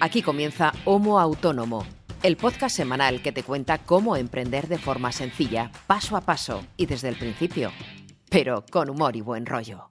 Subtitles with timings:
[0.00, 1.86] Aquí comienza Homo Autónomo,
[2.22, 6.86] el podcast semanal que te cuenta cómo emprender de forma sencilla, paso a paso y
[6.86, 7.72] desde el principio,
[8.28, 9.90] pero con humor y buen rollo.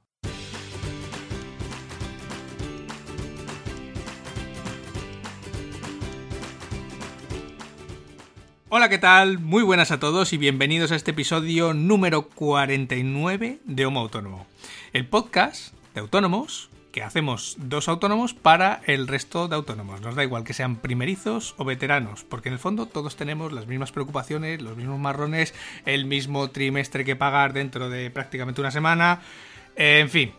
[8.75, 9.37] Hola, ¿qué tal?
[9.37, 14.47] Muy buenas a todos y bienvenidos a este episodio número 49 de Homo Autónomo,
[14.93, 19.99] el podcast de autónomos que hacemos dos autónomos para el resto de autónomos.
[19.99, 23.65] Nos da igual que sean primerizos o veteranos, porque en el fondo todos tenemos las
[23.65, 29.21] mismas preocupaciones, los mismos marrones, el mismo trimestre que pagar dentro de prácticamente una semana.
[29.75, 30.33] En fin,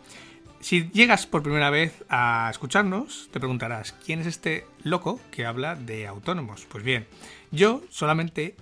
[0.60, 5.74] si llegas por primera vez a escucharnos, te preguntarás, ¿quién es este loco que habla
[5.74, 6.66] de autónomos?
[6.70, 7.08] Pues bien,
[7.50, 8.54] yo solamente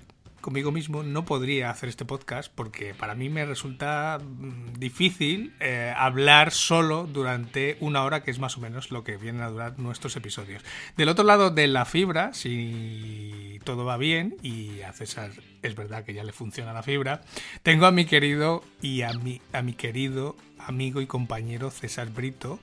[0.43, 5.95] conmigo mismo no podría hacer este podcast porque para mí me resulta mm, difícil eh,
[5.97, 9.79] hablar solo durante una hora, que es más o menos lo que vienen a durar
[9.79, 10.63] nuestros episodios.
[10.99, 15.31] Del otro lado de la fibra, si todo va bien, y a César
[15.63, 17.23] es verdad que ya le funciona la fibra,
[17.63, 22.59] tengo a mi querido y a mi, a mi querido amigo y compañero César Brito,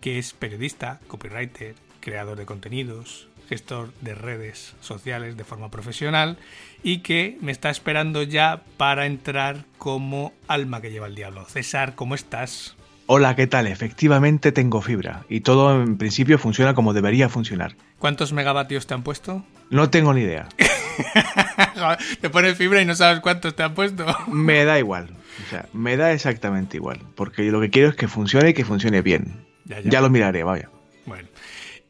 [0.00, 6.38] que es periodista, copywriter, creador de contenidos, gestor de redes sociales de forma profesional
[6.82, 11.44] y que me está esperando ya para entrar como alma que lleva el diablo.
[11.46, 12.76] César, ¿cómo estás?
[13.06, 13.66] Hola, ¿qué tal?
[13.66, 17.76] Efectivamente tengo fibra y todo en principio funciona como debería funcionar.
[17.98, 19.44] ¿Cuántos megavatios te han puesto?
[19.70, 20.48] No tengo ni idea.
[22.20, 24.06] te pones fibra y no sabes cuántos te han puesto.
[24.28, 25.10] me da igual.
[25.46, 27.00] O sea, me da exactamente igual.
[27.14, 29.44] Porque lo que quiero es que funcione y que funcione bien.
[29.64, 29.90] Ya, ya.
[29.90, 30.70] ya lo miraré, vaya.
[31.06, 31.28] Bueno.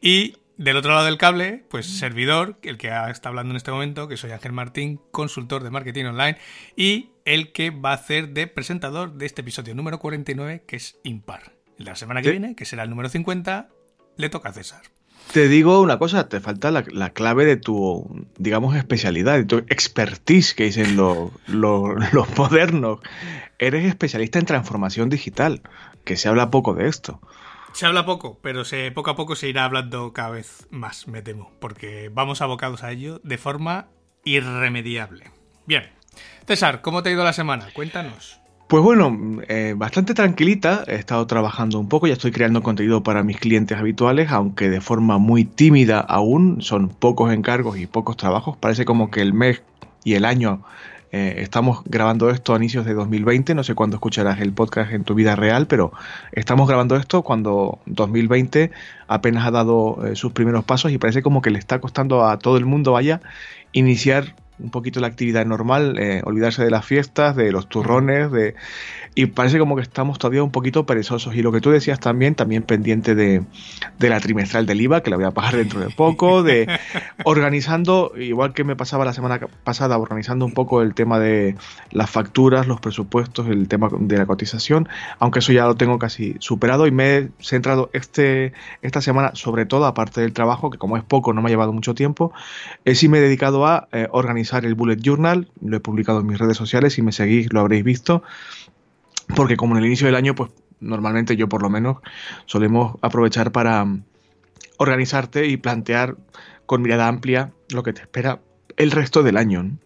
[0.00, 4.08] Y del otro lado del cable, pues servidor, el que está hablando en este momento,
[4.08, 6.38] que soy Ángel Martín, consultor de marketing online,
[6.77, 10.98] y el que va a hacer de presentador de este episodio número 49, que es
[11.02, 11.55] impar.
[11.78, 13.69] El de la semana que viene, que será el número 50,
[14.16, 14.83] le toca a César.
[15.33, 20.55] Te digo una cosa, te falta la, clave de tu, digamos, especialidad, de tu expertise,
[20.55, 23.01] que dicen los, los modernos.
[23.58, 25.62] Eres especialista en transformación digital,
[26.05, 27.20] que se habla poco de esto.
[27.74, 31.23] Se habla poco, pero se, poco a poco se irá hablando cada vez más, me
[31.23, 33.89] temo, porque vamos abocados a ello de forma
[34.23, 35.33] irremediable.
[35.67, 35.83] Bien,
[36.46, 37.67] César, ¿cómo te ha ido la semana?
[37.74, 38.40] Cuéntanos.
[38.68, 43.24] Pues bueno, eh, bastante tranquilita, he estado trabajando un poco, ya estoy creando contenido para
[43.24, 48.57] mis clientes habituales, aunque de forma muy tímida aún, son pocos encargos y pocos trabajos,
[48.57, 49.64] parece como que el mes
[50.05, 50.63] y el año
[51.17, 55.05] eh, estamos grabando esto a inicios de 2020, no sé cuándo escucharás el podcast en
[55.05, 55.92] tu vida real, pero
[56.33, 58.73] estamos grabando esto cuando 2020
[59.07, 62.36] apenas ha dado eh, sus primeros pasos y parece como que le está costando a
[62.41, 63.20] todo el mundo, vaya,
[63.70, 68.54] iniciar un poquito la actividad normal, eh, olvidarse de las fiestas, de los turrones, de
[69.16, 71.36] y parece como que estamos todavía un poquito perezosos.
[71.36, 73.44] Y lo que tú decías también, también pendiente de,
[73.98, 76.66] de la trimestral del IVA, que la voy a pagar dentro de poco, de
[77.24, 81.54] organizando, igual que me pasaba la semana pasada, organizando un poco el tema de
[81.92, 84.88] las facturas, los presupuestos, el tema de la cotización,
[85.20, 89.64] aunque eso ya lo tengo casi superado y me he centrado este, esta semana, sobre
[89.64, 92.32] todo aparte del trabajo, que como es poco, no me ha llevado mucho tiempo,
[92.84, 96.27] eh, sí me he dedicado a eh, organizar el Bullet Journal, lo he publicado en
[96.27, 98.22] mis redes sociales, si me seguís lo habréis visto,
[99.34, 100.50] porque como en el inicio del año, pues
[100.80, 101.98] normalmente yo por lo menos
[102.46, 104.04] solemos aprovechar para mm,
[104.77, 106.16] organizarte y plantear
[106.66, 108.40] con mirada amplia lo que te espera
[108.77, 109.78] el resto del año.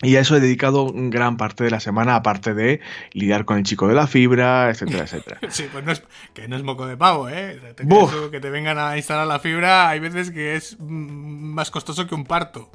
[0.00, 2.80] Y a eso he dedicado gran parte de la semana, aparte de
[3.12, 5.40] lidiar con el chico de la fibra, etcétera, etcétera.
[5.50, 6.04] Sí, pues no es,
[6.34, 7.60] que no es moco de pavo, ¿eh?
[8.30, 12.14] que te vengan a instalar la fibra, hay veces que es mm, más costoso que
[12.14, 12.70] un parto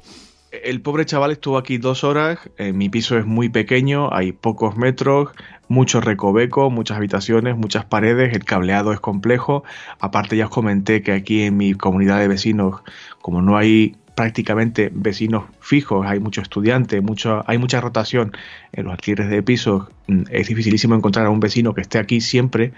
[0.62, 4.76] el pobre chaval estuvo aquí dos horas, eh, mi piso es muy pequeño, hay pocos
[4.76, 5.30] metros,
[5.68, 9.64] mucho recoveco, muchas habitaciones, muchas paredes, el cableado es complejo,
[9.98, 12.82] aparte ya os comenté que aquí en mi comunidad de vecinos,
[13.20, 17.02] como no hay prácticamente vecinos fijos, hay muchos estudiantes,
[17.46, 18.32] hay mucha rotación
[18.72, 22.20] en los alquileres de pisos, mm, es dificilísimo encontrar a un vecino que esté aquí
[22.20, 22.72] siempre.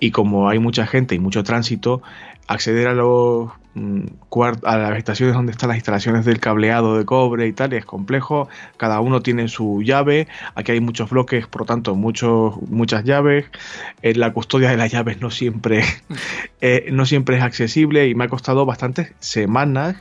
[0.00, 2.02] Y como hay mucha gente y mucho tránsito,
[2.48, 7.52] acceder a los a las habitaciones donde están las instalaciones del cableado de cobre y
[7.52, 11.96] tal es complejo cada uno tiene su llave aquí hay muchos bloques por lo tanto
[11.96, 13.46] muchos muchas llaves
[14.02, 15.82] eh, la custodia de las llaves no siempre
[16.60, 19.96] eh, no siempre es accesible y me ha costado bastantes semanas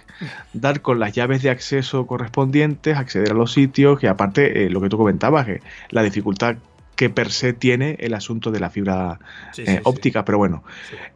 [0.54, 4.82] dar con las llaves de acceso correspondientes acceder a los sitios y aparte eh, lo
[4.82, 5.48] que tú comentabas
[5.90, 6.58] la dificultad
[6.96, 9.20] que per se tiene el asunto de la fibra
[9.58, 10.64] eh, óptica, pero bueno,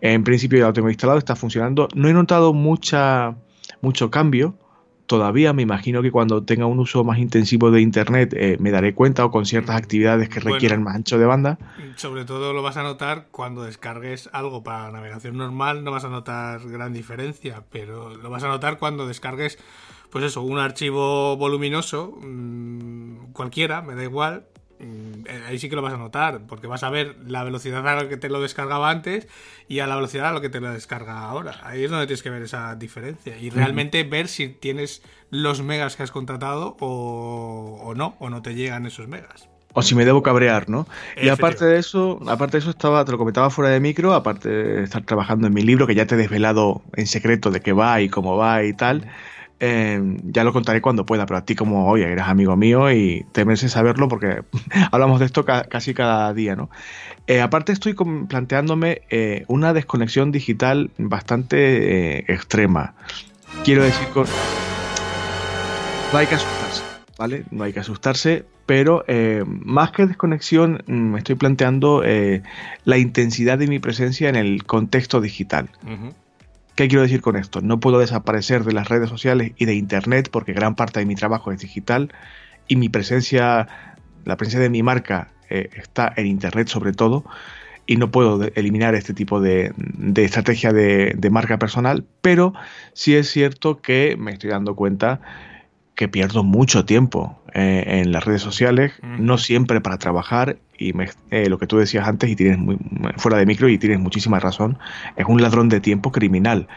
[0.02, 1.88] en principio ya lo tengo instalado, está funcionando.
[1.96, 3.36] No he notado mucha,
[3.82, 4.56] mucho cambio,
[5.06, 5.54] todavía.
[5.54, 9.24] Me imagino que cuando tenga un uso más intensivo de Internet eh, me daré cuenta
[9.26, 11.60] o con ciertas actividades que requieran más ancho de banda.
[11.96, 16.10] Sobre todo lo vas a notar cuando descargues algo para navegación normal, no vas a
[16.10, 19.60] notar gran diferencia, pero lo vas a notar cuando descargues,
[20.10, 24.57] pues eso, un archivo voluminoso, mmm, cualquiera, me da igual, Mm,
[25.48, 28.10] ahí sí que lo vas a notar, porque vas a ver la velocidad a la
[28.10, 29.28] que te lo descargaba antes
[29.68, 31.60] y a la velocidad a la que te lo descarga ahora.
[31.64, 35.96] Ahí es donde tienes que ver esa diferencia y realmente ver si tienes los megas
[35.96, 39.50] que has contratado o, no, o no te llegan esos megas.
[39.74, 40.88] O si me debo cabrear, ¿no?
[41.22, 44.50] Y aparte de eso, aparte de eso estaba, te lo comentaba fuera de micro, aparte
[44.50, 47.74] de estar trabajando en mi libro, que ya te he desvelado en secreto de qué
[47.74, 49.08] va y cómo va y tal.
[49.60, 53.26] Em, ya lo contaré cuando pueda, pero a ti como, oye, eres amigo mío y
[53.32, 54.44] te mereces saberlo porque
[54.92, 56.70] hablamos de esto casi cada día, ¿no?
[57.26, 57.96] Eh, aparte estoy
[58.30, 62.94] planteándome eh, una desconexión digital bastante eh, extrema.
[63.64, 64.28] Quiero decir, con...
[66.14, 66.84] no hay que asustarse,
[67.18, 67.44] ¿vale?
[67.50, 69.04] No hay que asustarse, pero
[69.46, 72.04] más que desconexión mm, me estoy planteando
[72.86, 75.70] la intensidad de mi presencia en el contexto digital.
[76.78, 77.60] ¿Qué quiero decir con esto?
[77.60, 81.16] No puedo desaparecer de las redes sociales y de Internet porque gran parte de mi
[81.16, 82.14] trabajo es digital
[82.68, 83.68] y mi presencia,
[84.26, 87.26] la presencia de mi marca eh, está en Internet sobre todo
[87.88, 89.74] y no puedo eliminar este tipo de,
[90.18, 92.54] estrategia de, marca personal, pero
[92.94, 95.20] sí es cierto que me estoy dando cuenta
[95.98, 100.94] que pierdo mucho tiempo eh, en las redes sociales, no siempre para trabajar, y
[101.32, 102.78] eh, lo que tú decías antes, y tienes muy,
[103.18, 104.78] fuera de micro, y tienes muchísima razón,
[105.16, 106.68] es un ladrón de tiempo criminal.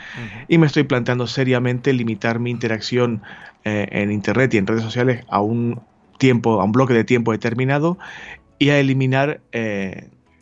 [0.49, 3.21] Y me estoy planteando seriamente limitar mi interacción
[3.65, 5.83] eh, en Internet y en redes sociales a un
[6.19, 7.99] tiempo, a un bloque de tiempo determinado,
[8.59, 9.43] y a eliminar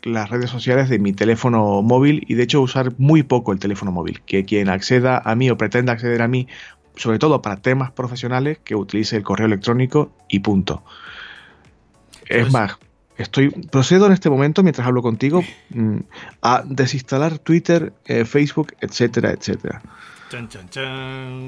[0.03, 3.91] las redes sociales de mi teléfono móvil y de hecho usar muy poco el teléfono
[3.91, 4.21] móvil.
[4.25, 6.47] Que quien acceda a mí o pretenda acceder a mí
[6.95, 10.83] sobre todo para temas profesionales, que utilice el correo electrónico y punto.
[12.25, 12.77] Es pues más,
[13.17, 15.97] estoy procedo en este momento, mientras hablo contigo, mm,
[16.41, 19.81] a desinstalar Twitter, eh, Facebook, etcétera, etcétera.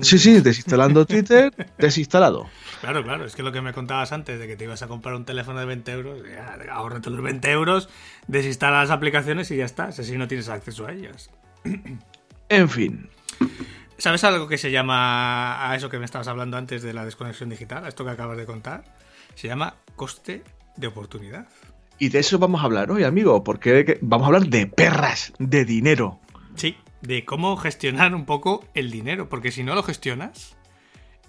[0.02, 2.50] Sí, sí, desinstalando Twitter, desinstalado.
[2.82, 5.14] Claro, claro, es que lo que me contabas antes de que te ibas a comprar
[5.16, 6.20] un teléfono de 20 euros,
[6.72, 7.90] ahorrate los 20 euros,
[8.28, 11.30] desinstala las aplicaciones y ya está, así no tienes acceso a ellas.
[12.50, 13.10] En fin.
[14.02, 17.50] ¿Sabes algo que se llama a eso que me estabas hablando antes de la desconexión
[17.50, 18.84] digital, a esto que acabas de contar?
[19.36, 20.44] Se llama coste
[20.76, 21.48] de oportunidad.
[22.00, 25.66] Y de eso vamos a hablar hoy, amigo, porque vamos a hablar de perras, de
[25.66, 26.20] dinero.
[26.56, 30.58] Sí, de cómo gestionar un poco el dinero, porque si no lo gestionas,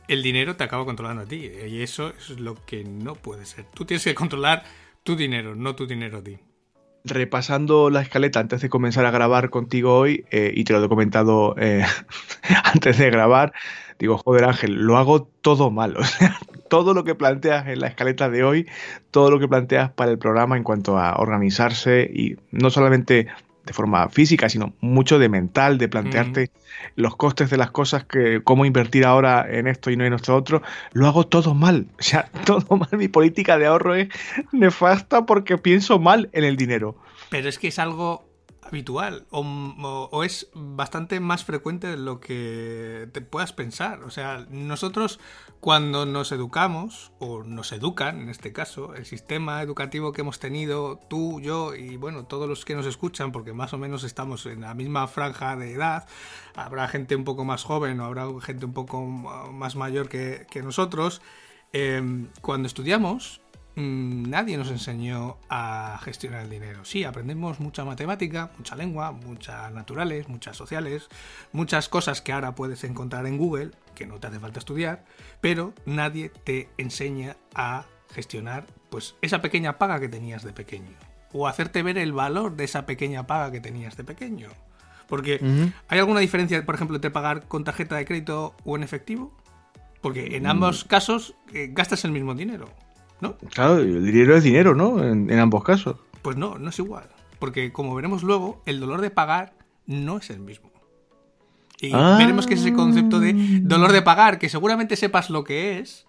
[0.08, 1.50] el dinero te acaba controlando a ti.
[1.68, 3.66] Y eso es lo que no puede ser.
[3.74, 4.64] Tú tienes que controlar
[5.02, 6.38] tu dinero, no tu dinero a ti
[7.04, 10.88] repasando la escaleta antes de comenzar a grabar contigo hoy, eh, y te lo he
[10.88, 11.84] comentado eh,
[12.64, 13.52] antes de grabar,
[13.98, 15.96] digo, joder Ángel, lo hago todo mal.
[16.02, 16.38] O sea,
[16.68, 18.66] todo lo que planteas en la escaleta de hoy,
[19.10, 23.28] todo lo que planteas para el programa en cuanto a organizarse y no solamente
[23.64, 26.50] de forma física, sino mucho de mental, de plantearte
[26.96, 30.34] los costes de las cosas, que cómo invertir ahora en esto y no en esto
[30.34, 30.62] otro,
[30.92, 31.86] lo hago todo mal.
[31.98, 32.88] O sea, todo mal.
[32.92, 34.08] Mi política de ahorro es
[34.50, 36.96] nefasta porque pienso mal en el dinero.
[37.30, 38.24] Pero es que es algo
[38.62, 44.02] habitual o, es bastante más frecuente de lo que te puedas pensar.
[44.02, 45.20] O sea, nosotros
[45.62, 50.98] cuando nos educamos, o nos educan en este caso, el sistema educativo que hemos tenido,
[51.08, 54.62] tú, yo y bueno, todos los que nos escuchan, porque más o menos estamos en
[54.62, 56.08] la misma franja de edad,
[56.56, 61.22] habrá gente un poco más joven o habrá gente un poco más mayor que, nosotros,
[61.72, 63.40] eh, cuando estudiamos
[63.76, 66.84] nadie nos enseñó a gestionar el dinero.
[66.84, 71.08] Sí, aprendemos mucha matemática, mucha lengua, muchas naturales, muchas sociales,
[71.52, 75.04] muchas cosas que ahora puedes encontrar en Google, que no te hace falta estudiar,
[75.40, 80.90] pero nadie te enseña a gestionar pues esa pequeña paga que tenías de pequeño
[81.32, 84.50] o hacerte ver el valor de esa pequeña paga que tenías de pequeño.
[85.08, 85.40] Porque
[85.88, 89.32] ¿hay alguna diferencia, por ejemplo, entre pagar con tarjeta de crédito o en efectivo?
[90.00, 90.88] Porque en ambos mm.
[90.88, 92.70] casos eh, gastas el mismo dinero.
[93.22, 93.38] ¿No?
[93.54, 95.02] Claro, el dinero es dinero, ¿no?
[95.02, 95.96] En, ambos casos.
[96.20, 97.08] Pues no, no es igual.
[97.38, 99.54] Porque como veremos luego, el dolor de pagar
[99.86, 100.70] no es el mismo.
[101.80, 102.16] Y ah.
[102.18, 106.06] veremos que es ese concepto de dolor de pagar, que seguramente sepas lo que es,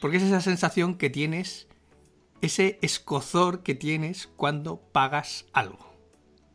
[0.00, 1.68] porque es esa sensación que tienes,
[2.40, 5.94] ese escozor que tienes cuando pagas algo.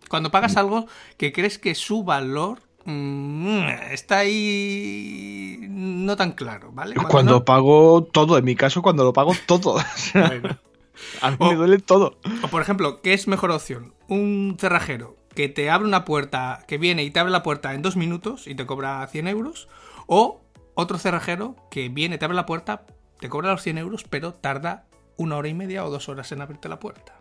[0.10, 0.60] Cuando pagas mm.
[0.60, 6.96] algo que crees que su valor Mm, está ahí no tan claro, ¿vale?
[6.96, 9.78] Cuando, pago todo, en mi caso, cuando lo pago todo.
[11.22, 12.18] A mí me duele todo.
[12.42, 13.94] O por ejemplo, ¿qué es mejor opción?
[14.08, 17.82] Un cerrajero que te abre una puerta, que viene y te abre la puerta en
[17.82, 19.68] dos minutos y te cobra 100 euros,
[20.08, 20.42] o
[20.76, 22.86] otro cerrajero que viene, te abre la puerta,
[23.20, 24.86] te cobra los 100 euros, pero tarda
[25.18, 27.20] una hora y media o dos horas en abrirte la puerta.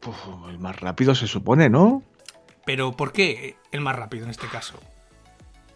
[0.00, 0.16] Pues
[0.48, 2.02] el más rápido se supone, ¿no?
[2.68, 4.78] Pero ¿por qué el más rápido en este caso?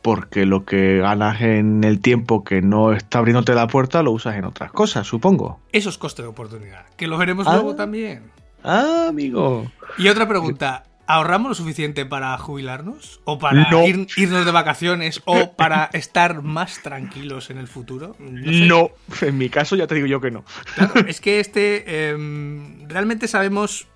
[0.02, 4.36] Porque lo que ganas en el tiempo que no está abriéndote la puerta lo usas
[4.36, 5.58] en otras cosas, supongo.
[5.72, 7.76] Eso es coste de oportunidad, que lo veremos luego Ah.
[7.76, 8.24] también.
[8.62, 9.72] Ah, amigo.
[9.96, 13.22] Y otra pregunta, ¿ahorramos lo suficiente para jubilarnos?
[13.24, 13.84] ¿O para No.
[13.86, 15.22] ir- irnos de vacaciones?
[15.24, 18.16] ¿O para estar más tranquilos en el futuro?
[18.18, 18.66] sé.
[18.66, 18.90] No,
[19.22, 20.44] en mi caso ya te digo yo que no.
[20.74, 23.88] Claro, es que este em, realmente sabemos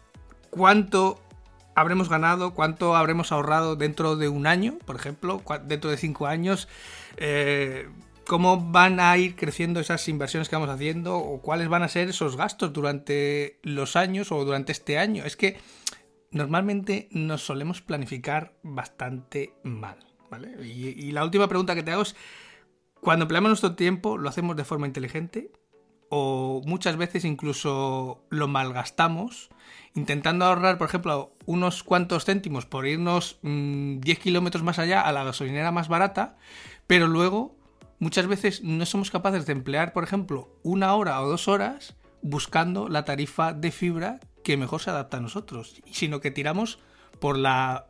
[0.49, 1.21] cuánto
[1.77, 6.69] habremos ganado, cuánto habremos ahorrado dentro de un año, por ejemplo, dentro de cinco años,
[7.19, 7.89] eh,
[8.27, 12.09] cómo van a ir creciendo esas inversiones que vamos haciendo o cuáles van a ser
[12.09, 15.25] esos gastos durante los años o durante este año.
[15.25, 15.59] Es que
[16.31, 19.99] normalmente nos solemos planificar bastante mal,
[20.31, 20.57] ¿vale?
[20.67, 22.17] Y la última pregunta que te hago es,
[23.01, 25.53] cuando empleamos nuestro tiempo, ¿lo hacemos de forma inteligente?
[26.09, 29.51] o muchas veces incluso lo malgastamos
[29.97, 35.11] intentando ahorrar, por ejemplo, unos cuantos céntimos por irnos mm, 10 kilómetros más allá a
[35.11, 36.37] la gasolinera más barata,
[36.87, 37.57] pero luego
[37.99, 42.89] muchas veces no somos capaces de emplear, por ejemplo, una hora o dos horas buscando
[42.89, 46.79] la tarifa de fibra que mejor se adapta a nosotros, sino que tiramos
[47.19, 47.87] por la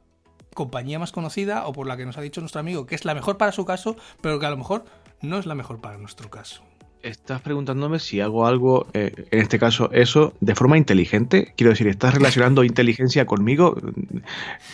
[0.55, 3.15] compañía más conocida o por la que nos ha dicho nuestro amigo que es la
[3.15, 4.85] mejor para su caso, pero que a lo mejor
[5.21, 6.63] no es la mejor para nuestro caso.
[7.07, 11.53] Estás preguntándome si hago algo, eh, en este caso eso, de forma inteligente.
[11.57, 13.77] Quiero decir, ¿estás relacionando inteligencia conmigo?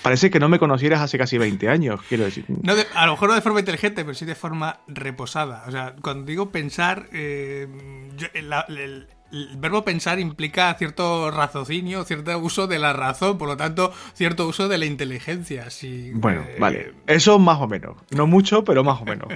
[0.02, 2.46] Parece que no me conocieras hace casi 20 años, quiero decir.
[2.48, 5.64] No de- a lo mejor no de forma inteligente, pero sí de forma reposada.
[5.66, 7.68] O sea, cuando digo pensar, eh,
[8.16, 13.48] yo- la- el, el verbo pensar implica cierto raciocinio, cierto uso de la razón, por
[13.48, 15.70] lo tanto, cierto uso de la inteligencia.
[15.70, 16.94] Si, Bueno, eh, vale.
[17.06, 17.96] Eso más o menos.
[18.10, 19.28] No mucho, pero más o menos.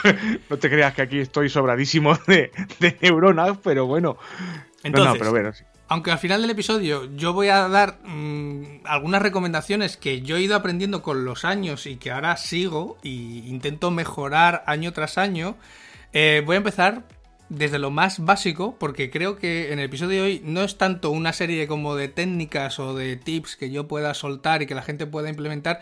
[0.50, 4.16] no te creas que aquí estoy sobradísimo de, de neuronas, pero bueno.
[4.82, 5.64] Entonces, no, no, pero bueno, sí.
[5.88, 10.42] Aunque al final del episodio yo voy a dar mm, algunas recomendaciones que yo he
[10.42, 15.56] ido aprendiendo con los años y que ahora sigo y intento mejorar año tras año,
[16.12, 17.02] eh, voy a empezar
[17.50, 21.10] desde lo más básico porque creo que en el episodio de hoy no es tanto
[21.10, 24.82] una serie como de técnicas o de tips que yo pueda soltar y que la
[24.82, 25.80] gente pueda implementar,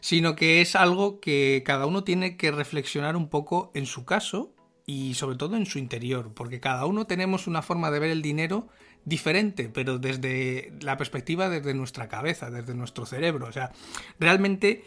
[0.00, 4.52] sino que es algo que cada uno tiene que reflexionar un poco en su caso
[4.86, 8.20] y sobre todo en su interior, porque cada uno tenemos una forma de ver el
[8.20, 8.68] dinero
[9.04, 13.46] diferente, pero desde la perspectiva desde nuestra cabeza, desde nuestro cerebro.
[13.46, 13.72] O sea,
[14.18, 14.84] realmente,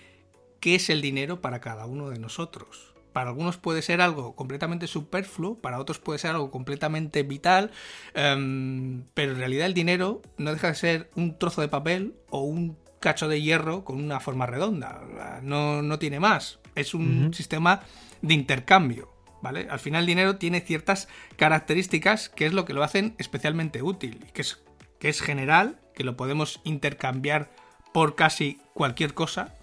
[0.59, 2.96] ¿qué es el dinero para cada uno de nosotros?
[3.17, 7.71] Para algunos puede ser algo completamente superfluo, para otros puede ser algo completamente vital,
[8.13, 12.41] em, pero en realidad el dinero no deja de ser un trozo de papel o
[12.41, 15.01] un cacho de hierro con una forma redonda.
[15.41, 16.59] No, no tiene más.
[16.75, 17.81] Es un sistema
[18.21, 19.11] de intercambio.
[19.41, 19.65] ¿Vale?
[19.67, 21.07] Al final el dinero tiene ciertas
[21.37, 24.63] características que es lo que lo hacen especialmente útil, y que es,
[24.99, 27.49] que es general, que lo podemos intercambiar
[27.93, 29.55] por casi cualquier cosa,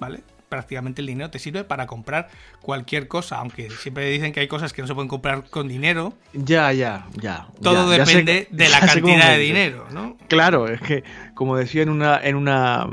[0.00, 0.24] ¿vale?
[0.52, 2.28] Prácticamente el dinero te sirve para comprar
[2.60, 6.12] cualquier cosa, aunque siempre dicen que hay cosas que no se pueden comprar con dinero,
[6.34, 7.46] Ya, ya, ya.
[7.62, 10.18] todo ya, ya sé- depende de la cantidad de dinero, ¿no?
[10.28, 11.04] Claro, es que,
[11.34, 12.86] como decía en una, en una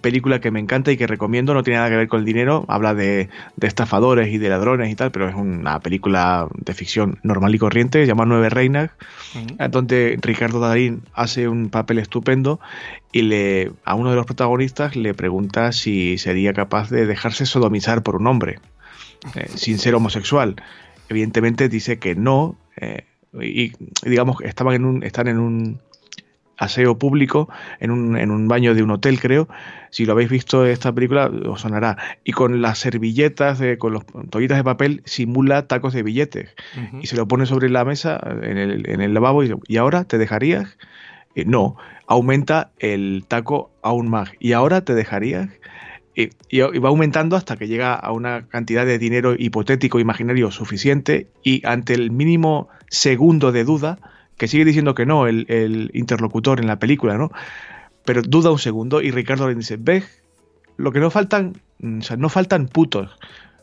[0.00, 2.64] película que me encanta y que recomiendo, no tiene nada que ver con el dinero,
[2.68, 7.18] habla de, de estafadores y de ladrones y tal, pero es una película de ficción
[7.22, 8.90] normal y corriente, se llama Nueve Reinas,
[9.70, 12.58] donde Ricardo Darín hace un papel estupendo
[13.12, 18.02] y le a uno de los protagonistas le pregunta si sería capaz de dejarse sodomizar
[18.02, 18.58] por un hombre,
[19.34, 20.56] eh, sin ser homosexual.
[21.08, 23.04] Evidentemente dice que no, eh,
[23.40, 25.80] y, digamos que estaban en un, están en un
[26.56, 27.48] aseo público,
[27.80, 29.48] en un, en un baño de un hotel, creo.
[29.90, 31.98] Si lo habéis visto esta película, os sonará.
[32.24, 36.54] Y con las servilletas, de, con los toallitas de papel, simula tacos de billetes
[37.00, 39.76] y se lo pone sobre la mesa en el, en el lavabo y, dice, ¿y
[39.76, 40.78] ahora te dejarías?
[41.34, 41.76] Eh, no,
[42.12, 44.30] aumenta el taco aún más.
[44.38, 45.48] ¿Y ahora te dejarías?
[46.14, 46.28] Y,
[46.60, 51.94] va aumentando hasta que llega a una cantidad de dinero hipotético, imaginario suficiente y ante
[51.94, 53.98] el mínimo segundo de duda,
[54.36, 57.30] que sigue diciendo que no el, el interlocutor en la película, ¿no?
[58.04, 60.22] Pero duda un segundo y Ricardo le dice, ¿ves?
[60.76, 63.18] Lo que no faltan, mm, o sea, no faltan putos,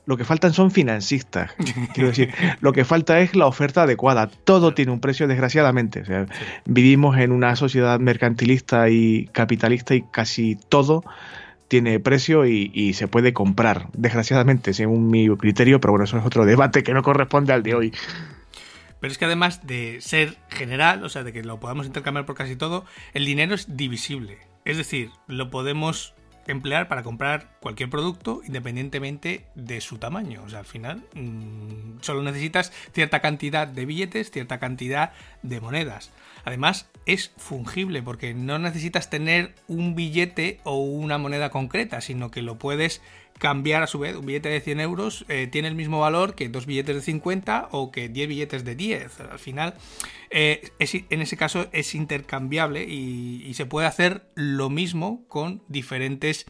[0.10, 1.52] lo que faltan son financistas.
[1.94, 4.28] Quiero decir, lo que falta es la oferta adecuada.
[4.28, 6.02] Todo tiene un precio, desgraciadamente.
[6.02, 6.26] O sea,
[6.66, 11.04] vivimos en una sociedad mercantilista y capitalista y casi todo
[11.68, 16.26] tiene precio y, y se puede comprar, desgraciadamente, según mi criterio, pero bueno, eso es
[16.26, 17.94] otro debate que no corresponde al de hoy.
[19.00, 22.34] Pero es que además de ser general, o sea, de que lo podamos intercambiar por
[22.34, 24.40] casi todo, el dinero es divisible.
[24.66, 26.16] Es decir, lo podemos
[26.52, 30.44] emplear para comprar cualquier producto independientemente de su tamaño.
[30.44, 35.14] O sea, al final mmm, solo necesitas cierta cantidad de billetes, cierta cantidad
[35.44, 36.12] de monedas.
[36.46, 42.42] Además, es fungible porque no necesitas tener un billete o una moneda concreta, sino que
[42.42, 43.02] lo puedes
[43.40, 44.16] cambiar a su vez.
[44.16, 47.70] Un billete de 100 euros eh, tiene el mismo valor que dos billetes de 50
[47.72, 49.22] o que 10 billetes de 10.
[49.22, 49.74] Al final,
[50.30, 56.46] eh, en ese caso es intercambiable y, y se puede hacer lo mismo con diferentes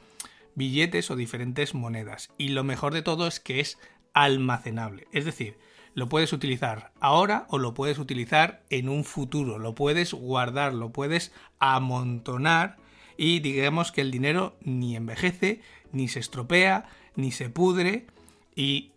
[0.55, 2.29] billetes o diferentes monedas.
[2.37, 3.77] Y lo mejor de todo es que es
[4.13, 5.07] almacenable.
[5.13, 5.57] Es decir,
[5.93, 9.59] lo puedes utilizar ahora o lo puedes utilizar en un futuro.
[9.59, 12.77] Lo puedes guardar, lo puedes amontonar
[13.17, 18.07] y digamos que el dinero ni envejece, ni se estropea, ni se pudre
[18.55, 18.91] y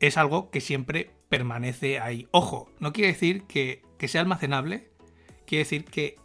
[0.00, 2.28] es algo que siempre permanece ahí.
[2.30, 4.90] Ojo, no quiere decir que, que sea almacenable,
[5.46, 6.16] quiere decir que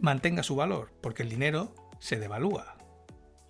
[0.00, 2.76] mantenga su valor, porque el dinero se devalúa.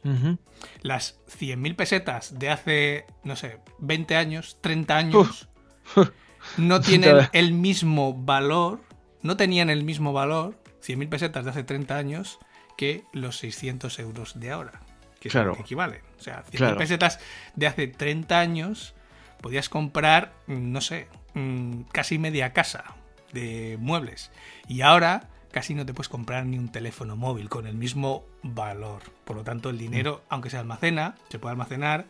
[0.03, 0.39] Uh -huh.
[0.83, 5.49] Las 100.000 pesetas de hace, no sé, 20 años, 30 años,
[5.97, 6.05] uh.
[6.57, 8.81] no tienen el mismo valor,
[9.23, 12.39] no tenían el mismo valor, 100.000 pesetas de hace 30 años,
[12.77, 14.81] que los 600 euros de ahora,
[15.21, 15.57] que claro.
[15.59, 16.01] equivalen.
[16.19, 16.77] O sea, 100.000 claro.
[16.77, 17.21] pesetas
[17.55, 18.95] de hace 30 años
[19.41, 22.97] podías comprar, no sé, mm, casi media casa
[23.33, 24.33] de muebles.
[24.67, 29.03] Y ahora casi no te puedes comprar ni un teléfono móvil con el mismo valor.
[29.25, 32.07] Por lo tanto, el dinero, aunque se almacena, se puede almacenar,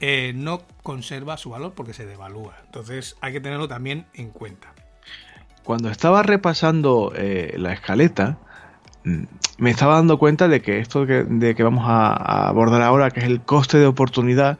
[0.00, 2.56] eh, no conserva su valor porque se devalúa.
[2.64, 4.74] Entonces hay que tenerlo también en cuenta.
[5.62, 8.51] Cuando estaba repasando eh, la escaleta, mm,
[9.04, 13.10] me estaba dando cuenta de que esto que, de que vamos a, a abordar ahora,
[13.10, 14.58] que es el coste de oportunidad,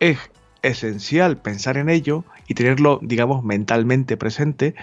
[0.00, 0.18] es
[0.62, 4.74] esencial pensar en ello y tenerlo, digamos, mentalmente presente,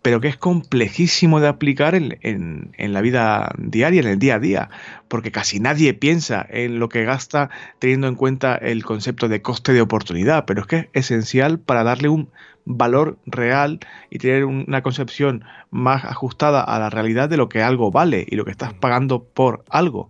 [0.00, 4.36] pero que es complejísimo de aplicar en, en, en, la vida diaria, en el día
[4.36, 4.70] a día,
[5.08, 9.74] porque casi nadie piensa en lo que gasta teniendo en cuenta el concepto de coste
[9.74, 12.30] de oportunidad, pero es que es esencial para darle un
[12.64, 17.90] valor real y tener una concepción más ajustada a la realidad de lo que algo
[17.90, 20.08] vale y lo que estás pagando por algo.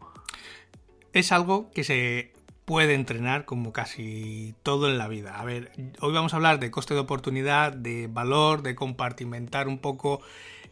[1.12, 2.30] Es algo que se
[2.68, 5.40] puede entrenar como casi todo en la vida.
[5.40, 5.72] A ver,
[6.02, 10.20] hoy vamos a hablar de coste de oportunidad, de valor, de compartimentar un poco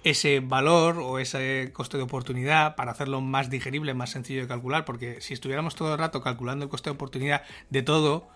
[0.05, 4.85] ese valor o ese coste de oportunidad para hacerlo más digerible, más sencillo de calcular,
[4.85, 8.29] porque si estuviéramos todo el rato calculando el coste de oportunidad de todo,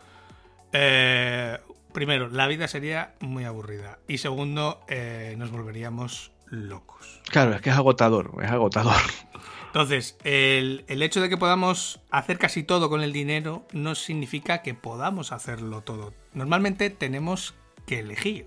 [0.73, 1.59] eh,
[1.93, 7.21] primero, la vida sería muy aburrida y segundo, eh, nos volveríamos locos.
[7.31, 9.03] Claro, es que es agotador, es agotador.
[9.71, 14.63] Entonces, el, el, hecho de que podamos hacer casi todo con el dinero no significa
[14.63, 16.13] que podamos hacerlo todo.
[16.33, 17.55] Normalmente tenemos
[17.87, 18.47] que elegir.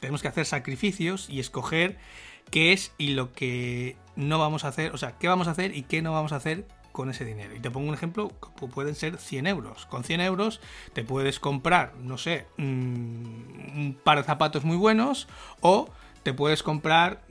[0.00, 1.98] Tenemos que hacer sacrificios y escoger
[2.50, 5.76] qué es y lo que no vamos a hacer, o sea, qué vamos a hacer
[5.76, 7.54] y qué no vamos a hacer con ese dinero.
[7.54, 8.28] Y te pongo un ejemplo,
[8.74, 9.86] pueden ser 100 euros.
[9.86, 10.60] Con 100 euros
[10.92, 15.28] te puedes comprar, no sé, un par de zapatos muy buenos
[15.60, 15.88] o
[16.22, 17.22] te puedes comprar,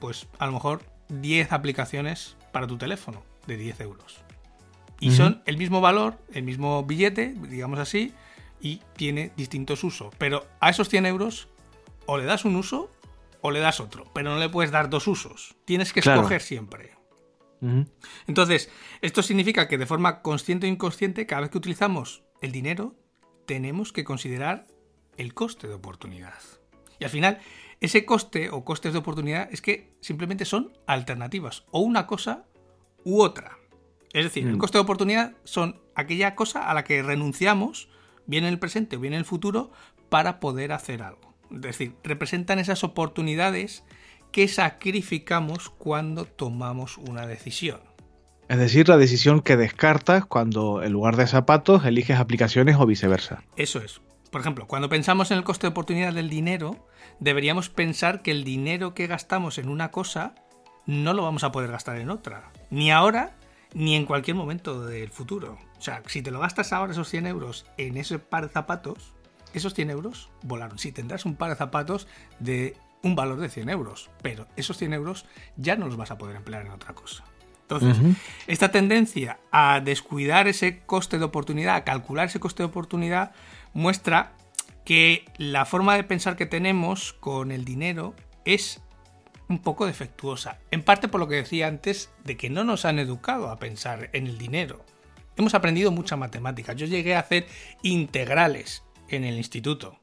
[0.00, 4.24] pues a lo mejor 10 aplicaciones para tu teléfono de 10 euros.
[5.00, 5.16] Y uh -huh.
[5.16, 8.14] son el mismo valor, el mismo billete, digamos así,
[8.60, 10.14] y tiene distintos usos.
[10.18, 11.48] Pero a esos 100 euros
[12.06, 12.90] o le das un uso
[13.40, 14.10] o le das otro.
[14.14, 15.54] Pero no le puedes dar dos usos.
[15.64, 16.92] Tienes que escoger siempre.
[17.60, 17.86] Uh -huh.
[18.26, 18.70] Entonces,
[19.02, 22.94] esto significa que de forma consciente o inconsciente, cada vez que utilizamos el dinero,
[23.46, 24.66] tenemos que considerar
[25.16, 26.40] el coste de oportunidad.
[26.98, 27.38] Y al final,
[27.84, 32.46] ese coste o costes de oportunidad es que simplemente son alternativas, o una cosa
[33.04, 33.58] u otra.
[34.12, 34.50] Es decir, mm.
[34.50, 37.88] el coste de oportunidad son aquella cosa a la que renunciamos,
[38.26, 39.70] bien en el presente o bien en el futuro,
[40.08, 41.34] para poder hacer algo.
[41.50, 43.84] Es decir, representan esas oportunidades
[44.32, 47.80] que sacrificamos cuando tomamos una decisión.
[48.48, 53.42] Es decir, la decisión que descartas cuando en lugar de zapatos eliges aplicaciones o viceversa.
[53.56, 54.00] Eso es.
[54.34, 56.88] Por ejemplo, cuando pensamos en el coste de oportunidad del dinero,
[57.20, 60.34] deberíamos pensar que el dinero que gastamos en una cosa
[60.86, 62.50] no lo vamos a poder gastar en otra.
[62.68, 63.36] Ni ahora,
[63.74, 65.56] ni en cualquier momento del futuro.
[65.78, 69.12] O sea, si te lo gastas ahora esos 100 euros en ese par de zapatos,
[69.52, 70.80] esos 100 euros volaron.
[70.80, 72.08] Sí, tendrás un par de zapatos
[72.40, 76.18] de un valor de 100 euros, pero esos 100 euros ya no los vas a
[76.18, 77.22] poder emplear en otra cosa.
[77.62, 78.16] Entonces, uh -huh.
[78.46, 83.32] esta tendencia a descuidar ese coste de oportunidad, a calcular ese coste de oportunidad,
[83.74, 84.32] muestra
[84.84, 88.82] que la forma de pensar que tenemos con el dinero es
[89.48, 90.58] un poco defectuosa.
[90.70, 94.10] En parte por lo que decía antes de que no nos han educado a pensar
[94.12, 94.84] en el dinero.
[95.36, 96.72] Hemos aprendido mucha matemática.
[96.72, 97.46] Yo llegué a hacer
[97.82, 99.98] integrales en el instituto.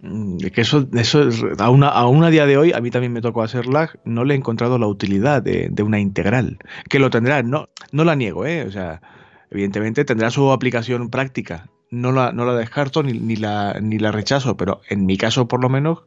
[0.00, 3.42] Mm, que eso, eso a, una, a día de hoy, a mí también me tocó
[3.42, 6.58] hacerla, no le he encontrado la utilidad de, de una integral.
[6.88, 8.64] Que lo tendrá, no, no la niego, ¿eh?
[8.64, 9.02] O sea,
[9.50, 11.68] evidentemente tendrá su aplicación práctica.
[11.90, 15.48] No la, no la descarto ni, ni, la, ni la rechazo, pero en mi caso
[15.48, 16.04] por lo menos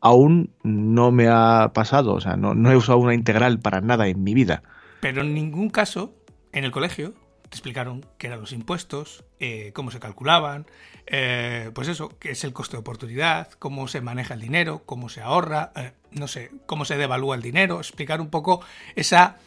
[0.00, 2.14] aún no me ha pasado.
[2.14, 4.62] O sea, no, no he usado una integral para nada en mi vida.
[5.00, 6.12] Pero en ningún caso,
[6.52, 7.14] en el colegio,
[7.50, 10.66] te explicaron qué eran los impuestos, eh, cómo se calculaban,
[11.06, 15.08] eh, pues eso, qué es el coste de oportunidad, cómo se maneja el dinero, cómo
[15.08, 18.62] se ahorra, eh, no sé, cómo se devalúa el dinero, explicar un poco
[18.94, 19.38] esa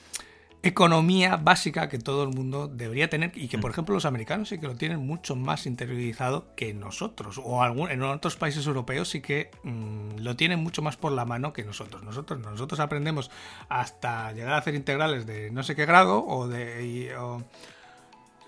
[0.64, 4.60] economía básica que todo el mundo debería tener y que, por ejemplo, los americanos sí
[4.60, 9.22] que lo tienen mucho más interiorizado que nosotros, o algún, en otros países europeos sí
[9.22, 12.02] que mm, lo tienen mucho más por la mano que nosotros.
[12.04, 13.30] Nosotros, nosotros aprendemos
[13.68, 17.14] hasta llegar a hacer integrales de no sé qué grado o de...
[17.18, 17.44] o,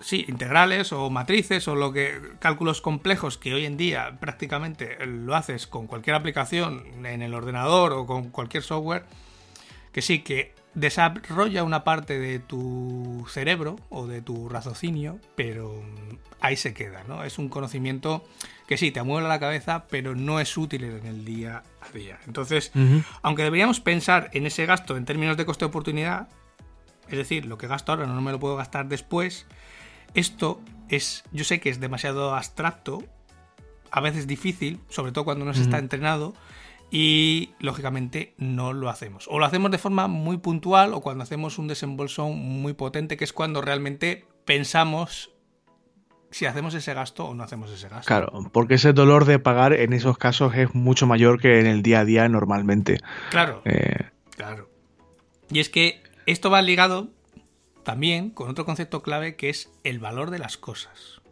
[0.00, 5.36] sí, integrales o matrices o lo que cálculos complejos que hoy en día prácticamente lo
[5.36, 9.04] haces con cualquier aplicación en el ordenador o con cualquier software
[9.92, 15.82] que sí que desarrolla una parte de tu cerebro o de tu raciocinio, pero
[16.40, 17.24] ahí se queda, ¿no?
[17.24, 18.22] Es un conocimiento
[18.68, 22.18] que sí, te amuebla la cabeza, pero no es útil en el día a día.
[22.26, 22.72] Entonces,
[23.22, 26.28] aunque deberíamos pensar en ese gasto en términos de coste de oportunidad,
[27.08, 29.46] es decir, lo que gasto ahora no me lo puedo gastar después,
[30.12, 30.60] esto
[30.90, 33.02] es, yo sé que es demasiado abstracto,
[33.90, 36.34] a veces difícil, sobre todo cuando no se está entrenado,
[36.90, 39.26] y lógicamente no lo hacemos.
[39.28, 43.24] O lo hacemos de forma muy puntual o cuando hacemos un desembolso muy potente, que
[43.24, 45.32] es cuando realmente pensamos
[46.30, 48.06] si hacemos ese gasto o no hacemos ese gasto.
[48.06, 51.82] Claro, porque ese dolor de pagar en esos casos es mucho mayor que en el
[51.82, 52.98] día a día normalmente.
[53.30, 53.62] Claro.
[53.64, 54.68] Eh, Claro.
[55.50, 57.08] Y es que esto va ligado
[57.82, 61.22] también con otro concepto clave que es el valor de las cosas.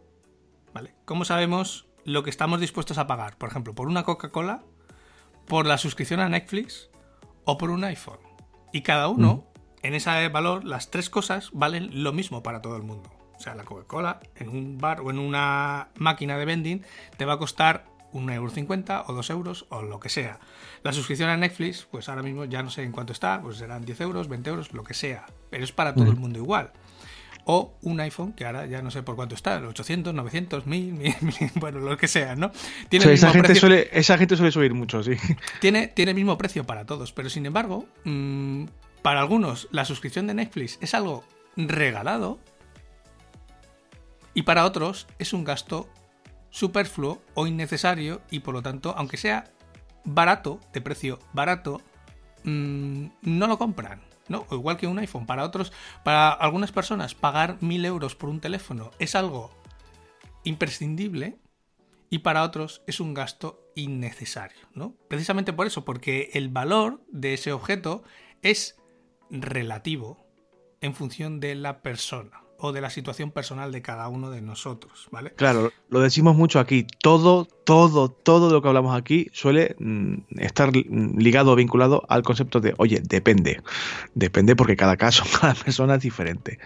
[0.73, 0.93] ¿Vale?
[1.05, 3.37] ¿Cómo sabemos lo que estamos dispuestos a pagar?
[3.37, 4.63] Por ejemplo, por una Coca-Cola,
[5.47, 6.89] por la suscripción a Netflix
[7.45, 8.19] o por un iPhone.
[8.73, 9.45] Y cada uno,
[9.83, 13.11] en ese valor, las tres cosas valen lo mismo para todo el mundo.
[13.35, 16.83] O sea, la Coca-Cola en un bar o en una máquina de vending
[17.17, 20.39] te va a costar 1,50€ o 2 euros o lo que sea.
[20.83, 23.83] La suscripción a Netflix, pues ahora mismo ya no sé en cuánto está, pues serán
[23.83, 25.25] 10 euros, 20 euros, lo que sea.
[25.49, 26.71] Pero es para todo el mundo igual.
[27.47, 31.15] O un iPhone, que ahora ya no sé por cuánto está, 800, 900, 1000, 1000,
[31.55, 32.51] bueno, lo que sea, ¿no?
[32.89, 35.11] Tiene o sea, el esa, mismo gente precio- suele, esa gente suele subir mucho, sí.
[35.61, 38.65] tiene, tiene el mismo precio para todos, pero sin embargo, mm,
[39.03, 41.23] para algunos la suscripción de Netflix es algo
[41.55, 42.39] regalado
[44.33, 45.87] y para otros es un gasto
[46.49, 49.51] superfluo o innecesario y por lo tanto, aunque sea
[50.03, 51.81] barato, de precio barato,
[52.43, 54.01] mm, no lo compran.
[54.27, 54.45] ¿No?
[54.51, 55.25] Igual que un iPhone.
[55.25, 55.71] Para otros,
[56.03, 59.51] para algunas personas, pagar mil euros por un teléfono es algo
[60.43, 61.37] imprescindible
[62.09, 64.95] y para otros es un gasto innecesario, ¿no?
[65.07, 68.03] Precisamente por eso, porque el valor de ese objeto
[68.41, 68.77] es
[69.29, 70.25] relativo
[70.81, 75.07] en función de la persona o de la situación personal de cada uno de nosotros,
[75.11, 75.31] ¿vale?
[75.31, 76.85] Claro, lo decimos mucho aquí.
[77.01, 82.59] Todo, todo, todo lo que hablamos aquí suele mm, estar ligado o vinculado al concepto
[82.59, 83.61] de, oye, depende.
[84.13, 86.59] Depende porque cada caso, cada persona es diferente.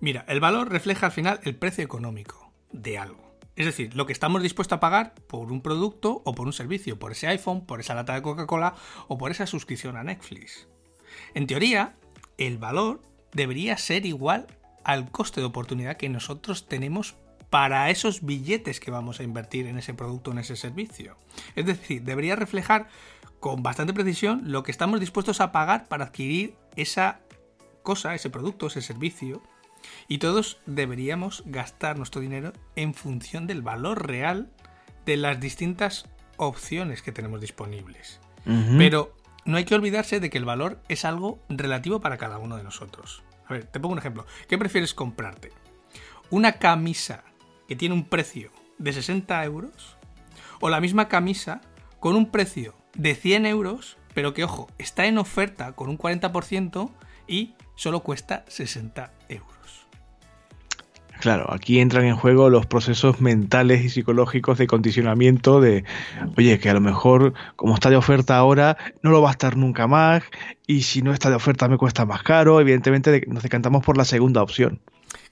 [0.00, 3.26] Mira, el valor refleja al final el precio económico de algo.
[3.56, 6.98] Es decir, lo que estamos dispuestos a pagar por un producto o por un servicio,
[6.98, 8.74] por ese iPhone, por esa lata de Coca-Cola
[9.08, 10.68] o por esa suscripción a Netflix.
[11.32, 11.96] En teoría,
[12.36, 13.00] el valor
[13.32, 14.46] debería ser igual
[14.86, 17.16] al coste de oportunidad que nosotros tenemos
[17.50, 21.16] para esos billetes que vamos a invertir en ese producto o en ese servicio.
[21.56, 22.86] Es decir, debería reflejar
[23.40, 27.18] con bastante precisión lo que estamos dispuestos a pagar para adquirir esa
[27.82, 29.42] cosa, ese producto, ese servicio.
[30.06, 34.52] Y todos deberíamos gastar nuestro dinero en función del valor real
[35.04, 38.20] de las distintas opciones que tenemos disponibles.
[38.78, 42.56] Pero no hay que olvidarse de que el valor es algo relativo para cada uno
[42.56, 43.24] de nosotros.
[43.48, 44.26] A ver, te pongo un ejemplo.
[44.48, 45.52] ¿Qué prefieres comprarte?
[46.30, 47.24] ¿Una camisa
[47.68, 49.96] que tiene un precio de 60 euros?
[50.60, 51.60] ¿O la misma camisa
[52.00, 56.90] con un precio de 100 euros, pero que, ojo, está en oferta con un 40%
[57.26, 59.55] y solo cuesta 60 euros?
[61.20, 65.84] Claro, aquí entran en juego los procesos mentales y psicológicos de condicionamiento de,
[66.36, 69.56] oye, que a lo mejor como está de oferta ahora, no lo va a estar
[69.56, 70.22] nunca más,
[70.66, 73.96] y si no está de oferta me cuesta más caro, evidentemente de- nos decantamos por
[73.96, 74.80] la segunda opción.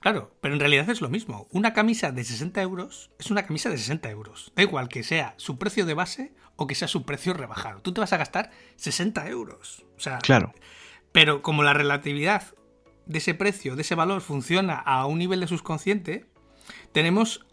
[0.00, 1.46] Claro, pero en realidad es lo mismo.
[1.50, 4.52] Una camisa de 60 euros es una camisa de 60 euros.
[4.54, 7.80] Da igual que sea su precio de base o que sea su precio rebajado.
[7.80, 9.84] Tú te vas a gastar 60 euros.
[9.96, 10.52] O sea, Claro,
[11.12, 12.42] pero como la relatividad
[13.06, 16.26] de ese precio, de ese valor, funciona a un nivel de subconsciente,
[16.92, 17.46] tenemos,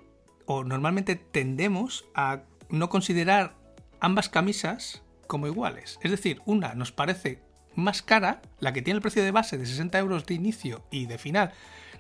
[0.46, 3.56] o normalmente tendemos a no considerar
[4.00, 6.00] ambas camisas como iguales.
[6.02, 7.42] Es decir, una nos parece
[7.76, 11.06] más cara, la que tiene el precio de base de 60 euros de inicio y
[11.06, 11.54] de final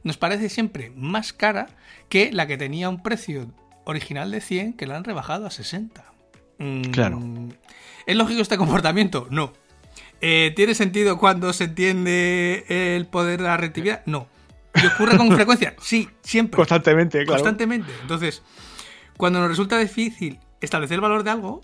[0.03, 1.67] nos parece siempre más cara
[2.09, 3.51] que la que tenía un precio
[3.85, 6.03] original de 100 que la han rebajado a 60.
[6.57, 7.19] Mm, claro.
[8.05, 9.27] ¿Es lógico este comportamiento?
[9.29, 9.53] No.
[10.21, 14.03] Eh, ¿Tiene sentido cuando se entiende el poder de la reactividad?
[14.05, 14.27] No.
[14.75, 15.75] ¿Y ocurre con frecuencia?
[15.81, 16.55] Sí, siempre.
[16.55, 17.41] Constantemente, claro.
[17.41, 17.91] Constantemente.
[18.01, 18.43] Entonces,
[19.17, 21.61] cuando nos resulta difícil establecer el valor de algo,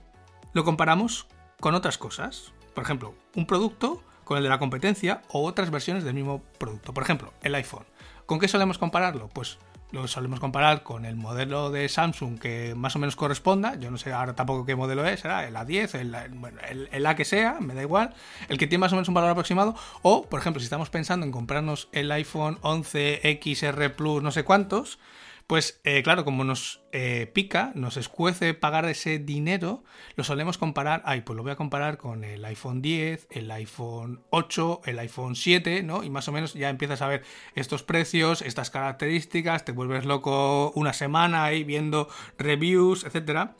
[0.53, 1.27] lo comparamos
[1.59, 2.51] con otras cosas.
[2.73, 6.93] Por ejemplo, un producto con el de la competencia o otras versiones del mismo producto.
[6.93, 7.85] Por ejemplo, el iPhone.
[8.25, 9.29] ¿Con qué solemos compararlo?
[9.29, 9.57] Pues
[9.91, 13.75] lo solemos comparar con el modelo de Samsung que más o menos corresponda.
[13.75, 17.25] Yo no sé ahora tampoco qué modelo es, será el A10, el, el, A que
[17.25, 18.13] sea, me da igual.
[18.49, 19.75] El que tiene más o menos un valor aproximado.
[20.01, 24.43] O, por ejemplo, si estamos pensando en comprarnos el iPhone 11 XR Plus, no sé
[24.43, 24.99] cuántos,
[25.47, 31.01] pues eh, claro, como nos eh, pica, nos escuece pagar ese dinero, lo solemos comparar,
[31.05, 35.37] ay, pues lo voy a comparar con el iPhone 10, el iPhone 8, el iPhone
[35.37, 36.03] 7, ¿no?
[36.03, 37.23] Y más o menos ya empiezas a ver
[37.55, 43.51] estos precios, estas características, te vuelves loco una semana ahí viendo reviews, etc.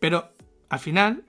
[0.00, 0.32] Pero
[0.70, 1.24] al final,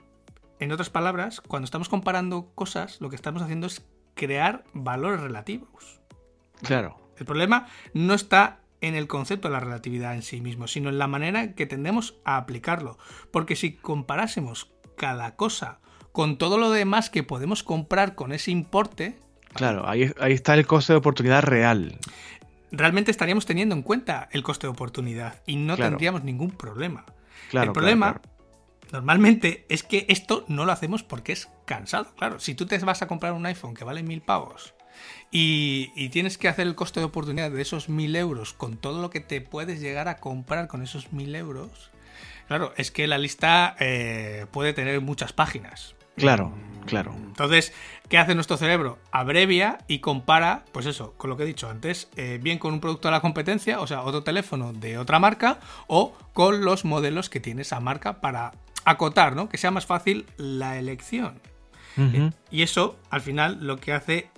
[0.58, 6.00] en otras palabras, cuando estamos comparando cosas, lo que estamos haciendo es crear valores relativos.
[6.62, 6.98] Claro.
[7.18, 10.98] El problema no está en el concepto de la relatividad en sí mismo, sino en
[10.98, 12.98] la manera que tendemos a aplicarlo.
[13.30, 15.80] Porque si comparásemos cada cosa
[16.12, 19.18] con todo lo demás que podemos comprar con ese importe...
[19.54, 21.98] Claro, ahí, ahí está el coste de oportunidad real.
[22.70, 27.06] Realmente estaríamos teniendo en cuenta el coste de oportunidad y no tendríamos ningún problema.
[27.52, 28.20] el problema
[28.92, 32.14] normalmente es que esto no lo hacemos porque es cansado.
[32.16, 34.74] Claro, si tú te vas a comprar un iPhone que vale mil pavos
[35.30, 39.10] y, tienes que hacer el coste de oportunidad de esos mil euros con todo lo
[39.10, 41.90] que te puedes llegar a comprar con esos mil euros,
[42.46, 45.94] claro, es que la lista eh, puede tener muchas páginas.
[46.16, 46.52] Claro,
[46.86, 47.14] claro.
[47.14, 47.72] Entonces,
[48.08, 48.98] ¿qué hace nuestro cerebro?
[49.12, 52.80] Abrevia y compara, pues eso, con lo que he dicho antes, eh, bien con un
[52.80, 57.30] producto de la competencia, o sea, otro teléfono de otra marca, o con los modelos
[57.30, 58.52] que tiene esa marca para
[58.84, 59.48] acotar, ¿no?
[59.48, 61.40] Que sea más fácil la elección.
[62.52, 64.30] Y eso, al final, lo que hace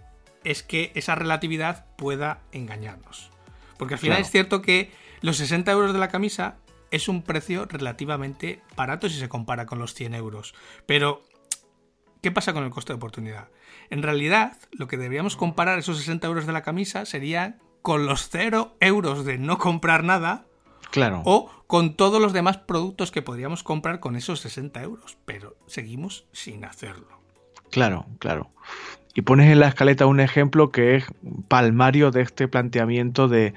[0.44, 3.30] es que esa relatividad pueda engañarnos.
[3.78, 6.56] Porque al final es cierto que los 60 euros de la camisa
[6.90, 10.54] es un precio relativamente barato si se compara con los 100 euros.
[10.86, 11.22] Pero,
[12.20, 13.48] ¿qué pasa con el coste de oportunidad?
[13.88, 18.28] En realidad, lo que deberíamos comparar esos 60 euros de la camisa sería con los
[18.28, 20.46] 0 euros de no comprar nada.
[20.90, 21.22] Claro.
[21.24, 25.18] O con todos los demás productos que podríamos comprar con esos 60 euros.
[25.24, 27.20] Pero seguimos sin hacerlo.
[27.70, 28.50] Claro, claro
[29.14, 31.04] y pones en la escaleta un ejemplo que es
[31.48, 33.54] palmario de este planteamiento de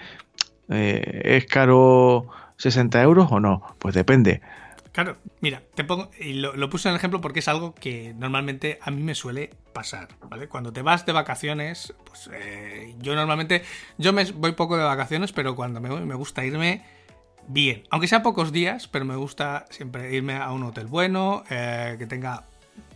[0.69, 3.75] eh, ¿es caro 60 euros o no?
[3.79, 4.41] Pues depende.
[4.93, 8.77] Claro, mira, te pongo, y lo, puse en el ejemplo porque es algo que normalmente
[8.79, 10.47] a mí me suele pasar, ¿vale?
[10.47, 13.63] Cuando te vas de vacaciones, pues eh, yo normalmente,
[13.97, 16.85] yo me voy poco de vacaciones, pero cuando me voy me gusta irme
[17.47, 21.95] bien, aunque sea pocos días, pero me gusta siempre irme a un hotel bueno, eh,
[21.97, 22.43] que tenga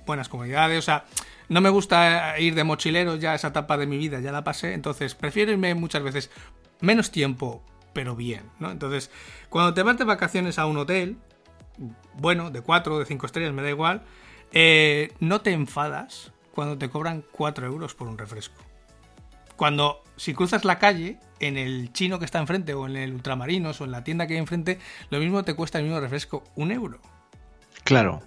[0.05, 1.05] buenas comodidades, o sea,
[1.49, 4.73] no me gusta ir de mochilero, ya esa etapa de mi vida ya la pasé,
[4.73, 6.29] entonces prefiero irme muchas veces
[6.81, 8.71] menos tiempo, pero bien, ¿no?
[8.71, 9.12] Entonces,
[9.49, 11.17] cuando te vas de vacaciones a un hotel,
[12.15, 14.03] bueno, de 4 o de 5 estrellas, me da igual,
[14.51, 18.63] eh, no te enfadas cuando te cobran 4 euros por un refresco.
[19.55, 23.81] Cuando, si cruzas la calle, en el chino que está enfrente, o en el ultramarinos,
[23.81, 24.79] o en la tienda que hay enfrente,
[25.10, 26.99] lo mismo te cuesta el mismo refresco, un euro.
[27.83, 28.21] Claro.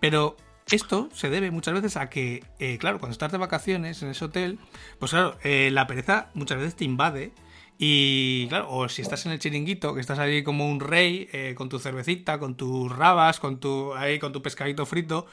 [0.00, 0.36] Pero
[0.70, 4.24] esto se debe muchas veces a que, eh, claro, cuando estás de vacaciones en ese
[4.24, 4.58] hotel,
[4.98, 7.32] pues claro, eh, la pereza muchas veces te invade.
[7.78, 11.54] Y claro, o si estás en el chiringuito, que estás ahí como un rey, eh,
[11.56, 15.26] con tu cervecita, con tus rabas, con tu, ahí, con tu pescadito frito.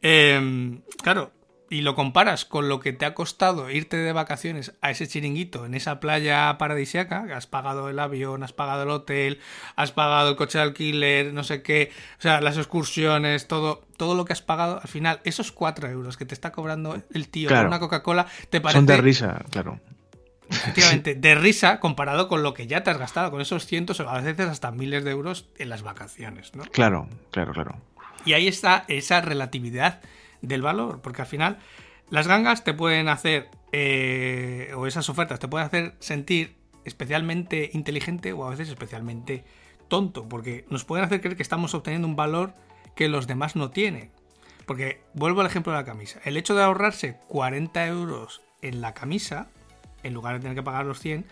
[0.00, 1.32] Em, claro,
[1.70, 5.64] y lo comparas con lo que te ha costado irte de vacaciones a ese chiringuito
[5.64, 9.38] en esa playa paradisiaca, que has pagado el avión, has pagado el hotel,
[9.76, 14.16] has pagado el coche de alquiler, no sé qué, o sea, las excursiones, todo, todo
[14.16, 17.48] lo que has pagado, al final, esos cuatro euros que te está cobrando el tío
[17.48, 18.78] con una Coca-Cola, te parece...
[18.78, 19.78] Son de risa, claro.
[20.50, 24.08] Efectivamente, de risa comparado con lo que ya te has gastado, con esos cientos o
[24.08, 26.64] a veces hasta miles de euros en las vacaciones, ¿no?
[26.64, 27.76] Claro, claro, claro.
[28.24, 30.00] Y ahí está esa relatividad
[30.42, 31.58] del valor, porque al final
[32.10, 38.32] las gangas te pueden hacer, eh, o esas ofertas te pueden hacer sentir especialmente inteligente
[38.32, 39.44] o a veces especialmente
[39.88, 42.54] tonto, porque nos pueden hacer creer que estamos obteniendo un valor
[42.94, 44.10] que los demás no tienen.
[44.66, 46.20] Porque vuelvo al ejemplo de la camisa.
[46.24, 49.48] El hecho de ahorrarse 40 euros en la camisa,
[50.02, 51.26] en lugar de tener que pagar los 100,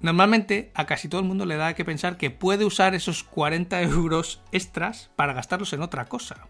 [0.00, 3.82] normalmente a casi todo el mundo le da que pensar que puede usar esos 40
[3.82, 6.46] euros extras para gastarlos en otra cosa.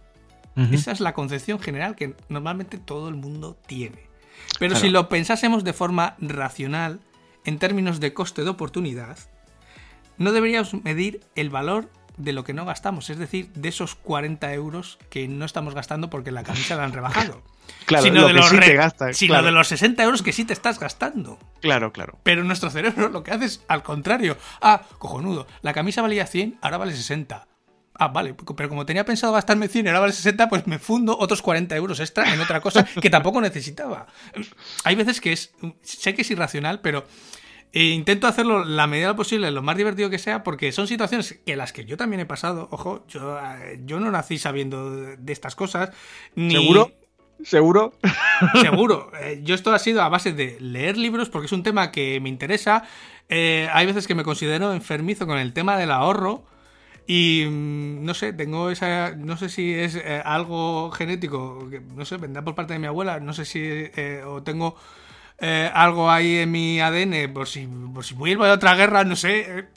[0.73, 4.09] Esa es la concepción general que normalmente todo el mundo tiene.
[4.59, 7.01] Pero si lo pensásemos de forma racional,
[7.45, 9.19] en términos de coste de oportunidad,
[10.17, 14.53] no deberíamos medir el valor de lo que no gastamos, es decir, de esos 40
[14.53, 17.43] euros que no estamos gastando porque la camisa la han rebajado.
[17.85, 19.45] Claro, sino lo de los sí re- te gastas, sino claro.
[19.47, 21.39] de los 60 euros que sí te estás gastando.
[21.61, 22.19] Claro, claro.
[22.23, 24.39] Pero nuestro cerebro lo que hace es al contrario.
[24.63, 27.47] Ah, cojonudo, la camisa valía 100, ahora vale 60.
[27.99, 31.19] Ah, vale, pero como tenía pensado gastarme 100 y ahora vale 60, pues me fundo
[31.19, 34.07] otros 40 euros extra en otra cosa que tampoco necesitaba.
[34.85, 37.05] Hay veces que es, sé que es irracional, pero
[37.73, 41.57] eh, intento hacerlo la medida posible, lo más divertido que sea, porque son situaciones que
[41.57, 42.69] las que yo también he pasado.
[42.71, 45.91] Ojo, yo, eh, yo no nací sabiendo de, de estas cosas.
[46.37, 46.93] Ni, ¿Seguro?
[47.45, 47.93] ¿Seguro?
[48.61, 49.11] Seguro.
[49.21, 52.21] Eh, yo esto ha sido a base de leer libros porque es un tema que
[52.21, 52.85] me interesa.
[53.29, 56.45] Eh, hay veces que me considero enfermizo con el tema del ahorro.
[57.11, 59.17] Y mm, no sé, tengo esa.
[59.17, 62.87] No sé si es eh, algo genético, que, no sé, vendrá por parte de mi
[62.87, 63.19] abuela.
[63.19, 63.61] No sé si.
[63.63, 64.77] eh, o tengo
[65.39, 69.17] eh, algo ahí en mi ADN por si, por si vuelvo a otra guerra, no
[69.17, 69.69] sé.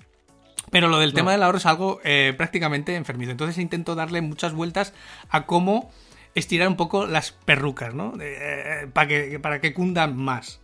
[0.71, 2.01] pero lo del tema del ahorro es algo
[2.35, 3.31] prácticamente enfermizo.
[3.31, 4.93] Entonces intento darle muchas vueltas
[5.29, 5.89] a cómo
[6.35, 8.13] estirar un poco las perrucas, ¿no?
[8.91, 10.59] Para, que, para que cundan más.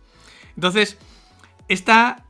[0.54, 0.98] Entonces,
[1.68, 2.26] esta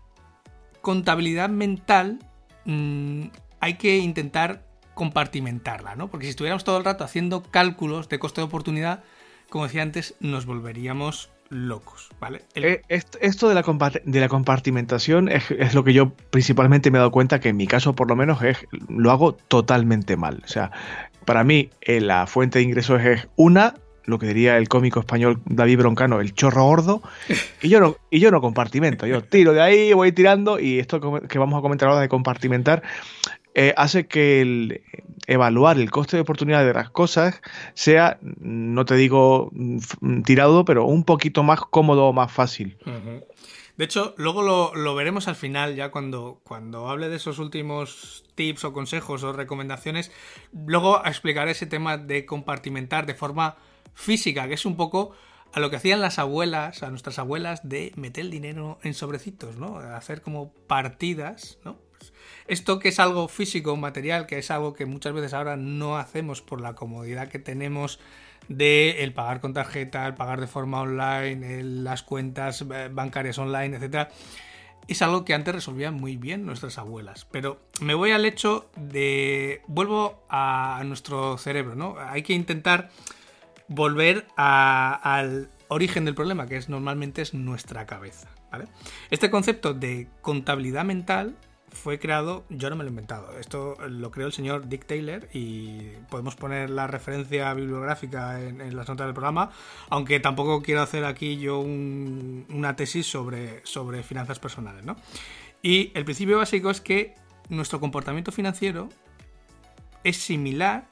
[0.81, 2.21] contabilidad mental
[2.65, 3.27] mmm,
[3.61, 6.09] hay que intentar compartimentarla, ¿no?
[6.09, 9.05] Porque si estuviéramos todo el rato haciendo cálculos de coste de oportunidad,
[9.49, 12.43] como decía antes, nos volveríamos locos, ¿vale?
[12.55, 13.63] Eh, est- Esto de la,
[14.05, 17.67] de la compartimentación es, lo que yo principalmente me he dado cuenta que en mi
[17.67, 18.41] caso por lo menos
[18.89, 20.43] lo hago totalmente mal.
[20.45, 20.73] O sea,
[21.25, 25.41] para mí eh, la fuente de ingresos es una, lo que diría el cómico español
[25.47, 27.03] David Broncano, el chorro gordo,
[27.63, 31.01] y yo no, y yo no compartimento, yo tiro de ahí, voy tirando y esto
[31.29, 32.83] que vamos a comentar ahora de compartimentar
[33.61, 34.85] eh, hace que el
[35.27, 37.43] evaluar el coste de oportunidad de las cosas
[37.75, 39.51] sea, no te digo
[40.25, 42.79] tirado, pero un poquito más cómodo o más fácil.
[43.77, 48.25] De hecho, luego lo, lo veremos al final, ya cuando, cuando hable de esos últimos
[48.37, 50.13] tips o consejos o recomendaciones.
[50.53, 53.57] Luego explicaré ese tema de compartimentar de forma
[53.93, 55.17] física, que es un poco
[55.53, 59.57] a lo que hacían las abuelas, a nuestras abuelas, de meter el dinero en sobrecitos,
[59.57, 59.79] ¿no?
[59.79, 61.88] Hacer como partidas, ¿no?
[62.49, 66.41] Esto que es algo físico, material, que es algo que muchas veces ahora no hacemos
[66.41, 68.01] por la comodidad que tenemos
[68.49, 73.77] de el pagar con tarjeta, el pagar de forma online, las cuentas eh, bancarias online,
[73.77, 74.09] etcétera,
[74.89, 77.27] es algo que antes resolvían muy bien nuestras abuelas.
[77.31, 79.61] Pero me voy al hecho de.
[79.67, 81.97] Vuelvo a nuestro cerebro, ¿no?
[81.99, 82.89] Hay que intentar
[83.69, 88.29] volver al origen del problema, que es normalmente es nuestra cabeza.
[89.11, 91.37] Este concepto de contabilidad mental
[91.71, 95.29] fue creado, yo no me lo he inventado, esto lo creó el señor Dick Taylor
[95.33, 99.51] y podemos poner la referencia bibliográfica en, las notas del programa,
[99.91, 104.85] aunque tampoco quiero hacer aquí yo un- una tesis sobre, sobre finanzas personales.
[104.85, 104.97] ¿no?
[105.63, 107.15] Y el principio básico es que
[107.49, 108.89] nuestro comportamiento financiero
[110.05, 110.89] es similar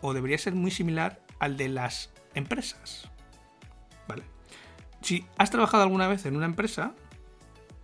[0.00, 3.10] o debería ser muy similar al de las empresas.
[4.06, 4.22] ¿Vale?
[5.02, 6.94] Si has trabajado alguna vez en una empresa,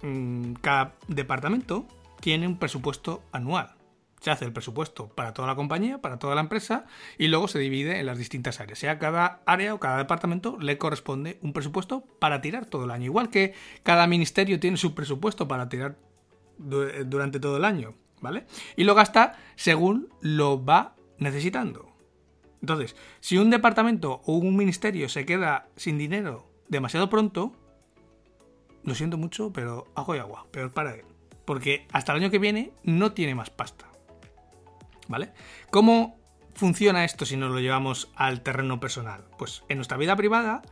[0.02, 1.86] mm, cada departamento
[2.24, 3.74] tiene un presupuesto anual.
[4.22, 6.86] Se hace el presupuesto para toda la compañía, para toda la empresa,
[7.18, 8.78] y luego se divide en las distintas áreas.
[8.78, 13.04] Sea cada área o cada departamento le corresponde un presupuesto para tirar todo el año.
[13.04, 15.98] Igual que cada ministerio tiene su presupuesto para tirar
[16.56, 18.46] du- durante todo el año, ¿vale?
[18.74, 21.90] Y lo gasta según lo va necesitando.
[22.62, 27.52] Entonces, si un departamento o un ministerio se queda sin dinero demasiado pronto,
[28.82, 31.04] lo siento mucho, pero ajo y agua, peor para él.
[31.44, 33.86] Porque hasta el año que viene no tiene más pasta.
[35.08, 35.32] ¿Vale?
[35.70, 36.18] ¿Cómo
[36.54, 39.24] funciona esto si nos lo llevamos al terreno personal?
[39.38, 40.62] Pues en nuestra vida privada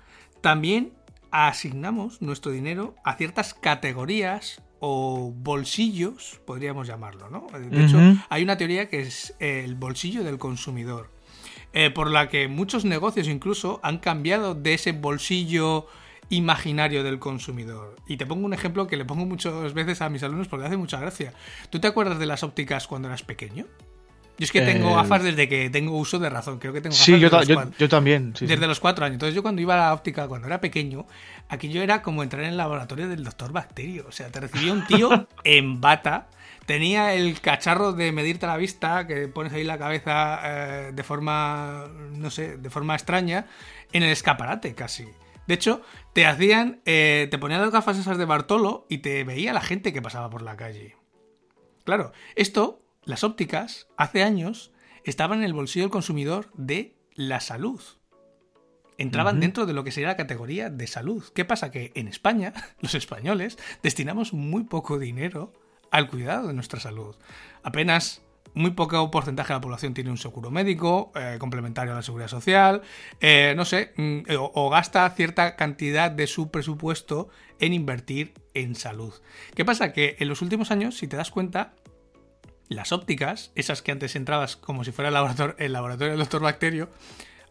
[0.41, 0.95] también
[1.31, 7.47] asignamos nuestro dinero a ciertas categorías o bolsillos, podríamos llamarlo, ¿no?
[7.57, 11.09] De hecho, hay una teoría que es el bolsillo del consumidor,
[11.73, 15.87] eh, por la que muchos negocios incluso han cambiado de ese bolsillo
[16.37, 17.97] imaginario del consumidor.
[18.07, 20.77] Y te pongo un ejemplo que le pongo muchas veces a mis alumnos porque hace
[20.77, 21.33] mucha gracia.
[21.71, 23.67] ¿Tú te acuerdas de las ópticas cuando eras pequeño?
[24.39, 26.59] Yo es que tengo Eh, gafas desde que tengo uso de razón.
[26.59, 28.33] Creo que tengo gafas Sí, yo, ta- yo- cuatro- yo también.
[28.35, 28.47] sí, sí.
[28.47, 29.17] desde los cuatro años.
[29.17, 31.07] Entonces yo cuando iba a la óptica, cuando era pequeño,
[31.51, 34.07] aquello era como entrar en el laboratorio del doctor Bacterio.
[34.09, 36.29] O sea, te recibía un tío en bata,
[36.65, 41.85] tenía el cacharro de medirte la vista, que pones ahí la cabeza eh, de forma,
[42.17, 43.47] no sé, de forma extraña,
[43.93, 45.07] en el escaparate casi.
[45.47, 45.83] De hecho,
[46.13, 49.93] te hacían, eh, te ponían las gafas esas de Bartolo y te veía la gente
[49.93, 50.97] que pasaba por la calle.
[51.85, 54.73] Claro, esto, las ópticas, hace años
[55.05, 57.83] estaban en el bolsillo del consumidor de la salud.
[58.99, 61.25] entraban dentro de lo que sería la categoría de salud.
[61.35, 61.73] ¿Qué pasa?
[61.73, 65.53] Que en España, los españoles, destinamos muy poco dinero
[65.91, 67.17] al cuidado de nuestra salud.
[67.65, 68.23] Apenas
[68.55, 72.29] muy poco porcentaje de la población tiene un seguro médico eh, complementario a la seguridad
[72.29, 72.83] social,
[73.21, 77.29] eh, no sé, mm, o, gasta cierta cantidad de su presupuesto
[77.59, 79.15] en invertir en salud.
[79.55, 79.93] ¿Qué pasa?
[79.93, 81.75] Que en los últimos años, si te das cuenta,
[82.69, 86.43] las ópticas, esas que antes entrabas como si fuera el laboratorio, el laboratorio del doctor
[86.43, 86.91] Bacterio,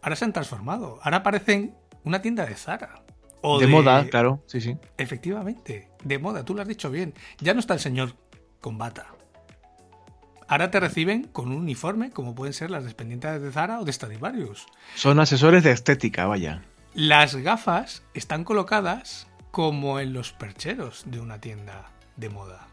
[0.02, 1.00] ahora se han transformado.
[1.04, 3.04] Ahora parecen una tienda de Zara.
[3.44, 4.78] O de, moda, claro, sí, sí.
[4.98, 7.16] Efectivamente, de moda, tú lo has dicho bien.
[7.40, 8.16] Ya no está el señor
[8.60, 9.08] con bata.
[10.52, 13.94] Ahora te reciben con un uniforme, como pueden ser las dependientes de Zara o de
[13.94, 14.66] Stradivarius.
[14.96, 16.62] Son asesores de estética, vaya.
[16.94, 22.68] Las gafas están colocadas como en los percheros de una tienda de moda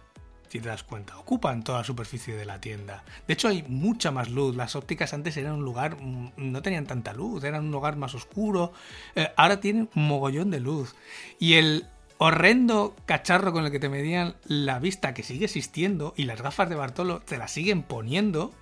[0.48, 1.18] si te das cuenta.
[1.18, 3.04] Ocupan toda la superficie de la tienda.
[3.26, 4.56] De hecho, hay mucha más luz.
[4.56, 8.14] Las ópticas antes eran un lugar, mm, no tenían tanta luz, eran un lugar más
[8.14, 8.72] oscuro.
[9.14, 10.96] Eh, ahora tienen un mogollón de luz.
[11.38, 11.86] Y el
[12.18, 16.68] horrendo cacharro con el que te medían la vista, que sigue existiendo, y las gafas
[16.68, 18.52] de Bartolo te las siguen poniendo,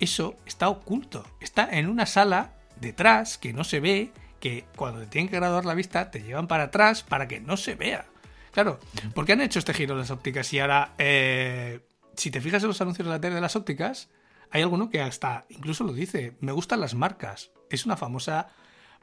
[0.00, 1.24] eso está oculto.
[1.40, 5.64] Está en una sala detrás que no se ve, que cuando te tienen que graduar
[5.64, 8.06] la vista te llevan para atrás para que no se vea.
[8.52, 8.78] Claro,
[9.14, 10.52] ¿por qué han hecho este giro las ópticas?
[10.52, 11.80] Y ahora, eh,
[12.16, 14.08] si te fijas en los anuncios de la tele de las ópticas,
[14.50, 17.50] hay alguno que hasta incluso lo dice, me gustan las marcas.
[17.70, 18.48] Es una famosa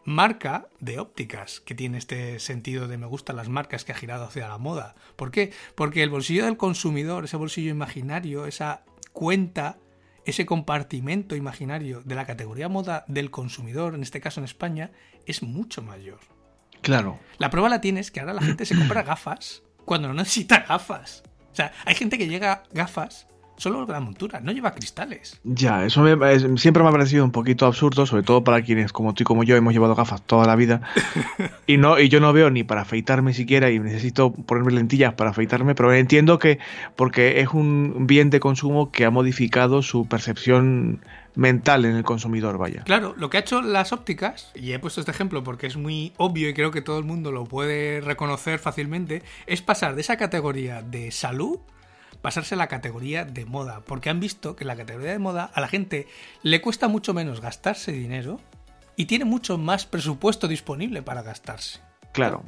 [0.06, 4.26] marca de ópticas que tiene este sentido de me gustan las marcas que ha girado
[4.26, 4.96] hacia la moda.
[5.16, 5.52] ¿Por qué?
[5.74, 9.80] Porque el bolsillo del consumidor, ese bolsillo imaginario, esa cuenta,
[10.26, 14.92] ese compartimento imaginario de la categoría moda del consumidor, en este caso en España,
[15.26, 16.20] es mucho mayor.
[16.82, 17.20] Claro.
[17.40, 21.24] La prueba la tienes que ahora la gente se compra gafas cuando no necesita gafas.
[21.52, 23.28] O sea, hay gente que llega gafas
[23.58, 25.40] solo la montura, no lleva cristales.
[25.44, 26.06] Ya, eso
[26.58, 29.44] siempre me ha parecido un poquito absurdo, sobre todo para quienes como tú y como
[29.44, 30.82] yo hemos llevado gafas toda la vida.
[31.68, 35.32] y no y yo no veo ni para afeitarme siquiera y necesito ponerme lentillas para
[35.32, 36.60] afeitarme, pero entiendo que
[36.96, 41.02] porque es un bien de consumo que ha modificado su percepción
[41.36, 42.84] mental en el consumidor, vaya.
[42.84, 46.14] Claro, lo que ha hecho las ópticas, y he puesto este ejemplo porque es muy
[46.18, 50.18] obvio y creo que todo el mundo lo puede reconocer fácilmente, es pasar de esa
[50.18, 51.60] categoría de salud
[52.26, 55.62] pasarse a la categoría de moda, porque han visto que la categoría de moda a
[55.62, 56.08] la gente
[56.42, 58.40] le cuesta mucho menos gastarse dinero
[58.96, 61.82] y tiene mucho más presupuesto disponible para gastarse.
[62.14, 62.42] Claro.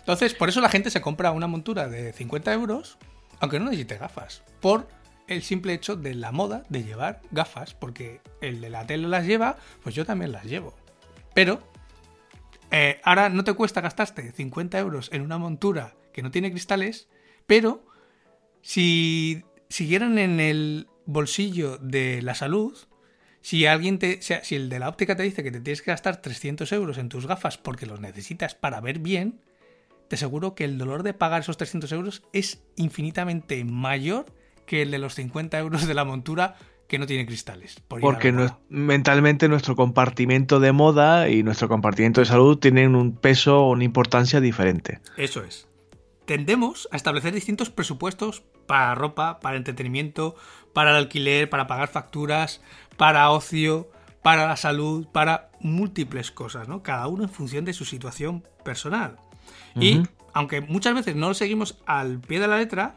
[0.00, 2.98] Entonces, por eso la gente se compra una montura de 50 euros,
[3.40, 4.86] aunque no necesite gafas, por
[5.28, 9.24] el simple hecho de la moda de llevar gafas, porque el de la tele las
[9.24, 10.74] lleva, pues yo también las llevo.
[11.32, 11.62] Pero
[12.70, 17.08] eh, ahora no te cuesta gastarte 50 euros en una montura que no tiene cristales,
[17.46, 17.82] pero
[18.66, 22.76] si siguieran en el bolsillo de la salud,
[23.40, 26.20] si alguien te, si el de la óptica te dice que te tienes que gastar
[26.20, 29.40] 300 euros en tus gafas porque los necesitas para ver bien,
[30.08, 34.26] te aseguro que el dolor de pagar esos 300 euros es infinitamente mayor
[34.66, 36.56] que el de los 50 euros de la montura
[36.88, 37.80] que no tiene cristales.
[37.86, 38.34] Porque
[38.68, 43.84] mentalmente nuestro compartimento de moda y nuestro compartimento de salud tienen un peso o una
[43.84, 44.98] importancia diferente.
[45.16, 45.68] Eso es.
[46.24, 50.36] Tendemos a establecer distintos presupuestos para ropa, para entretenimiento,
[50.72, 52.60] para el alquiler, para pagar facturas,
[52.96, 53.90] para ocio,
[54.22, 56.82] para la salud, para múltiples cosas, ¿no?
[56.82, 59.16] Cada uno en función de su situación personal.
[59.78, 60.02] Y
[60.32, 62.96] aunque muchas veces no lo seguimos al pie de la letra,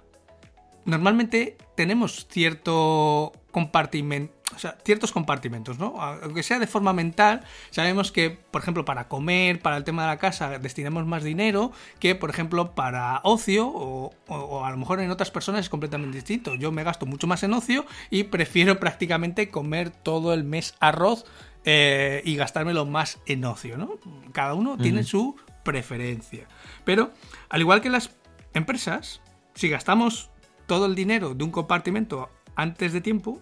[0.85, 6.01] normalmente tenemos cierto compartimento, o sea, ciertos compartimentos, ¿no?
[6.01, 10.07] Aunque sea de forma mental, sabemos que, por ejemplo, para comer, para el tema de
[10.09, 15.11] la casa, destinamos más dinero que, por ejemplo, para ocio o, a lo mejor en
[15.11, 16.55] otras personas es completamente distinto.
[16.55, 21.25] Yo me gasto mucho más en ocio y prefiero prácticamente comer todo el mes arroz
[21.65, 23.99] eh, y gastármelo más en ocio, ¿no?
[24.31, 26.47] Cada uno tiene su preferencia.
[26.85, 27.11] Pero,
[27.49, 28.11] al igual que las
[28.53, 29.21] empresas,
[29.53, 30.31] si gastamos
[30.65, 33.41] todo el dinero de un compartimento antes de tiempo,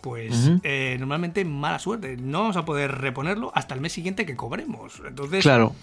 [0.00, 2.16] pues eh, normalmente mala suerte.
[2.16, 5.02] No vamos a poder reponerlo hasta el mes siguiente que cobremos.
[5.06, 5.74] Entonces, claro.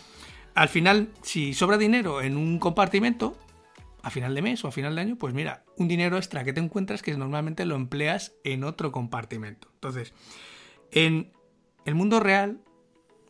[0.55, 3.38] al final, si sobra dinero en un compartimento,
[4.03, 6.53] a final de mes o a final de año, pues mira, un dinero extra que
[6.53, 9.70] te encuentras que normalmente lo empleas en otro compartimento.
[9.76, 10.14] Entonces,
[10.91, 11.32] en
[11.86, 12.59] el mundo real,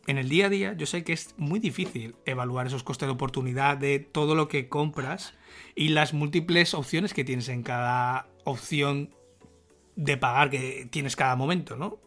[0.07, 3.13] en el día a día, yo sé que es muy difícil evaluar esos costes de
[3.13, 5.33] oportunidad de todo lo que compras
[5.75, 9.15] y las múltiples opciones que tienes en cada opción
[9.95, 11.99] de pagar que tienes cada momento, ¿no?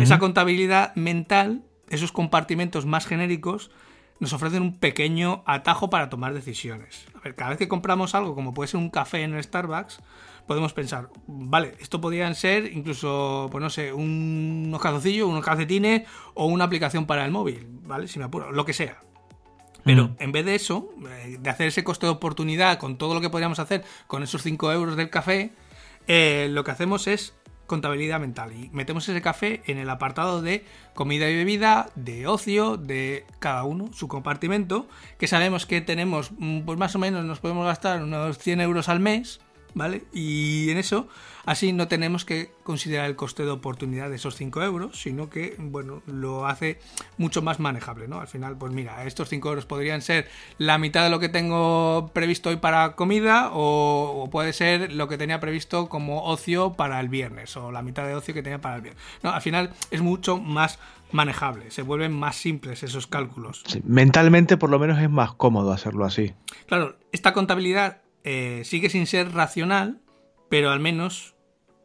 [0.00, 3.72] Esa contabilidad mental, esos compartimentos más genéricos,
[4.20, 7.06] nos ofrecen un pequeño atajo para tomar decisiones.
[7.14, 10.00] A ver, cada vez que compramos algo, como puede ser un café en el Starbucks,
[10.46, 16.46] podemos pensar, vale, esto podrían ser incluso, pues no sé, unos calzoncillos, unos calcetines o
[16.46, 17.66] una aplicación para el móvil.
[17.82, 18.06] ¿vale?
[18.06, 19.00] Si me apuro, lo que sea.
[19.84, 23.20] Pero en vez de eso, eh, de hacer ese coste de oportunidad con todo lo
[23.20, 25.52] que podríamos hacer con esos 5 euros del café,
[26.06, 27.34] eh, lo que hacemos es
[27.66, 32.76] contabilidad mental y metemos ese café en el apartado de comida y bebida, de ocio,
[32.76, 34.88] de cada uno, su compartimento,
[35.18, 38.88] que sabemos que tenemos, mm, pues más o menos nos podemos gastar unos 100 euros
[38.88, 39.40] al mes,
[39.74, 40.04] ¿vale?
[40.12, 41.08] Y en eso,
[41.44, 45.56] así no tenemos que considerar el coste de oportunidad de esos 5 euros, sino que,
[45.58, 46.80] bueno, lo hace
[47.18, 48.20] mucho más manejable, ¿no?
[48.20, 52.10] Al final, pues mira, estos 5 euros podrían ser la mitad de lo que tengo
[52.12, 57.00] previsto hoy para comida o, o puede ser lo que tenía previsto como ocio para
[57.00, 59.02] el viernes o la mitad de ocio que tenía para el viernes.
[59.22, 60.78] No, al final es mucho más
[61.12, 63.62] manejable, se vuelven más simples esos cálculos.
[63.66, 66.34] Sí, mentalmente por lo menos es más cómodo hacerlo así.
[66.66, 70.00] Claro, esta contabilidad eh, sigue sin ser racional,
[70.48, 71.34] pero al menos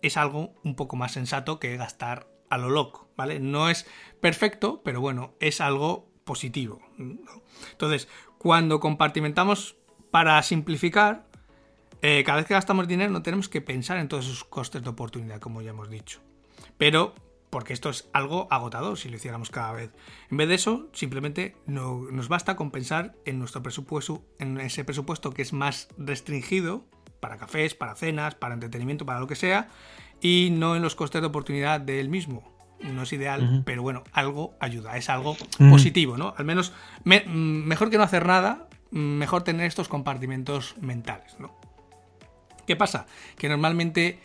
[0.02, 3.40] es algo un poco más sensato que gastar a lo loco, ¿vale?
[3.40, 3.88] No es
[4.22, 6.82] perfecto, pero bueno, es algo positivo.
[7.72, 8.08] Entonces,
[8.38, 9.78] cuando compartimentamos
[10.12, 11.28] para simplificar,
[12.02, 14.90] eh, cada vez que gastamos dinero no tenemos que pensar en todos esos costes de
[14.90, 16.22] oportunidad, como ya hemos dicho.
[16.78, 17.16] Pero
[17.56, 19.90] porque esto es algo agotador si lo hiciéramos cada vez.
[20.30, 24.84] En vez de eso, simplemente no, nos basta con pensar en nuestro presupuesto, en ese
[24.84, 26.84] presupuesto que es más restringido
[27.22, 29.70] para cafés, para cenas, para entretenimiento, para lo que sea,
[30.20, 32.44] y no en los costes de oportunidad del mismo.
[32.82, 35.70] No es ideal, pero bueno, algo ayuda, es algo Ujú.
[35.70, 36.34] positivo, ¿no?
[36.38, 36.74] Al menos
[37.06, 41.58] me- mm, mejor que no hacer nada, mm, mejor tener estos compartimentos mentales, ¿no?
[42.68, 43.06] ¿Qué pasa?
[43.38, 44.20] Que normalmente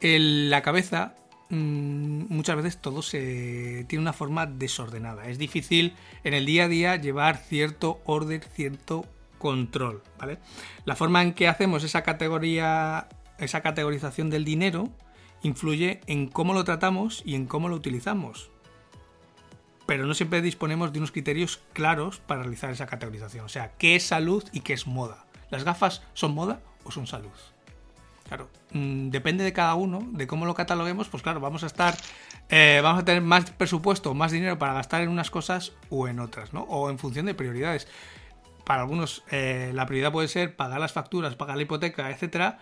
[0.00, 1.21] en la cabeza mm,
[1.52, 5.28] muchas veces todo se tiene una forma desordenada.
[5.28, 5.94] Es difícil
[6.24, 9.04] en el día a día llevar cierto orden, cierto
[9.38, 10.38] control, ¿vale?
[10.84, 14.90] La forma en que hacemos esa categoría, esa categorización del dinero
[15.42, 18.50] influye en cómo lo tratamos y en cómo lo utilizamos.
[19.84, 23.44] Pero no siempre disponemos de unos criterios claros para realizar esa categorización.
[23.44, 25.26] O sea, ¿qué es salud y qué es moda?
[25.50, 27.30] ¿Las gafas son moda o son salud?
[28.28, 31.94] Claro, mm, depende de cada uno, de cómo lo cataloguemos, pues claro, vamos a estar,
[32.48, 36.20] eh, vamos a tener más presupuesto, más dinero para gastar en unas cosas o en
[36.20, 36.62] otras, ¿no?
[36.62, 37.88] O en función de prioridades.
[38.64, 42.58] Para algunos eh, la prioridad puede ser pagar las facturas, pagar la hipoteca, etcétera,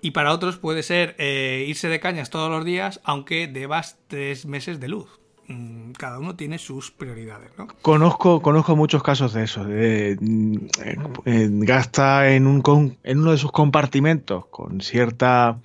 [0.00, 4.46] y para otros puede ser eh, irse de cañas todos los días, aunque debas tres
[4.46, 5.08] meses de luz.
[5.48, 7.68] Mm, Cada uno tiene sus prioridades, ¿no?
[7.82, 9.64] Conozco, conozco muchos casos de eso.
[9.64, 15.58] mm, gasta en, un, con- en uno de sus compartimentos con cierta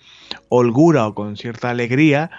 [0.50, 2.30] holgura o con cierta alegría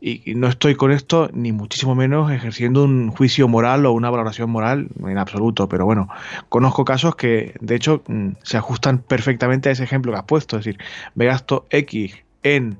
[0.00, 4.10] y, y no estoy con esto ni muchísimo menos ejerciendo un juicio moral o una
[4.10, 5.68] valoración moral en absoluto.
[5.68, 6.08] Pero bueno,
[6.48, 10.56] conozco casos que de hecho mm, se ajustan perfectamente a ese ejemplo que has puesto.
[10.56, 10.80] Es decir,
[11.14, 12.78] me gasto X en...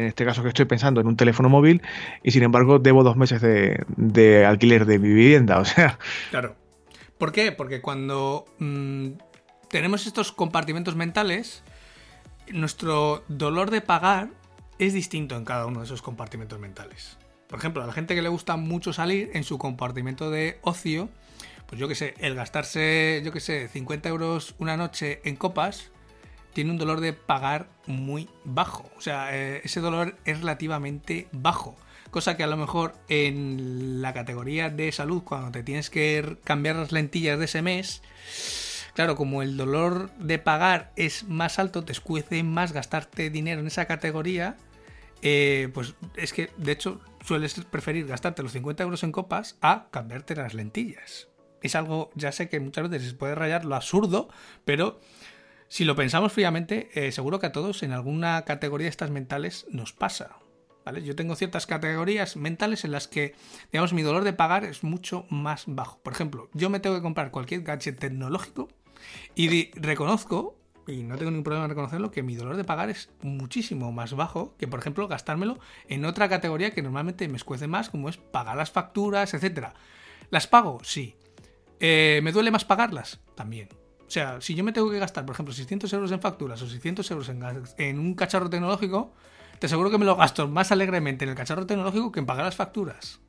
[0.00, 1.82] En este caso que estoy pensando en un teléfono móvil
[2.22, 5.58] y sin embargo debo dos meses de, alquiler de mi vivienda.
[5.60, 5.98] O sea,
[6.30, 6.56] Claro.
[7.18, 7.52] ¿Por qué?
[7.52, 9.08] Porque cuando mm,
[9.68, 11.62] tenemos estos compartimentos mentales,
[12.50, 14.30] nuestro dolor de pagar
[14.78, 17.18] es distinto en cada uno de esos compartimentos mentales.
[17.46, 21.10] Por ejemplo, a la gente que le gusta mucho salir en su compartimento de ocio,
[21.66, 25.90] pues yo que sé, el gastarse, yo que sé, 50 euros una noche en copas,
[26.52, 28.90] tiene un dolor de pagar muy bajo.
[28.96, 31.76] O sea, eh, ese dolor es relativamente bajo.
[32.10, 36.76] Cosa que a lo mejor en la categoría de salud, cuando te tienes que cambiar
[36.76, 38.02] las lentillas de ese mes,
[38.94, 43.68] claro, como el dolor de pagar es más alto, te escuece más gastarte dinero en
[43.68, 44.56] esa categoría,
[45.22, 49.86] eh, pues es que de hecho sueles preferir gastarte los 50 euros en copas a
[49.90, 51.28] cambiarte las lentillas.
[51.62, 54.28] Es algo, ya sé que muchas veces se puede rayar lo absurdo,
[54.64, 54.98] pero
[55.70, 59.66] si lo pensamos fríamente, eh, seguro que a todos en alguna categoría de estas mentales
[59.70, 60.36] nos pasa.
[60.84, 61.04] ¿vale?
[61.04, 63.36] Yo tengo ciertas categorías mentales en las que,
[63.70, 66.00] digamos, mi dolor de pagar es mucho más bajo.
[66.02, 68.66] Por ejemplo, yo me tengo que comprar cualquier gadget tecnológico
[69.36, 70.58] y reconozco,
[70.88, 74.12] y no tengo ningún problema en reconocerlo, que mi dolor de pagar es muchísimo más
[74.14, 78.16] bajo que, por ejemplo, gastármelo en otra categoría que normalmente me escuece más, como es
[78.16, 79.74] pagar las facturas, etcétera.
[80.30, 80.80] ¿Las pago?
[80.82, 81.14] Sí.
[81.78, 83.20] Eh, ¿Me duele más pagarlas?
[83.36, 83.68] También.
[84.10, 86.68] O sea, si yo me tengo que gastar, por ejemplo, 600 euros en facturas o
[86.68, 87.44] 600 euros en,
[87.78, 89.12] en un cacharro tecnológico,
[89.60, 92.44] te aseguro que me lo gasto más alegremente en el cacharro tecnológico que en pagar
[92.44, 93.20] las facturas.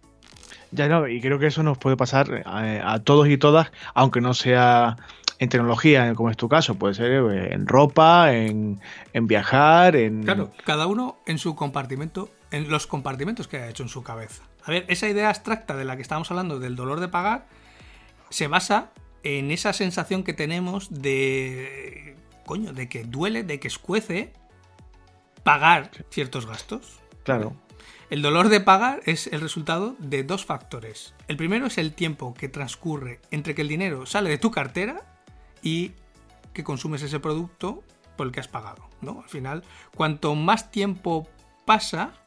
[0.71, 4.21] Ya no, y creo que eso nos puede pasar eh, a, todos y todas, aunque
[4.21, 4.97] no sea
[5.37, 8.79] en tecnología, como es tu caso, puede ser eh, en ropa, en,
[9.13, 10.23] en viajar, en...
[10.23, 14.41] Claro, cada uno en su compartimento, en los compartimentos que ha hecho en su cabeza.
[14.65, 17.45] A ver, esa idea abstracta de la que estábamos hablando del dolor de pagar
[18.31, 18.89] se basa
[19.23, 22.15] en esa sensación que tenemos de
[22.45, 24.33] coño, de que duele, de que escuece
[25.43, 26.99] pagar ciertos gastos.
[27.23, 27.55] Claro.
[28.09, 31.13] El dolor de pagar es el resultado de dos factores.
[31.29, 35.17] El primero es el tiempo que transcurre entre que el dinero sale de tu cartera
[35.61, 35.93] y
[36.53, 37.83] que consumes ese producto
[38.17, 39.21] por el que has pagado, ¿no?
[39.23, 39.63] Al final,
[39.95, 41.29] cuanto más tiempo
[41.65, 42.20] pasa,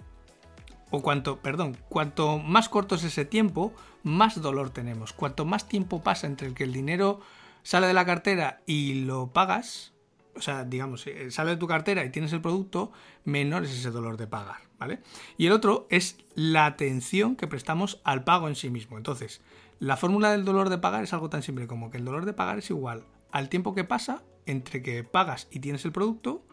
[0.95, 3.73] o cuanto, perdón, cuanto más corto es ese tiempo,
[4.03, 5.13] más dolor tenemos.
[5.13, 7.21] Cuanto más tiempo pasa entre el que el dinero
[7.63, 9.93] sale de la cartera y lo pagas,
[10.37, 12.93] o sea, digamos, eh, sale de tu cartera y tienes el producto,
[13.25, 15.01] menor es ese dolor de pagar, ¿vale?
[15.37, 18.97] Y el otro es la atención que prestamos al pago en sí mismo.
[18.97, 19.41] Entonces,
[19.81, 22.33] la fórmula del dolor de pagar es algo tan simple como que el dolor de
[22.35, 26.47] pagar es igual al tiempo que pasa entre que pagas y tienes el producto,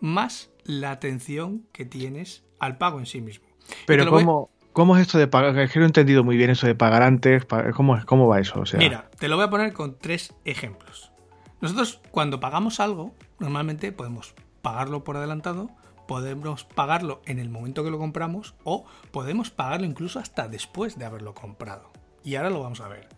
[0.00, 3.46] más la atención que tienes al pago en sí mismo.
[3.86, 5.58] Pero ¿cómo, ¿cómo, es esto de pagar?
[5.58, 7.46] Es que no he entendido muy bien eso de pagar antes.
[7.74, 8.64] ¿Cómo, cómo va eso?
[8.66, 8.78] sea...
[8.78, 11.12] Mira, te lo voy a poner con tres ejemplos.
[11.60, 15.70] Nosotros cuando pagamos algo, normalmente podemos pagarlo por adelantado,
[16.06, 21.04] podemos pagarlo en el momento que lo compramos o podemos pagarlo incluso hasta después de
[21.04, 21.90] haberlo comprado.
[22.24, 23.08] Y ahora lo vamos a ver.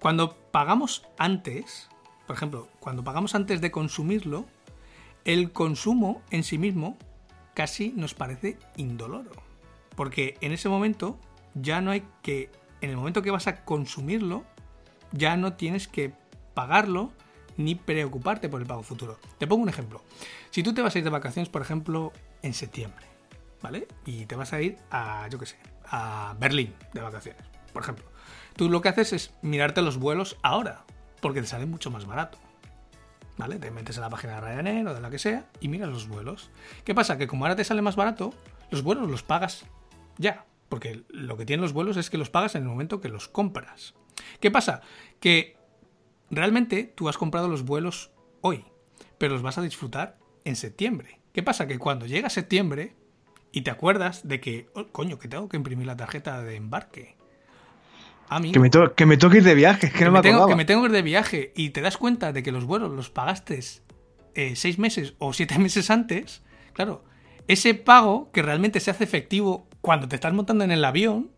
[0.00, 1.88] Cuando pagamos antes,
[2.26, 4.46] por ejemplo, cuando pagamos antes de consumirlo,
[5.24, 6.96] el consumo en sí mismo
[7.54, 9.47] casi nos parece indoloro.
[9.98, 11.18] Porque en ese momento
[11.54, 14.44] ya no hay que, en el momento que vas a consumirlo,
[15.10, 16.12] ya no tienes que
[16.54, 17.10] pagarlo
[17.56, 19.18] ni preocuparte por el pago futuro.
[19.38, 20.04] Te pongo un ejemplo.
[20.50, 23.06] Si tú te vas a ir de vacaciones, por ejemplo, en septiembre,
[23.60, 23.88] ¿vale?
[24.06, 25.56] Y te vas a ir a, yo qué sé,
[25.90, 27.42] a Berlín de vacaciones,
[27.72, 28.04] por ejemplo.
[28.54, 30.84] Tú lo que haces es mirarte los vuelos ahora,
[31.20, 32.38] porque te sale mucho más barato.
[33.36, 33.58] ¿Vale?
[33.58, 36.06] Te metes en la página de Ryanair o de la que sea y miras los
[36.06, 36.52] vuelos.
[36.84, 37.18] ¿Qué pasa?
[37.18, 38.32] Que como ahora te sale más barato,
[38.70, 39.66] los vuelos los pagas
[40.18, 40.46] ya.
[40.68, 43.28] Porque lo que tienen los vuelos es que los pagas en el momento que los
[43.28, 43.94] compras.
[44.40, 44.82] ¿Qué pasa?
[45.18, 45.56] Que
[46.30, 48.10] realmente tú has comprado los vuelos
[48.42, 48.64] hoy,
[49.16, 51.20] pero los vas a disfrutar en septiembre.
[51.32, 51.66] ¿Qué pasa?
[51.66, 52.96] Que cuando llega septiembre
[53.50, 57.18] y te acuerdas de que, oh, coño, que tengo que imprimir la tarjeta de embarque
[58.52, 60.82] que, me que me toque ir de viaje, que, no me, tengo, que me tengo
[60.82, 63.60] que ir de viaje y te das cuenta de que los vuelos los pagaste
[64.34, 66.42] eh, seis meses o siete meses antes,
[66.74, 67.04] claro,
[67.46, 71.30] ese pago que realmente se hace efectivo cuando te estás montando en el avión,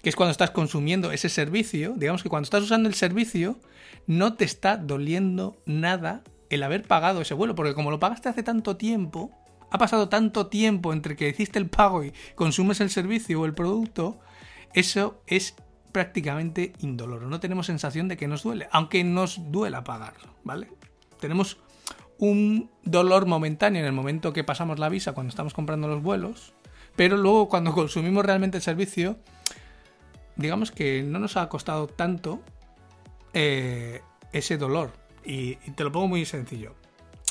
[0.00, 3.58] que es cuando estás consumiendo ese servicio, digamos que cuando estás usando el servicio,
[4.06, 8.42] no te está doliendo nada el haber pagado ese vuelo, porque como lo pagaste hace
[8.42, 9.32] tanto tiempo,
[9.70, 13.52] ha pasado tanto tiempo entre que hiciste el pago y consumes el servicio o el
[13.52, 14.18] producto,
[14.72, 15.54] eso es
[15.92, 17.28] prácticamente indoloro.
[17.28, 20.70] No tenemos sensación de que nos duele, aunque nos duela pagarlo, ¿vale?
[21.20, 21.58] Tenemos
[22.16, 26.54] un dolor momentáneo en el momento que pasamos la visa cuando estamos comprando los vuelos,
[26.98, 29.16] pero luego cuando consumimos realmente el servicio,
[30.34, 32.42] digamos que no nos ha costado tanto
[33.32, 34.90] eh, ese dolor.
[35.24, 36.74] Y, te lo pongo muy sencillo.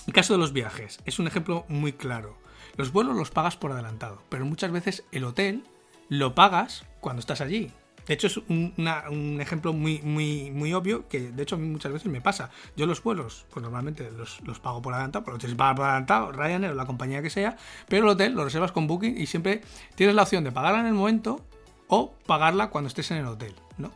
[0.07, 2.37] El caso de los viajes es un ejemplo muy claro.
[2.77, 5.63] Los vuelos los pagas por adelantado, pero muchas veces el hotel
[6.07, 7.73] lo pagas cuando estás allí.
[8.07, 12.21] De hecho, es un ejemplo muy, muy, muy obvio que, de hecho, muchas veces me
[12.21, 12.49] pasa.
[12.75, 16.71] Yo los vuelos, pues normalmente los, pago por adelantado, por lo pagar por adelantado, Ryanair
[16.71, 19.61] o la compañía que sea, pero el hotel lo reservas con Booking y siempre
[19.95, 21.45] tienes la opción de pagarla en el momento
[21.87, 23.91] o pagarla cuando estés en el hotel, ¿no?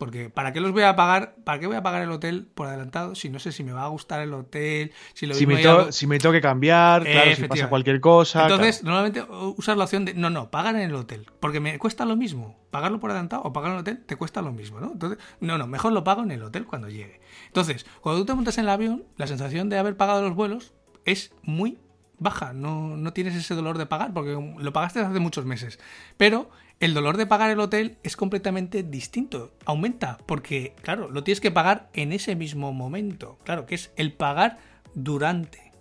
[0.00, 1.34] Porque ¿para qué los voy a pagar?
[1.44, 3.84] ¿Para qué voy a pagar el hotel por adelantado si no sé si me va
[3.84, 4.92] a gustar el hotel?
[5.12, 8.44] Si, lo si, me, si me tengo que cambiar, claro, si pasa cualquier cosa.
[8.44, 9.22] Entonces, normalmente
[9.58, 11.26] usas la opción de no, no, pagar en el hotel.
[11.38, 12.56] Porque me cuesta lo mismo.
[12.70, 14.92] Pagarlo por adelantado o pagar en el hotel te cuesta lo mismo, ¿no?
[14.92, 17.20] Entonces, no, no, mejor lo pago en el hotel cuando llegue.
[17.48, 20.72] Entonces, cuando tú te montas en el avión, la sensación de haber pagado los vuelos
[21.04, 21.76] es muy
[22.20, 22.52] baja.
[22.52, 25.80] No, no tienes ese dolor de pagar porque lo pagaste hace muchos meses.
[26.16, 31.40] Pero el dolor de pagar el hotel es completamente distinto, aumenta, porque, claro, lo tienes
[31.40, 34.58] que pagar en ese mismo momento, claro, que es el pagar
[34.94, 35.72] durante,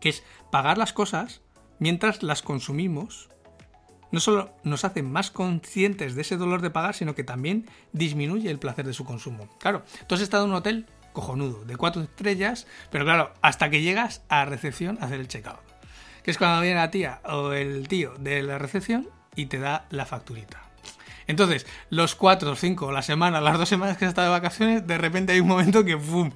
[0.00, 1.40] que es pagar las cosas
[1.78, 3.28] mientras las consumimos.
[4.12, 8.50] No solo nos hace más conscientes de ese dolor de pagar, sino que también disminuye
[8.50, 9.48] el placer de su consumo.
[9.58, 13.82] Claro, tú has estado en un hotel cojonudo, de cuatro estrellas, pero claro, hasta que
[13.82, 15.60] llegas a recepción a hacer el checkout.
[16.22, 19.86] Que es cuando viene la tía o el tío de la recepción y te da
[19.90, 20.62] la facturita.
[21.26, 24.98] Entonces, los cuatro, cinco, la semana, las dos semanas que has estado de vacaciones, de
[24.98, 26.32] repente hay un momento que ¡pum!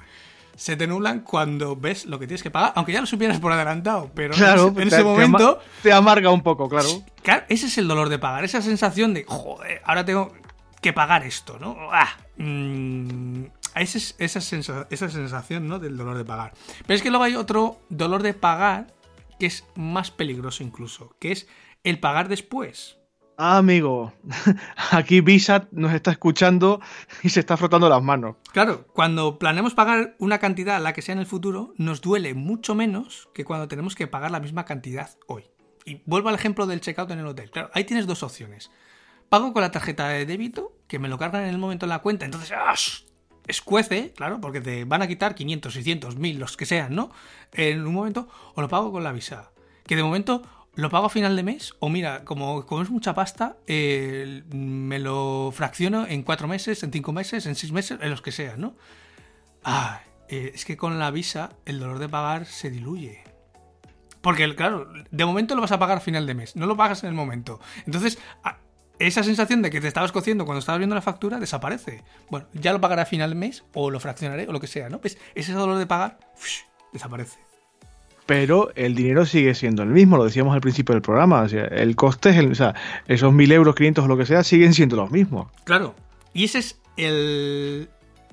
[0.57, 3.53] se te nublan cuando ves lo que tienes que pagar, aunque ya lo supieras por
[3.53, 5.61] adelantado, pero en ese, momento...
[5.83, 6.89] Te, amarga un poco, claro.
[7.49, 10.33] Ese es el dolor de pagar, esa sensación de, joder, ahora tengo
[10.81, 11.77] que pagar esto, ¿no?
[11.91, 12.16] Ah,
[13.83, 15.79] esa, sensación, ¿no?
[15.79, 16.53] Del dolor de pagar.
[16.87, 18.95] Pero es que luego hay otro dolor de pagar
[19.39, 21.49] que es más peligroso incluso, que es
[21.83, 22.99] el pagar después.
[23.37, 24.12] Ah, amigo,
[24.93, 26.81] aquí Visa nos está escuchando
[27.25, 28.37] y se está frotando las manos.
[28.53, 32.77] Claro, cuando planeamos pagar una cantidad, la que sea en el futuro, nos duele mucho
[32.77, 35.45] menos que cuando tenemos que pagar la misma cantidad hoy.
[35.85, 37.51] y vuelvo al ejemplo del checkout en el hotel.
[37.51, 38.70] Claro, ahí tienes dos opciones.
[39.29, 41.99] Pago con la tarjeta de débito, que me lo cargan en el momento en la
[41.99, 42.75] cuenta, entonces ¡ah!
[43.47, 47.11] Escuece, claro, porque te van a quitar 500, 600, 1000, los que sean, ¿no?
[47.53, 49.51] En un momento, o lo pago con la visa.
[49.86, 50.42] Que de momento
[50.74, 54.99] lo pago a final de mes, o mira, como, como es mucha pasta, eh, me
[54.99, 58.61] lo fracciono en cuatro meses, en cinco meses, en seis meses, en los que sean,
[58.61, 58.74] ¿no?
[59.62, 63.22] Ah, es que con la visa el dolor de pagar se diluye.
[64.20, 67.03] Porque, claro, de momento lo vas a pagar a final de mes, no lo pagas
[67.03, 67.61] en el momento.
[67.86, 68.18] Entonces,
[68.99, 72.03] esa sensación de que te estabas cociendo cuando estabas viendo la factura desaparece.
[72.30, 74.88] Bueno, ya lo pagaré a final de mes, o lo fraccionaré, o lo que sea,
[74.88, 75.01] ¿no?
[75.01, 76.18] Pues ese dolor de pagar
[76.92, 77.38] desaparece.
[78.26, 81.42] Pero el dinero sigue siendo el mismo, lo decíamos al principio del programa.
[81.42, 82.74] O sea, el coste es el, o sea,
[83.07, 85.49] esos mil euros, 500 o lo que sea, siguen siendo los mismos.
[85.64, 85.95] Claro.
[86.32, 87.90] Y ese es el.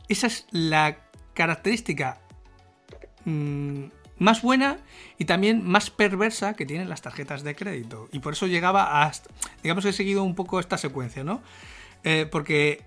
[0.08, 0.98] Esa es la
[1.34, 2.20] característica
[3.26, 3.86] mm,
[4.22, 4.78] más buena
[5.18, 8.08] y también más perversa que tienen las tarjetas de crédito.
[8.12, 9.12] Y por eso llegaba a...
[9.64, 11.42] Digamos que he seguido un poco esta secuencia, ¿no?
[12.04, 12.86] Eh, porque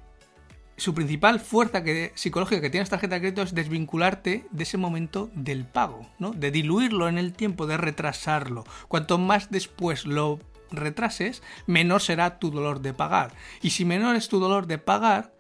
[0.76, 1.82] su principal fuerza
[2.14, 6.30] psicológica que tiene esta tarjeta de crédito es desvincularte de ese momento del pago, ¿no?
[6.30, 8.62] De diluirlo en el tiempo, de retrasarlo.
[8.86, 10.38] Cuanto más después lo
[10.70, 13.32] retrases, menor será tu dolor de pagar.
[13.60, 15.34] Y si menor es tu dolor de pagar,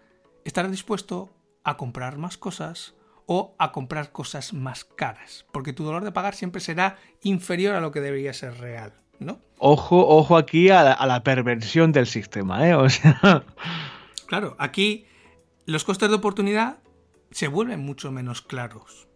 [0.44, 1.32] estarás dispuesto
[1.62, 2.94] a comprar más cosas,
[3.26, 7.80] o a comprar cosas más caras, porque tu dolor de pagar siempre será inferior a
[7.80, 9.40] lo que debería ser real, ¿no?
[9.58, 12.74] Ojo, ojo aquí a la, perversión del sistema, ¿eh?
[12.74, 13.44] O sea...
[14.26, 15.06] Claro, aquí
[15.66, 16.78] los costes de oportunidad
[17.30, 19.08] se vuelven mucho menos claros,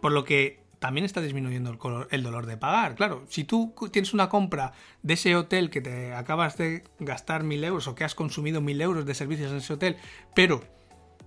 [0.00, 2.96] por lo que también está disminuyendo el, el, dolor de pagar.
[2.96, 4.72] Claro, si tú tienes una compra
[5.02, 8.80] de ese hotel que te acabas de gastar mil euros o que has consumido mil
[8.80, 9.96] euros de servicios en ese hotel,
[10.34, 10.64] pero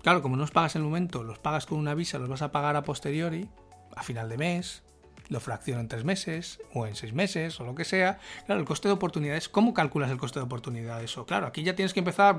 [0.05, 2.43] Claro, como no los pagas en el momento, los pagas con una visa, los vas
[2.43, 3.49] a pagar a posteriori,
[3.95, 4.83] a final de mes,
[5.29, 8.19] lo fracciono en tres meses o en seis meses o lo que sea.
[8.45, 11.03] Claro, el coste de oportunidades, ¿cómo calculas el coste de oportunidad?
[11.03, 12.37] Eso, claro, aquí ya tienes que empezar,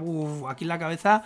[0.48, 1.24] aquí la cabeza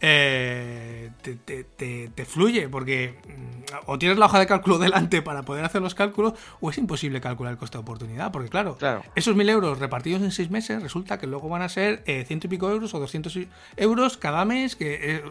[0.00, 5.82] eh, te, fluye, porque mm, o tienes la hoja de cálculo delante para poder hacer
[5.82, 8.76] los cálculos, o es imposible calcular el coste de oportunidad, porque claro,
[9.14, 12.46] esos mil euros repartidos en seis meses resulta que luego van a ser eh, ciento
[12.46, 13.38] y pico euros o 200
[13.76, 15.22] euros cada mes, que eh,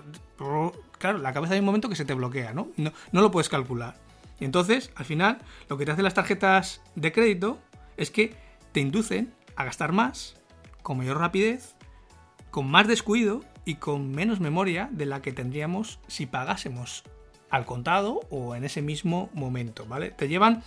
[0.98, 2.70] claro, la cabeza hay un momento que se te bloquea, ¿no?
[2.78, 2.92] ¿no?
[3.12, 4.07] No lo puedes calcular.
[4.40, 7.60] Y entonces, al final, lo que te hacen las tarjetas de crédito
[7.98, 8.36] es que
[8.72, 10.36] te inducen a gastar más,
[10.84, 11.76] con mayor rapidez,
[12.52, 17.04] con más descuido y con menos memoria de la que tendríamos si pagásemos
[17.50, 20.12] al contado o en ese mismo momento, ¿vale?
[20.12, 20.64] Te llevan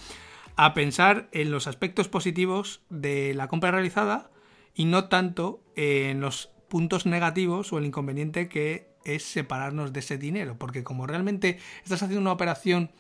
[0.56, 4.30] a pensar en los aspectos positivos de la compra realizada
[4.74, 10.18] y no tanto en los puntos negativos o el inconveniente que es separarnos de ese
[10.18, 12.90] dinero, porque como realmente estás haciendo una operación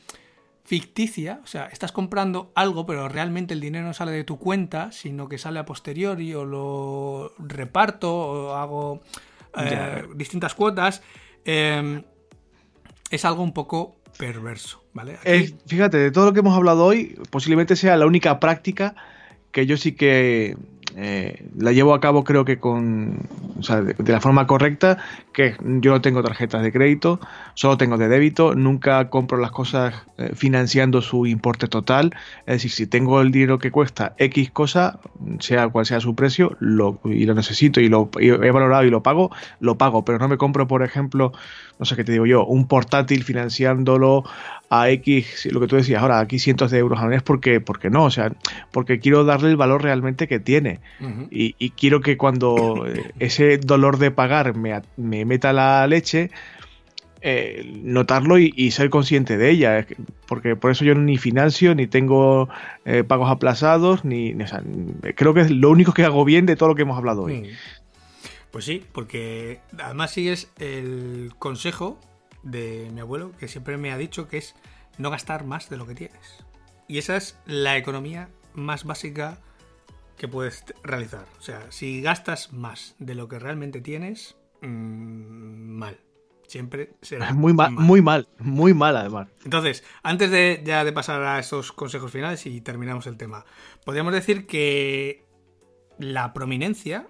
[0.70, 4.92] ficticia, o sea, estás comprando algo, pero realmente el dinero no sale de tu cuenta,
[4.92, 9.00] sino que sale a posteriori o lo reparto o hago
[9.58, 11.02] eh, distintas cuotas,
[11.44, 12.04] em,
[13.10, 15.18] es algo un poco perverso, ¿vale?
[15.66, 18.94] fíjate, de todo lo que hemos hablado hoy, posiblemente sea la única práctica
[19.50, 20.56] que yo sí que
[20.96, 23.28] eh, la llevo a cabo creo que con
[23.58, 24.98] o sea, de, la forma correcta,
[25.32, 27.20] que yo no tengo tarjetas de crédito,
[27.54, 32.12] solo tengo de débito, nunca compro las cosas eh, financiando su importe total,
[32.46, 35.00] es decir, si tengo el dinero que cuesta X cosa,
[35.38, 39.02] sea cual sea su precio, lo, y lo necesito y lo he valorado y lo
[39.02, 39.30] pago,
[39.60, 41.32] lo pago, pero no me compro, por ejemplo,
[41.78, 44.24] no sé qué te digo yo, un portátil financiándolo
[44.72, 47.90] a X, lo que tú decías ahora, aquí cientos de euros al mes, porque, porque
[47.90, 48.32] no, o sea,
[48.70, 50.78] porque quiero darle el valor realmente que tiene.
[51.28, 56.30] y, quiero que cuando eh, ese dolor de pagar me, meta la leche,
[57.20, 59.86] eh, notarlo y, ser consciente de ella.
[60.26, 62.48] Porque por eso yo ni financio, ni tengo
[62.84, 64.36] eh, pagos aplazados, ni.
[65.16, 67.40] creo que es lo único que hago bien de todo lo que hemos hablado hoy.
[67.40, 67.46] Mm.
[68.52, 71.98] Pues sí, porque además sigues el consejo
[72.42, 74.54] de mi abuelo, que siempre me ha dicho que es
[74.98, 76.44] no gastar más de lo que tienes.
[76.88, 79.38] Y esa es la economía más básica
[80.16, 81.24] que puedes realizar.
[81.38, 85.98] O sea, si gastas más de lo que realmente tienes, mm, mal.
[86.46, 89.28] Siempre será muy mal, muy mal, muy mal además.
[89.44, 93.44] Entonces, antes de ya de pasar a estos consejos finales y terminamos el tema,
[93.84, 95.24] podríamos decir que
[95.98, 97.06] la prominencia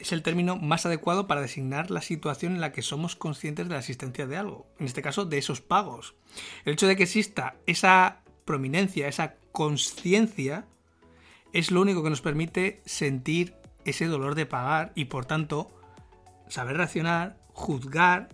[0.00, 3.74] es el término más adecuado para designar la situación en la que somos conscientes de
[3.74, 6.14] la existencia de algo, en este caso de esos pagos.
[6.64, 10.66] El hecho de que exista esa prominencia, esa conciencia,
[11.52, 15.70] es lo único que nos permite sentir ese dolor de pagar y por tanto
[16.48, 18.28] saber reaccionar, juzgar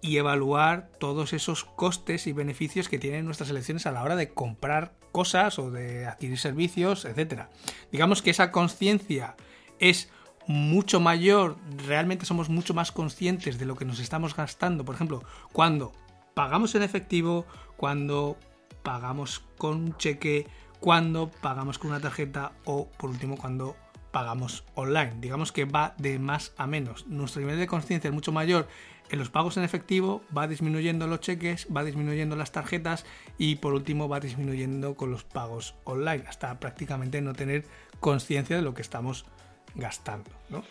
[0.00, 4.28] y evaluar todos esos costes y beneficios que tienen nuestras elecciones a la hora de
[4.30, 7.50] comprar cosas o de adquirir servicios, etcétera.
[7.90, 9.34] Digamos que esa conciencia
[9.80, 10.10] es
[10.48, 15.22] mucho mayor, realmente somos mucho más conscientes de lo que nos estamos gastando, por ejemplo,
[15.52, 15.92] cuando
[16.32, 17.46] pagamos en efectivo,
[17.76, 18.38] cuando
[18.82, 20.46] pagamos con un cheque,
[20.80, 23.76] cuando pagamos con una tarjeta o por último cuando
[24.10, 25.16] pagamos online.
[25.20, 27.06] Digamos que va de más a menos.
[27.06, 28.68] Nuestro nivel de conciencia es mucho mayor
[29.10, 33.04] en los pagos en efectivo, va disminuyendo los cheques, va disminuyendo las tarjetas
[33.36, 37.66] y por último va disminuyendo con los pagos online, hasta prácticamente no tener
[38.00, 39.26] conciencia de lo que estamos
[39.74, 40.30] gastando.
[40.48, 40.64] ¿no?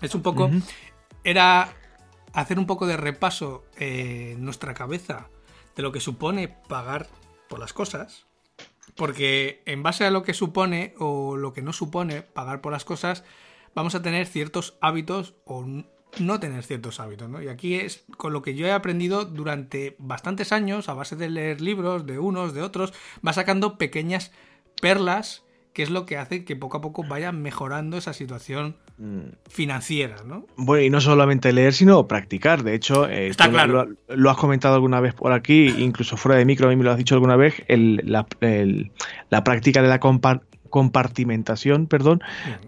[0.00, 0.50] Es un poco...
[1.22, 1.74] Era
[2.32, 5.28] hacer un poco de repaso en nuestra cabeza
[5.76, 7.08] de lo que supone pagar
[7.48, 8.26] por las cosas,
[8.94, 12.84] porque en base a lo que supone o lo que no supone pagar por las
[12.84, 13.24] cosas,
[13.74, 15.66] vamos a tener ciertos hábitos o
[16.18, 17.42] no tener ciertos hábitos, ¿no?
[17.42, 21.30] Y aquí es con lo que yo he aprendido durante bastantes años, a base de
[21.30, 22.92] leer libros de unos, de otros,
[23.26, 24.32] va sacando pequeñas
[24.80, 29.48] perlas que es lo que hace que poco a poco vaya mejorando esa situación mm.
[29.48, 30.46] financiera, ¿no?
[30.56, 32.64] Bueno, y no solamente leer, sino practicar.
[32.64, 33.88] De hecho, eh, Está claro.
[34.08, 36.90] lo, has comentado alguna vez por aquí, incluso fuera de micro, a mí me lo
[36.90, 38.26] has dicho alguna vez, la,
[39.44, 40.00] práctica de la
[40.70, 42.20] compartimentación, perdón,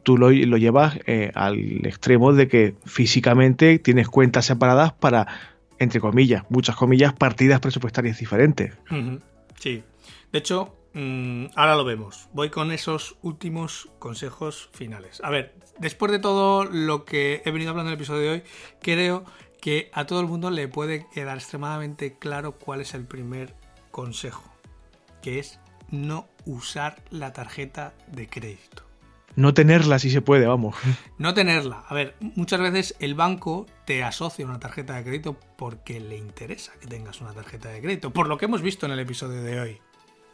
[0.05, 5.27] tú lo, llevas eh, al extremo de que físicamente tienes cuentas separadas para,
[5.81, 8.75] entre comillas, muchas comillas, partidas presupuestarias diferentes.
[9.59, 9.83] Sí.
[10.33, 12.28] De hecho, Mm, ahora lo vemos.
[12.32, 15.20] Voy con esos últimos consejos finales.
[15.22, 18.43] A ver, después de todo lo que he venido hablando en el episodio de hoy,
[18.80, 19.24] creo
[19.61, 23.55] que a todo el mundo le puede quedar extremadamente claro cuál es el primer
[23.90, 24.53] consejo,
[25.22, 28.82] que es no usar la tarjeta de crédito.
[29.34, 30.76] No tenerla si se puede, vamos.
[31.16, 31.84] No tenerla.
[31.88, 36.72] A ver, muchas veces el banco te asocia una tarjeta de crédito porque le interesa
[36.80, 39.61] que tengas una tarjeta de crédito, por lo que hemos visto en el episodio de
[39.61, 39.80] hoy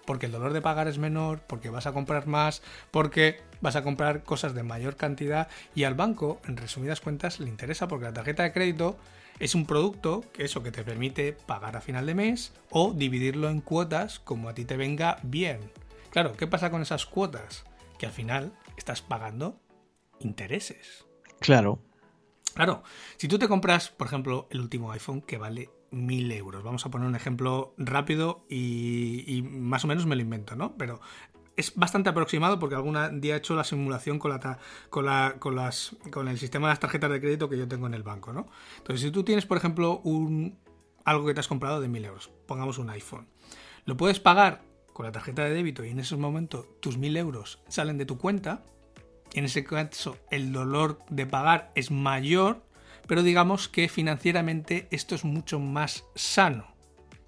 [0.09, 3.83] porque el dolor de pagar es menor, porque vas a comprar más, porque vas a
[3.83, 8.15] comprar cosas de mayor cantidad y al banco, en resumidas cuentas, le interesa porque la
[8.15, 8.97] tarjeta de crédito
[9.39, 13.51] es un producto que eso que te permite pagar a final de mes o dividirlo
[13.51, 15.61] en cuotas como a ti te venga bien.
[16.09, 17.67] Claro, ¿qué pasa con esas cuotas?
[17.99, 19.61] Que al final estás pagando
[20.21, 21.05] intereses.
[21.39, 21.81] Claro.
[22.55, 22.83] Claro,
[23.19, 26.63] si tú te compras, por ejemplo, el último iPhone que vale 1000 euros.
[26.63, 30.75] Vamos a poner un ejemplo rápido y, más o menos me lo invento, ¿no?
[30.77, 31.01] Pero
[31.57, 34.59] es bastante aproximado porque algún día he hecho la simulación con, la,
[34.91, 37.87] con, la, con, las, con el sistema de las tarjetas de crédito que yo tengo
[37.87, 38.47] en el banco, ¿no?
[38.79, 40.59] Entonces, si tú tienes, por ejemplo, un,
[41.05, 43.27] algo que te has comprado de 1000 euros, pongamos un iPhone,
[43.85, 44.63] lo puedes pagar
[44.93, 48.19] con la tarjeta de débito y en ese momento tus 1000 euros salen de tu
[48.19, 48.65] cuenta.
[49.33, 52.65] En ese caso, el dolor de pagar es mayor
[53.09, 56.69] pero digamos que financieramente esto es mucho más sano,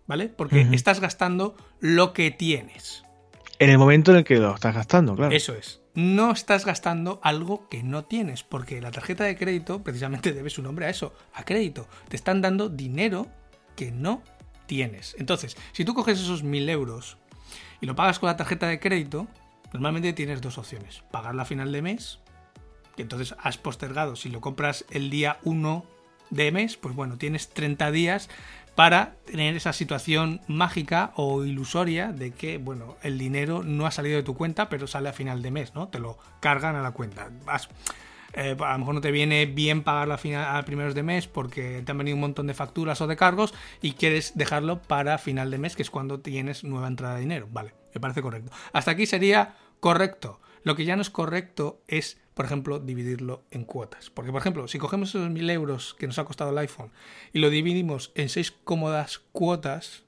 [0.07, 0.29] ¿vale?
[0.29, 3.03] Porque estás gastando lo que tienes.
[3.59, 5.35] En el momento en el que lo estás gastando, claro.
[5.35, 5.81] Eso es.
[5.95, 10.63] No estás gastando algo que no tienes, porque la tarjeta de crédito precisamente debe su
[10.63, 11.89] nombre a eso, a crédito.
[12.09, 13.27] Te están dando dinero
[13.75, 14.23] que no
[14.67, 15.17] tienes.
[15.19, 17.17] Entonces, si tú coges esos mil euros
[17.81, 19.29] y lo pagas con la tarjeta de crédito,
[19.73, 21.03] normalmente tienes dos opciones.
[21.11, 22.21] Pagarla a final de mes
[23.01, 24.17] entonces has postergado.
[24.17, 25.85] Si lo compras el día 1
[26.31, 28.29] de mes, pues bueno, tienes 30 días
[28.75, 34.17] para tener esa situación mágica o ilusoria de que, bueno, el dinero no ha salido
[34.17, 35.89] de tu cuenta, pero sale a final de mes, ¿no?
[35.89, 37.29] Te lo cargan a la cuenta.
[38.33, 41.27] Eh, a lo mejor no te viene bien pagarlo a, final, a primeros de mes
[41.27, 45.19] porque te han venido un montón de facturas o de cargos y quieres dejarlo para
[45.19, 47.49] final de mes, que es cuando tienes nueva entrada de dinero.
[47.51, 48.53] Vale, me parece correcto.
[48.73, 50.41] Hasta aquí sería correcto.
[50.63, 54.09] Lo que ya no es correcto es por ejemplo, dividirlo en cuotas.
[54.09, 56.91] Porque, por ejemplo, si cogemos esos 1000 euros que nos ha costado el iPhone
[57.35, 60.05] y lo dividimos en seis cómodas cuotas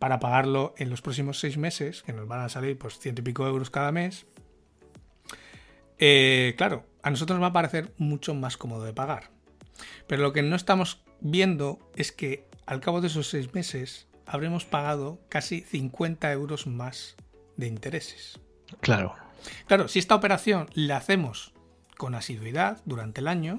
[0.00, 3.24] para pagarlo en los próximos seis meses, que nos van a salir pues ciento y
[3.24, 4.26] pico euros cada mes,
[6.00, 9.30] eh, claro, a nosotros nos va a parecer mucho más cómodo de pagar.
[10.08, 14.64] Pero lo que no estamos viendo es que al cabo de esos seis meses habremos
[14.64, 17.14] pagado casi 50 euros más
[17.56, 18.40] de intereses.
[18.80, 19.29] Claro.
[19.66, 21.52] Claro, si esta operación la hacemos
[21.96, 23.58] con asiduidad durante el año,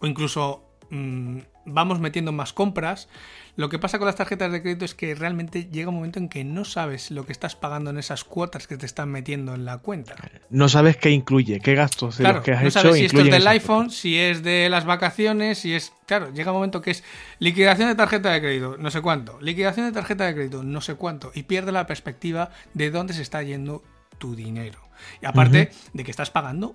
[0.00, 3.08] o incluso mm, vamos metiendo más compras,
[3.56, 6.28] lo que pasa con las tarjetas de crédito es que realmente llega un momento en
[6.28, 9.64] que no sabes lo que estás pagando en esas cuotas que te están metiendo en
[9.64, 10.14] la cuenta.
[10.50, 13.46] No sabes qué incluye, qué gastos claro, que has no sabes si esto es del
[13.48, 15.92] iPhone, si es de las vacaciones, si es...
[16.06, 17.04] Claro, llega un momento que es
[17.38, 20.94] liquidación de tarjeta de crédito, no sé cuánto, liquidación de tarjeta de crédito, no sé
[20.94, 23.82] cuánto, y pierde la perspectiva de dónde se está yendo
[24.18, 24.80] tu dinero.
[25.22, 26.74] Y aparte de que estás pagando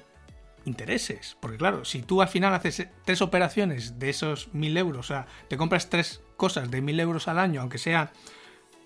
[0.65, 1.37] intereses.
[1.39, 5.27] Porque claro, si tú al final haces tres operaciones de esos mil euros, o sea,
[5.49, 8.11] te compras tres cosas de mil euros al año, aunque sea,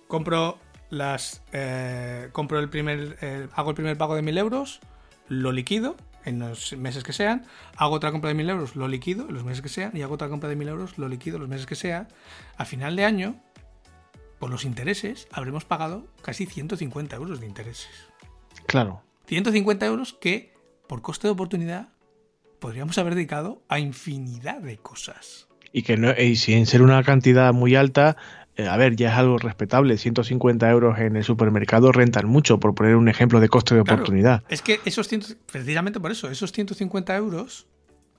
[0.08, 4.80] compro las eh, compro el primer, eh, hago el primer pago de 1000 euros,
[5.28, 7.46] lo liquido en los meses que sean,
[7.76, 10.16] hago otra compra de 1000 euros, lo liquido en los meses que sean, y hago
[10.16, 12.08] otra compra de 1000 euros, lo liquido en los meses que sean.
[12.58, 13.42] A final de año,
[14.40, 17.90] por los intereses, habremos pagado casi 150 euros de intereses.
[18.66, 19.04] Claro.
[19.28, 20.54] 150 euros que,
[20.88, 21.90] por coste de oportunidad,
[22.60, 25.48] podríamos haber dedicado a infinidad de cosas.
[25.72, 28.18] Y que no, y sin ser una cantidad muy alta,
[28.56, 29.98] eh, a ver, ya es algo respetable.
[29.98, 34.02] 150 euros en el supermercado rentan mucho, por poner un ejemplo de coste de Claro,
[34.02, 34.44] oportunidad.
[34.50, 37.68] Es que esos 100 precisamente por eso, esos 150 euros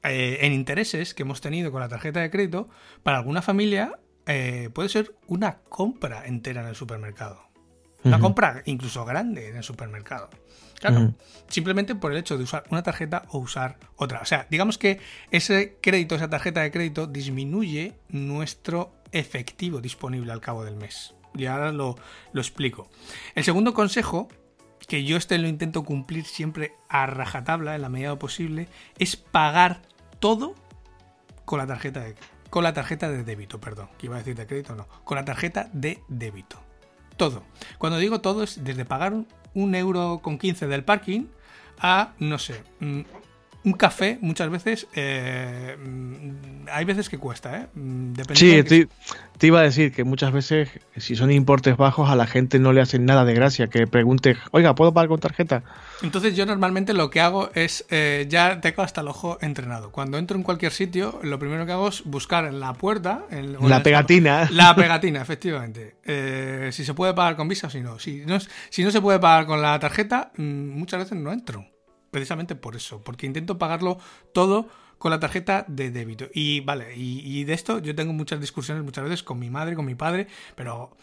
[0.04, 2.68] eh, en intereses que hemos tenido con la tarjeta de crédito,
[3.02, 7.47] para alguna familia eh, puede ser una compra entera en el supermercado.
[8.04, 10.30] Una compra incluso grande en el supermercado.
[10.78, 11.14] Claro,
[11.48, 14.20] simplemente por el hecho de usar una tarjeta o usar otra.
[14.20, 20.40] O sea, digamos que ese crédito, esa tarjeta de crédito, disminuye nuestro efectivo disponible al
[20.40, 21.14] cabo del mes.
[21.34, 21.96] Y ahora lo,
[22.32, 22.88] lo explico.
[23.34, 24.28] El segundo consejo,
[24.86, 28.68] que yo este lo intento cumplir siempre a rajatabla en la medida de lo posible,
[28.98, 29.82] es pagar
[30.20, 30.54] todo
[31.44, 32.14] con la tarjeta de
[32.50, 35.24] con la tarjeta de débito, perdón, que iba a decir de crédito, no, con la
[35.24, 36.67] tarjeta de débito.
[37.18, 37.42] Todo.
[37.76, 39.26] Cuando digo todo es desde pagar un-
[39.74, 41.26] euro con 15 del parking
[41.80, 43.00] a, no sé, mm,
[43.68, 47.66] un café muchas veces, eh, mm, hay veces que cuesta, ¿eh?
[47.74, 48.88] Mm, Sí, de te,
[49.38, 52.72] te iba a decir que muchas veces, si son importes bajos, a la gente no
[52.72, 55.62] le hacen nada de gracia que pregunte, oiga, ¿puedo pagar con tarjeta?
[56.02, 59.90] Entonces yo normalmente lo que hago es, eh, ya tengo hasta el ojo entrenado.
[59.92, 63.24] Cuando entro en cualquier sitio, lo primero que hago es buscar en la puerta...
[63.30, 64.48] en- La pegatina.
[64.52, 65.96] La pegatina, efectivamente.
[66.04, 67.98] Eh, si se puede pagar con Visa o si no.
[67.98, 68.38] Si no,
[68.70, 70.42] si no se puede pagar con la tarjeta, mm,
[70.78, 71.64] muchas veces no entro.
[72.10, 73.98] Precisamente por eso, porque intento pagarlo
[74.32, 76.28] todo con la tarjeta de débito.
[76.32, 79.76] Y vale, y, y de esto yo tengo muchas discusiones muchas veces con mi madre,
[79.76, 80.96] con mi padre, pero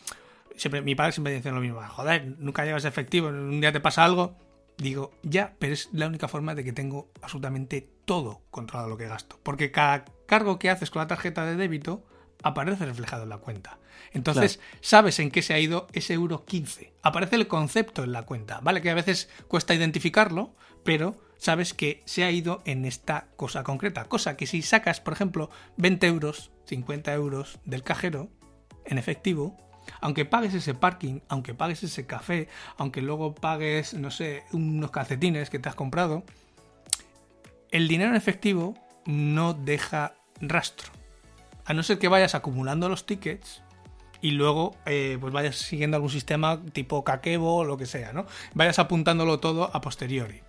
[0.58, 4.04] siempre mi padre siempre dice lo mismo, joder, nunca llevas efectivo, un día te pasa
[4.04, 4.38] algo.
[4.78, 9.08] Digo, ya, pero es la única forma de que tengo absolutamente todo controlado lo que
[9.08, 9.40] gasto.
[9.42, 12.04] Porque cada cargo que haces con la tarjeta de débito
[12.44, 13.80] aparece reflejado en la cuenta.
[14.12, 16.94] Entonces, sabes en qué se ha ido ese euro 15.
[17.02, 18.82] Aparece el concepto en la cuenta, ¿vale?
[18.82, 20.54] Que a veces cuesta identificarlo,
[20.86, 24.06] pero sabes que se ha ido en esta cosa concreta.
[24.06, 28.30] Cosa que si sacas, por ejemplo, 20 euros, 50 euros del cajero
[28.86, 29.58] en efectivo,
[30.00, 35.50] aunque pagues ese parking, aunque pagues ese café, aunque luego pagues, no sé, unos calcetines
[35.50, 36.24] que te has comprado,
[37.72, 38.76] el dinero en efectivo
[39.06, 40.92] no deja rastro.
[41.66, 43.64] A no ser que vayas acumulando los tickets
[44.22, 48.26] y luego eh, pues vayas siguiendo algún sistema tipo Kakebo o lo que sea, ¿no?
[48.54, 50.42] Vayas apuntándolo todo a posteriori.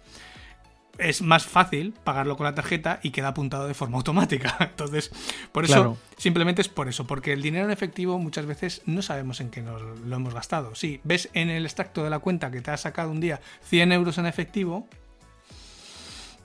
[0.99, 4.57] Es más fácil pagarlo con la tarjeta y queda apuntado de forma automática.
[4.61, 5.11] Entonces,
[5.53, 5.97] por eso, Claro.
[6.17, 9.61] simplemente es por eso, porque el dinero en efectivo muchas veces no sabemos en qué
[9.63, 10.75] nos lo hemos gastado.
[10.75, 13.93] Sí, ves en el extracto de la cuenta que te has sacado un día 100
[13.93, 14.87] euros en efectivo,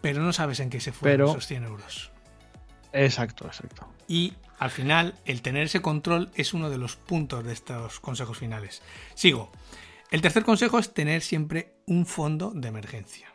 [0.02, 2.12] pero no sabes en qué se fueron Pero- esos 100 euros.
[2.94, 3.88] Exacto, exacto.
[4.08, 8.38] Y al final, el tener ese control es uno de los puntos de estos consejos
[8.38, 8.82] finales.
[9.16, 9.52] Sigo.
[10.12, 13.31] El tercer consejo es tener siempre un fondo de emergencia.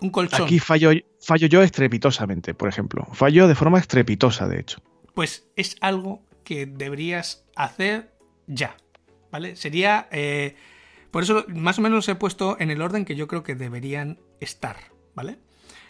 [0.00, 0.42] Un colchón.
[0.46, 0.90] Aquí fallo,
[1.20, 3.06] fallo yo estrepitosamente, por ejemplo.
[3.12, 4.82] Fallo de forma estrepitosa, de hecho.
[5.14, 8.12] Pues es algo que deberías hacer
[8.46, 8.76] ya.
[9.30, 9.56] ¿Vale?
[9.56, 10.08] Sería.
[10.12, 10.56] eh,
[11.10, 13.54] por eso, más o menos los he puesto en el orden que yo creo que
[13.54, 14.76] deberían estar.
[15.14, 15.38] ¿Vale?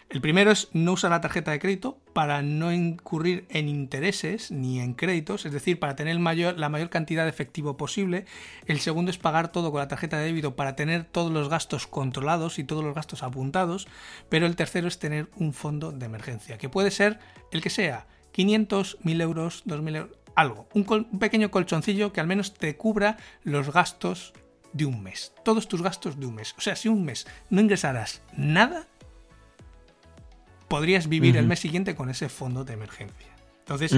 [0.09, 4.79] El primero es no usar la tarjeta de crédito para no incurrir en intereses ni
[4.79, 8.25] en créditos, es decir, para tener la mayor cantidad de efectivo posible.
[8.65, 11.85] El segundo es pagar todo con la tarjeta de débito para tener todos los gastos
[11.85, 13.87] controlados y todos los gastos apuntados.
[14.29, 17.19] Pero el tercero es tener un fondo de emergencia, que puede ser
[17.51, 20.67] el que sea, 500, 1000 euros, 2000 euros, algo.
[20.73, 24.33] Un, un pequeño colchoncillo que al menos te cubra los gastos
[24.73, 25.33] de un mes.
[25.43, 26.55] Todos tus gastos de un mes.
[26.57, 28.87] O sea, si un mes no ingresarás nada,
[30.67, 33.35] podrías vivir el mes siguiente con ese fondo de emergencia.
[33.59, 33.95] Entonces,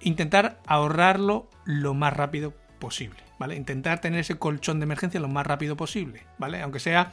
[0.00, 3.56] intentar ahorrarlo lo más rápido posible, ¿vale?
[3.56, 6.62] Intentar tener ese colchón de emergencia lo más rápido posible, ¿vale?
[6.62, 7.12] Aunque sea,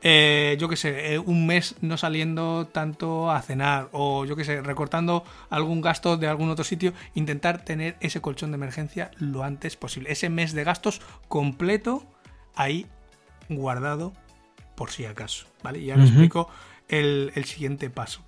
[0.00, 4.44] eh, yo qué sé, eh, un mes no saliendo tanto a cenar o yo qué
[4.44, 9.42] sé, recortando algún gasto de algún otro sitio, intentar tener ese colchón de emergencia lo
[9.42, 10.12] antes posible.
[10.12, 12.06] Ese mes de gastos completo
[12.54, 12.86] ahí
[13.48, 14.12] guardado
[14.76, 15.80] por si acaso, ¿vale?
[15.80, 16.12] Y ahora Ujú.
[16.12, 16.48] explico
[16.88, 18.24] el, siguiente paso.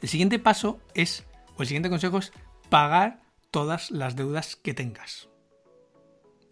[0.00, 2.32] El siguiente paso es, o el siguiente consejo es
[2.68, 5.28] pagar todas las deudas que tengas.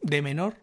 [0.02, 0.56] De menor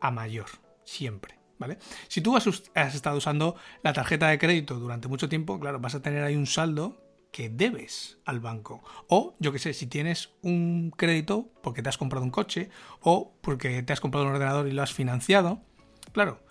[0.00, 0.46] a mayor,
[0.84, 1.38] siempre.
[1.58, 1.78] ¿Vale?
[2.08, 5.94] Si tú has, has estado usando la tarjeta de crédito durante mucho tiempo, claro, vas
[5.94, 8.84] a tener ahí un saldo que debes al banco.
[9.08, 12.68] O, yo que sé, si tienes un crédito porque te has comprado un coche
[13.00, 15.62] o porque te has comprado un ordenador y lo has financiado,
[16.12, 16.42] claro,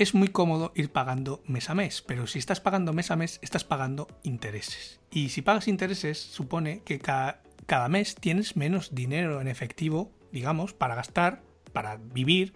[0.00, 3.38] es muy cómodo ir pagando mes a mes, pero si estás pagando mes a mes,
[3.42, 4.98] estás pagando intereses.
[5.10, 7.42] Y si pagas intereses, supone que cada,
[7.90, 11.42] mes tienes menos dinero en efectivo, digamos, para gastar,
[11.74, 12.54] para vivir,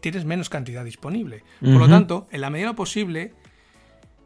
[0.00, 1.42] tienes menos cantidad disponible.
[1.58, 3.34] Por lo tanto, en la medida posible,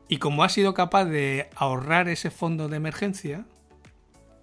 [0.06, 3.46] y como has sido capaz de ahorrar ese fondo de emergencia,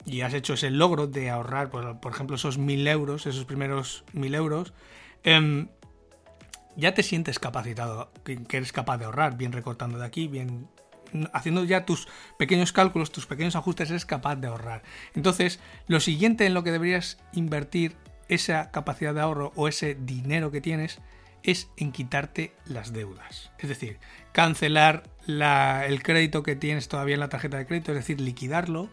[0.08, 4.06] y has hecho ese logro de ahorrar, por, por ejemplo, esos mil euros, esos primeros
[4.12, 4.74] mil euros,
[5.24, 5.68] em,
[6.76, 10.68] ya te sientes capacitado, que, eres capaz de ahorrar, bien recortando de aquí, bien
[11.34, 12.08] haciendo ya tus
[12.38, 14.84] pequeños cálculos, tus pequeños ajustes, eres capaz de ahorrar.
[15.14, 17.96] Entonces, lo siguiente en lo que deberías invertir
[18.28, 21.00] esa capacidad de ahorro o ese dinero que tienes
[21.44, 23.52] es en quitarte las deudas.
[23.60, 24.00] Es decir,
[24.32, 28.90] cancelar el crédito que tienes todavía en la tarjeta de crédito, es decir, liquidarlo,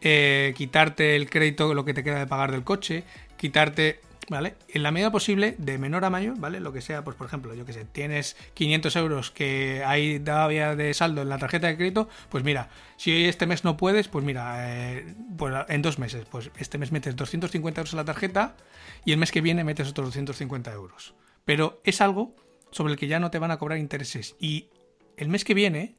[0.00, 3.04] eh, quitarte el crédito, lo que te queda de pagar del coche,
[3.36, 4.56] quitarte, ¿vale?
[4.68, 6.60] En la medida posible, de menor a mayor, ¿vale?
[6.60, 10.76] Lo que sea, pues por ejemplo, yo que sé, tienes 500 euros que hay todavía
[10.76, 14.24] de saldo en la tarjeta de crédito, pues mira, si este mes no puedes, pues
[14.24, 18.56] mira, eh, pues en dos meses, pues este mes metes 250 euros en la tarjeta
[19.04, 21.14] y el mes que viene metes otros 250 euros
[21.48, 22.36] pero es algo
[22.70, 24.68] sobre el que ya no te van a cobrar intereses y
[25.16, 25.96] el mes que viene,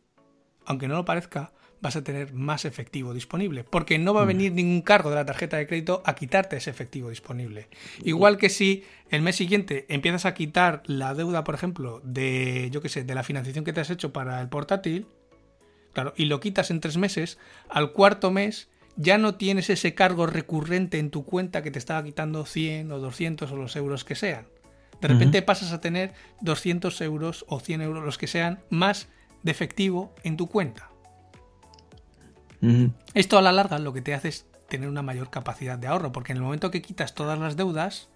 [0.63, 4.27] aunque no lo parezca, vas a tener más efectivo disponible, porque no va a mm.
[4.27, 7.67] venir ningún cargo de la tarjeta de crédito a quitarte ese efectivo disponible.
[8.03, 12.81] Igual que si el mes siguiente empiezas a quitar la deuda, por ejemplo, de yo
[12.81, 15.07] qué sé, de la financiación que te has hecho para el portátil,
[15.93, 17.37] claro, y lo quitas en tres meses,
[17.69, 22.03] al cuarto mes ya no tienes ese cargo recurrente en tu cuenta que te estaba
[22.03, 24.47] quitando 100 o 200 o los euros que sean.
[24.99, 29.07] De repente pasas a tener 200 euros o 100 euros, los que sean, más
[29.43, 30.89] de efectivo en tu cuenta.
[33.13, 36.11] Esto a la larga lo que te hace es tener una mayor capacidad de ahorro,
[36.11, 38.09] porque en el momento que quitas todas las deudas,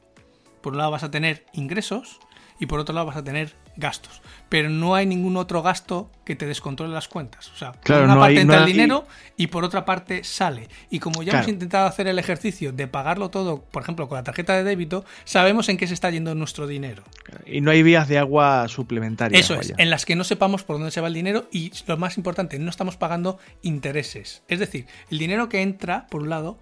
[0.61, 2.19] por un lado vas a tener ingresos
[2.63, 4.21] y por otro lado vas a tener gastos.
[4.47, 7.51] Pero no hay ningún otro gasto que te descontrole las cuentas.
[7.51, 9.05] O sea, por una parte entra el dinero
[9.35, 10.69] y por otra parte sale.
[10.89, 14.23] Y como ya hemos intentado hacer el ejercicio de pagarlo todo, por ejemplo, con la
[14.23, 17.03] tarjeta de débito, sabemos en qué se está yendo nuestro dinero.
[17.45, 19.43] Y no hay vías de agua suplementarias.
[19.43, 21.97] Eso es, en las que no sepamos por dónde se va el dinero y lo
[21.97, 24.43] más importante, no estamos pagando intereses.
[24.47, 26.59] Es decir, el dinero que entra, por un lado,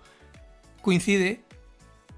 [0.81, 1.43] coincide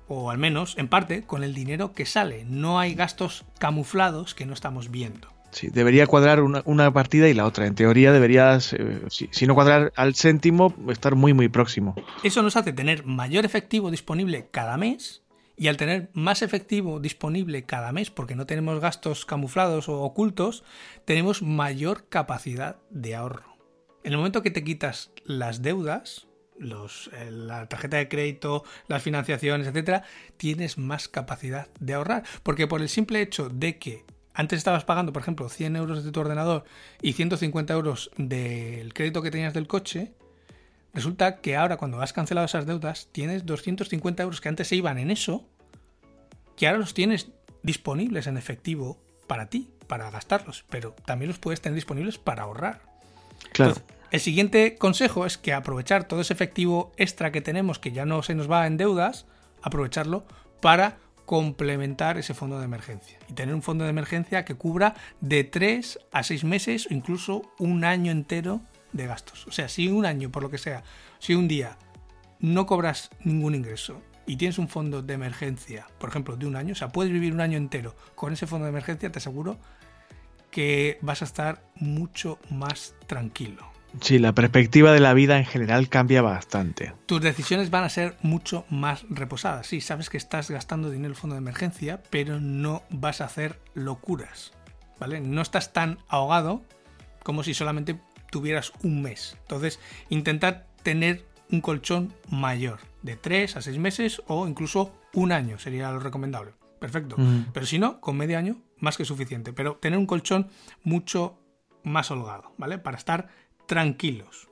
[0.08, 2.46] o al menos en parte, con el dinero que sale.
[2.46, 5.34] No hay gastos camuflados que no estamos viendo.
[5.52, 7.68] Sí, debería cuadrar una, partida y la otra.
[7.68, 11.96] En teoría deberías, eh, si, no cuadrar al céntimo, estar muy muy próximo.
[12.24, 15.24] Eso nos hace tener mayor efectivo disponible cada mes
[15.56, 20.64] y al tener más efectivo disponible cada mes, porque no tenemos gastos camuflados o ocultos,
[21.06, 23.56] tenemos mayor capacidad de ahorro.
[24.04, 26.28] En el momento que te quitas las deudas,
[26.60, 30.04] los, eh, la tarjeta de crédito, las financiaciones, etcétera,
[30.38, 32.24] tienes más capacidad de ahorrar.
[32.44, 36.12] Porque por el simple hecho de que antes estabas pagando, por ejemplo, 100 euros de
[36.12, 36.66] tu ordenador
[37.02, 40.14] y 150 euros del crédito que tenías del coche,
[40.94, 44.98] resulta que ahora cuando has cancelado esas deudas tienes 250 euros que antes se iban
[44.98, 45.48] en eso,
[46.58, 47.32] que ahora los tienes
[47.62, 52.82] disponibles en efectivo para ti, para gastarlos, pero también los puedes tener disponibles para ahorrar.
[53.52, 53.76] Claro.
[54.14, 58.22] El siguiente consejo es que aprovechar todo ese efectivo extra que tenemos, que ya no
[58.22, 59.26] se nos va en deudas,
[59.64, 60.28] aprovecharlo
[60.62, 65.44] para complementar ese fondo de emergencia y tener un fondo de emergencia que cubra de
[65.44, 68.62] 3 a 6 meses o incluso un año entero
[68.92, 69.48] de gastos.
[69.48, 70.84] O sea, si un año, por lo que sea,
[71.18, 71.80] si un día
[72.40, 76.74] no cobras ningún ingreso y tienes un fondo de emergencia, por ejemplo, de un año,
[76.74, 79.58] o sea, puedes vivir un año entero con ese fondo de emergencia, te aseguro
[80.52, 83.73] que vas a estar mucho más tranquilo.
[84.02, 86.94] Sí, la perspectiva de la vida en general cambia bastante.
[87.06, 89.68] Tus decisiones van a ser mucho más reposadas.
[89.68, 93.26] Sí, sabes que estás gastando dinero en el fondo de emergencia, pero no vas a
[93.26, 94.54] hacer locuras.
[95.00, 95.20] ¿Vale?
[95.22, 96.64] No estás tan ahogado
[97.24, 98.00] como si solamente
[98.30, 99.38] tuvieras un mes.
[99.42, 99.80] Entonces,
[100.10, 105.92] intentad tener un colchón mayor, de 3 a 6 meses o incluso un año sería
[105.92, 106.54] lo recomendable.
[106.80, 107.16] Perfecto.
[107.54, 109.54] Pero si no, con medio año, más que suficiente.
[109.54, 110.50] Pero tener un colchón
[110.84, 111.40] mucho
[111.84, 112.78] más holgado, ¿vale?
[112.78, 113.30] Para estar
[113.68, 114.50] tranquilos.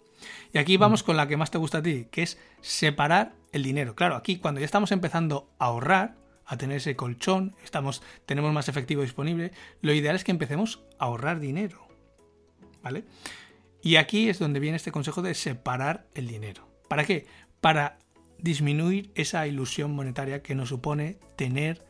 [0.54, 3.64] Y aquí vamos con la que más te gusta a ti, que es separar el
[3.64, 3.96] dinero.
[3.96, 8.68] Claro, aquí cuando ya estamos empezando a ahorrar, a tener ese colchón, estamos, tenemos más
[8.68, 9.52] efectivo disponible,
[9.82, 11.88] lo ideal es que empecemos a ahorrar dinero.
[12.84, 13.06] ¿Vale?
[13.82, 16.68] Y aquí es donde viene este consejo de separar el dinero.
[16.88, 17.26] ¿Para qué?
[17.62, 18.00] Para
[18.38, 21.86] disminuir esa ilusión monetaria que nos supone tener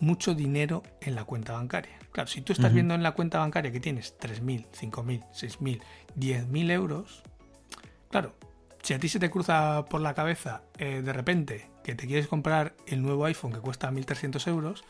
[0.00, 1.98] mucho dinero en la cuenta bancaria.
[2.10, 5.80] Claro, si tú estás viendo en la cuenta bancaria que tienes 3.000, 5.000, 6.000,
[6.16, 7.22] 10.000 euros,
[8.10, 8.34] claro,
[8.82, 12.28] Si a ti se te cruza por la cabeza eh, de repente que te quieres
[12.28, 14.84] comprar el nuevo iPhone que cuesta 1.300 euros,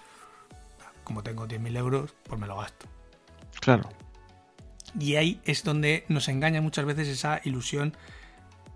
[1.04, 2.86] como tengo 10.000 euros, pues me lo gasto.
[3.60, 3.88] Claro.
[4.98, 7.96] Y ahí es donde nos engaña muchas veces esa ilusión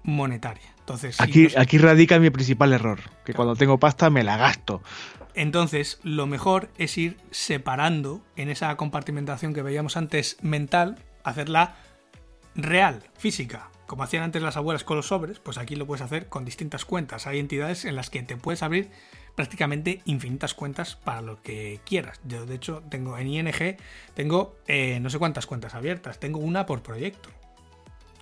[0.02, 0.74] monetaria.
[0.80, 4.82] Entonces, aquí, aquí radica mi principal error, que cuando tengo pasta me la gasto.
[5.34, 11.76] Entonces, lo mejor es ir separando en esa compartimentación que veíamos antes mental, hacerla
[12.54, 16.28] real, física, como hacían antes las abuelas con los sobres, pues aquí lo puedes hacer
[16.28, 17.26] con distintas cuentas.
[17.26, 18.90] Hay entidades en las que te puedes abrir
[19.34, 22.20] prácticamente infinitas cuentas para lo que quieras.
[22.24, 23.76] Yo, de hecho, tengo en ING,
[24.14, 27.28] tengo eh, no sé cuántas cuentas abiertas, tengo una por proyecto.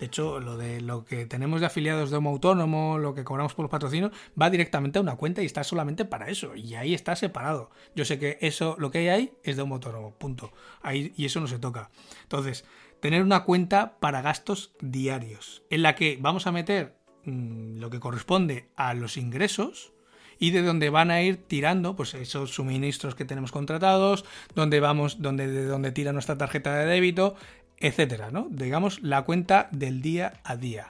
[0.00, 3.54] De hecho, lo de lo que tenemos de afiliados de Homo Autónomo, lo que cobramos
[3.54, 4.10] por los patrocinios,
[4.40, 6.56] va directamente a una cuenta y está solamente para eso.
[6.56, 7.70] Y ahí está separado.
[7.94, 10.10] Yo sé que eso, lo que hay ahí, es de Homo Autónomo.
[10.10, 10.50] Punto.
[10.82, 11.90] Ahí, y eso no se toca.
[12.24, 12.64] Entonces,
[13.02, 17.98] tener una cuenta para gastos diarios, en la que vamos a meter mm, lo que
[17.98, 19.92] corresponde a los ingresos
[20.38, 24.24] y de donde van a ir tirando pues esos suministros que tenemos contratados,
[24.54, 27.34] donde vamos, donde, de donde tira nuestra tarjeta de débito,
[27.78, 28.46] etcétera, ¿no?
[28.50, 30.86] Digamos, la cuenta del día a día.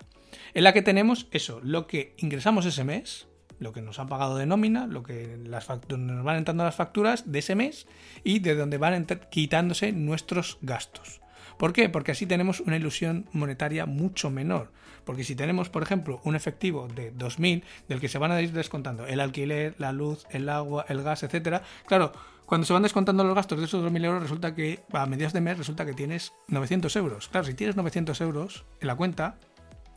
[0.52, 3.26] En la que tenemos eso, lo que ingresamos ese mes,
[3.59, 7.32] lo que nos han pagado de nómina, lo que las nos van entrando las facturas
[7.32, 7.86] de ese mes
[8.22, 11.22] y de donde van quitándose nuestros gastos.
[11.62, 11.89] ¿Por qué?
[11.89, 14.72] Porque así tenemos una ilusión monetaria mucho menor.
[15.05, 18.51] Porque si tenemos, por ejemplo, un efectivo de 2.000 del que se van a ir
[18.51, 22.10] descontando el alquiler, la luz, el agua, el gas, etcétera, claro,
[22.47, 25.40] cuando se van descontando los gastos de esos 2.000 euros, resulta que a mediados de
[25.40, 27.28] mes resulta que tienes 900 euros.
[27.28, 29.36] Claro, si tienes 900 euros en la cuenta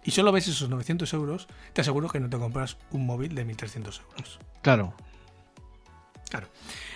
[0.04, 3.44] y solo ves esos 900 euros, te aseguro que no te compras un móvil de
[3.44, 4.40] 1.300 euros.
[4.62, 4.94] Claro.
[6.30, 6.48] Claro.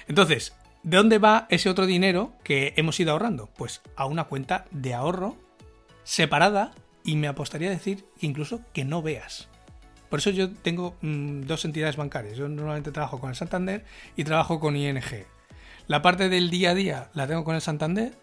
[0.08, 0.54] Entonces,
[0.84, 3.50] ¿de dónde va ese otro dinero que hemos ido ahorrando?
[3.58, 5.38] Pues a una cuenta de ahorro
[6.04, 6.72] separada
[7.04, 9.50] y me apostaría a decir incluso que no veas.
[10.10, 12.36] Por eso yo tengo mm, dos entidades bancarias.
[12.36, 13.86] Yo normalmente trabajo con el Santander
[14.16, 15.02] y trabajo con ING.
[15.88, 18.14] La parte del día a día la tengo con el Santander.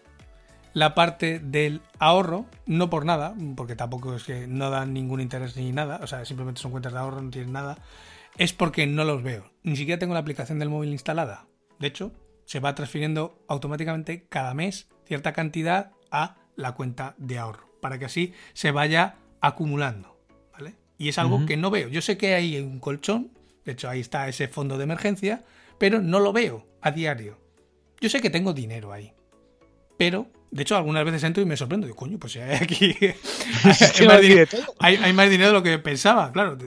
[0.73, 5.55] La parte del ahorro, no por nada, porque tampoco es que no dan ningún interés
[5.55, 7.79] ni nada, o sea, simplemente son cuentas de ahorro, no tienen nada,
[8.37, 9.49] es porque no los veo.
[9.63, 11.47] Ni siquiera tengo la aplicación del móvil instalada.
[11.79, 12.11] De hecho,
[12.47, 18.05] se va transfiriendo automáticamente cada mes cierta cantidad a la cuenta de ahorro, para que
[18.05, 20.17] así se vaya acumulando.
[20.53, 20.75] ¿vale?
[20.97, 21.89] Y es algo que no veo.
[21.89, 23.31] Yo sé que hay un colchón,
[23.65, 25.43] de hecho ahí está ese fondo de emergencia,
[25.77, 27.37] pero no lo veo a diario.
[27.99, 29.13] Yo sé que tengo dinero ahí.
[29.97, 31.85] Pero, de hecho, algunas veces entro y me sorprendo.
[31.85, 32.95] Digo, coño, pues hay aquí.
[33.99, 34.49] hay, más dinero,
[34.79, 36.57] hay, más dinero de lo que pensaba, claro.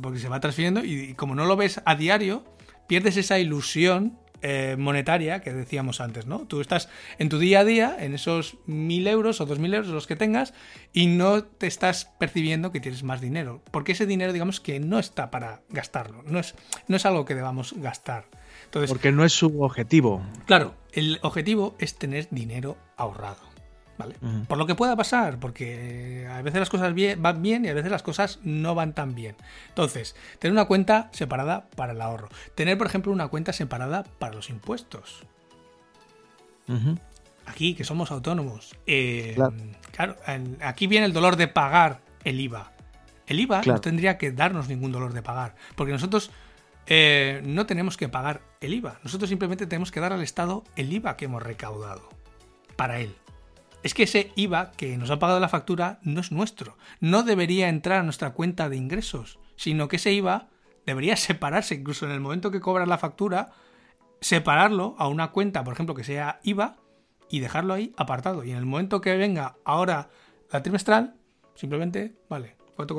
[0.00, 2.44] Porque se va transfiriendo y, como no lo ves a diario,
[2.86, 6.40] pierdes esa ilusión eh, monetaria que decíamos antes, ¿no?
[6.40, 6.88] Tú estás
[7.18, 10.16] en tu día a día, en esos mil euros o dos mil euros los que
[10.16, 10.54] tengas,
[10.92, 13.62] y no te estás percibiendo que tienes más dinero.
[13.70, 16.22] Porque ese dinero, digamos que no está para gastarlo.
[16.24, 16.54] No es,
[16.88, 18.26] no es algo que debamos gastar.
[18.70, 20.22] Porque no es su objetivo.
[20.46, 23.45] Claro, el objetivo es tener dinero ahorrado.
[23.98, 24.14] ¿Vale?
[24.46, 27.90] Por lo que pueda pasar, porque a veces las cosas van bien y a veces
[27.90, 29.36] las cosas no van tan bien.
[29.68, 32.28] Entonces, tener una cuenta separada para el ahorro.
[32.54, 35.24] Tener, por ejemplo, una cuenta separada para los impuestos.
[37.46, 38.76] Aquí, que somos autónomos.
[38.86, 39.36] Eh,
[39.92, 40.16] claro.
[40.60, 42.72] aquí viene el dolor de pagar el IVA.
[43.26, 46.30] El IVA no tendría que darnos ningún dolor de pagar, porque nosotros
[46.86, 49.00] eh, no tenemos que pagar el IVA.
[49.02, 52.08] Nosotros simplemente tenemos que dar al Estado el IVA que hemos recaudado
[52.76, 53.14] para él.
[53.86, 56.76] Es que ese IVA que nos ha pagado la factura no es nuestro.
[56.98, 60.48] No debería entrar a nuestra cuenta de ingresos, sino que ese IVA
[60.84, 63.52] debería separarse incluso en el momento que cobras la factura,
[64.20, 66.78] separarlo a una cuenta, por ejemplo, que sea IVA
[67.30, 68.42] y dejarlo ahí apartado.
[68.42, 70.10] Y en el momento que venga ahora
[70.50, 71.14] la trimestral,
[71.54, 72.56] simplemente, vale,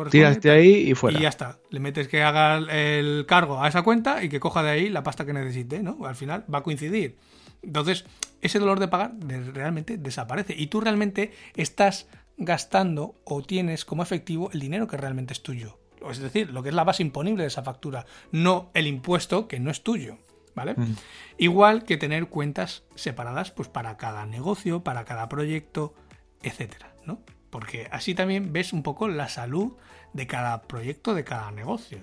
[0.09, 1.19] Tiraste ahí y fuera.
[1.19, 1.59] Y ya está.
[1.69, 5.03] Le metes que haga el cargo a esa cuenta y que coja de ahí la
[5.03, 6.05] pasta que necesite, ¿no?
[6.05, 7.17] Al final va a coincidir.
[7.61, 8.05] Entonces,
[8.41, 9.13] ese dolor de pagar
[9.53, 10.55] realmente desaparece.
[10.57, 12.07] Y tú realmente estás
[12.37, 15.79] gastando o tienes como efectivo el dinero que realmente es tuyo.
[16.09, 19.59] Es decir, lo que es la base imponible de esa factura, no el impuesto que
[19.59, 20.17] no es tuyo.
[20.55, 20.73] ¿Vale?
[20.73, 20.95] Mm.
[21.37, 25.93] Igual que tener cuentas separadas pues para cada negocio, para cada proyecto,
[26.41, 27.21] etcétera, ¿no?
[27.49, 29.73] porque así también ves un poco la salud
[30.13, 31.99] de cada proyecto, de cada negocio.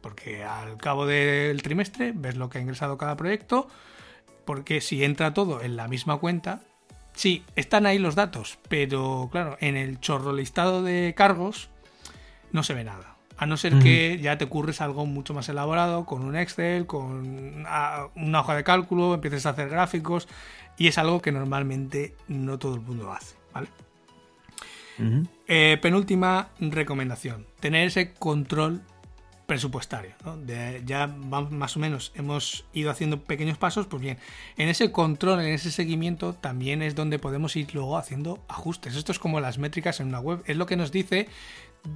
[0.00, 3.68] Porque al cabo del trimestre ves lo que ha ingresado cada proyecto,
[4.46, 6.62] porque si entra todo en la misma cuenta,
[7.12, 11.68] sí, están ahí los datos, pero claro, en el chorro listado de cargos
[12.52, 13.16] no se ve nada.
[13.38, 17.66] A no ser que ya te ocurres algo mucho más elaborado, con un Excel, con
[18.14, 20.26] una hoja de cálculo, empieces a hacer gráficos,
[20.78, 23.68] y es algo que normalmente no todo el mundo hace, ¿vale?
[25.46, 28.80] Eh, penúltima recomendación, tener ese control
[29.46, 30.14] presupuestario.
[30.84, 34.18] ya más o menos hemos ido haciendo pequeños pasos, pues bien,
[34.56, 38.96] en ese control, en ese seguimiento, también es donde podemos ir luego haciendo ajustes.
[38.96, 41.28] Esto es como las métricas en una web, es lo que nos dice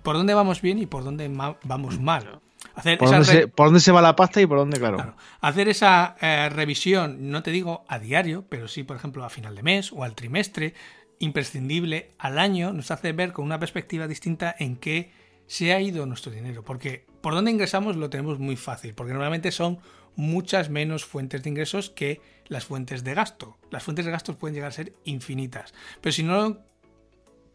[0.02, 1.28] por dónde vamos bien y por dónde
[1.64, 2.40] vamos mal.
[2.74, 5.16] Hacer ¿Por, dónde se, va la pasta y por dónde, claro?
[5.40, 9.56] Hacer esa eh, revisión, no te digo a diario, pero sí, por ejemplo, a final
[9.56, 10.74] de mes o al trimestre,
[11.18, 15.10] imprescindible al año, nos hace ver con una perspectiva distinta en qué
[15.46, 16.62] se ha ido nuestro dinero.
[16.62, 19.78] Porque por dónde ingresamos lo tenemos muy fácil, porque normalmente son
[20.16, 23.56] muchas menos fuentes de ingresos que las fuentes de gasto.
[23.70, 25.72] Las fuentes de gastos pueden llegar a ser infinitas.
[26.00, 26.58] Pero si no lo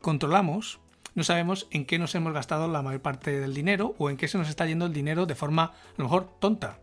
[0.01, 0.79] controlamos,
[1.15, 4.27] no sabemos en qué nos hemos gastado la mayor parte del dinero o en qué
[4.27, 6.79] se nos está yendo el dinero de forma a lo mejor tonta.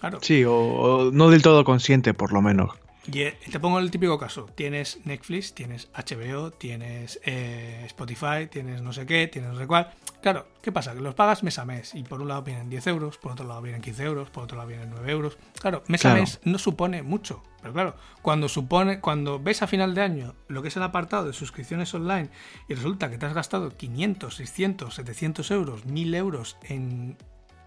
[0.00, 0.18] Claro.
[0.22, 2.70] Sí, o, no del todo consciente, por lo menos.
[3.10, 4.46] Y eh, te pongo el típico caso.
[4.54, 9.90] Tienes Netflix, tienes HBO, tienes eh, Spotify, tienes no sé qué, tienes no sé cuál.
[10.20, 10.94] Claro, ¿qué pasa?
[10.94, 13.46] Que los pagas mes a mes y por un lado vienen 10 euros, por otro
[13.46, 15.38] lado vienen 15 euros, por otro lado vienen 9 euros.
[15.58, 19.94] Claro, mes a mes no supone mucho, pero claro, cuando supone, cuando ves a final
[19.94, 22.28] de año lo que es el apartado de suscripciones online
[22.68, 27.16] y resulta que te has gastado 500, 600, 700 euros, 1000 euros en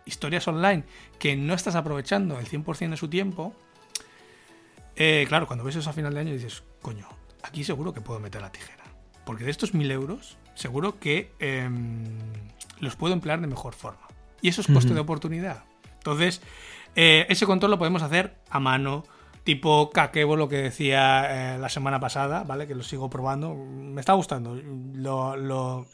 [0.06, 0.84] historias online
[1.20, 3.56] que no estás aprovechando el 100% de su tiempo,
[5.04, 7.08] eh, claro, cuando ves eso a final de año dices, coño,
[7.42, 8.84] aquí seguro que puedo meter la tijera.
[9.26, 12.20] Porque de estos 1000 euros seguro que em,
[12.80, 14.08] los puedo emplear de mejor forma.
[14.42, 15.64] Y eso es coste de oportunidad.
[15.94, 16.44] Entonces,
[16.96, 19.04] eh, ese control lo podemos hacer a mano,
[19.44, 22.68] tipo Kakebo, lo que decía eh, la semana pasada, ¿vale?
[22.68, 23.56] Que lo sigo probando.
[23.56, 24.56] Me está gustando.
[24.94, 25.88] Lo, lo,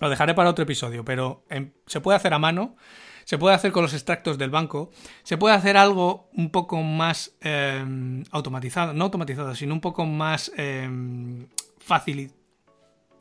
[0.00, 2.76] dejaré para otro episodio, pero em, se puede hacer a mano.
[3.24, 4.90] Se puede hacer con los extractos del banco.
[5.22, 10.52] Se puede hacer algo un poco más em, automatizado, no automatizado, sino un poco más
[11.78, 12.32] fácil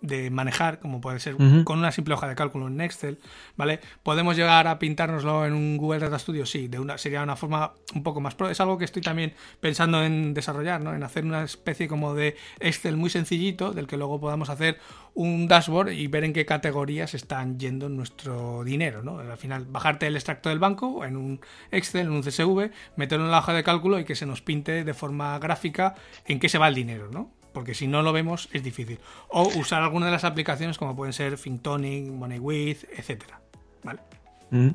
[0.03, 3.19] de manejar, como puede ser con una simple hoja de cálculo en Excel,
[3.55, 3.79] ¿vale?
[4.03, 6.45] ¿Podemos llegar a pintárnoslo en un Google Data Studio?
[6.45, 8.49] Sí, de una, sería una forma un poco más pro.
[8.49, 10.93] Es algo que estoy también pensando en desarrollar, ¿no?
[10.93, 14.77] En hacer una especie como de Excel muy sencillito, del que luego podamos hacer
[15.13, 19.19] un dashboard y ver en qué categorías están yendo nuestro dinero, ¿no?
[19.19, 21.39] Al final, bajarte el extracto del banco en un
[21.71, 24.83] Excel, en un CSV, meterlo en la hoja de cálculo y que se nos pinte
[24.83, 27.31] de forma gráfica en qué se va el dinero, ¿no?
[27.53, 28.99] Porque si no lo vemos es difícil.
[29.29, 33.23] O usar alguna de las aplicaciones como pueden ser ThinkTonic, MoneyWith, etc.
[33.83, 34.01] ¿Vale?
[34.51, 34.69] Mm.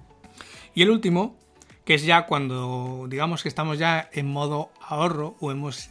[0.74, 1.36] Y el último,
[1.84, 5.90] que es ya cuando digamos que estamos ya en modo ahorro o hemos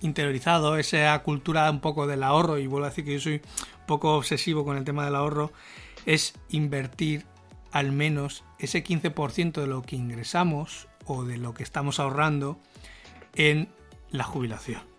[0.00, 3.86] interiorizado esa cultura un poco del ahorro, y vuelvo a decir que yo soy un
[3.86, 5.52] poco obsesivo con el tema del ahorro,
[6.04, 7.24] es invertir
[7.72, 12.58] al menos ese 15% de lo que ingresamos o de lo que estamos ahorrando
[13.34, 13.68] en
[14.10, 14.95] la jubilación.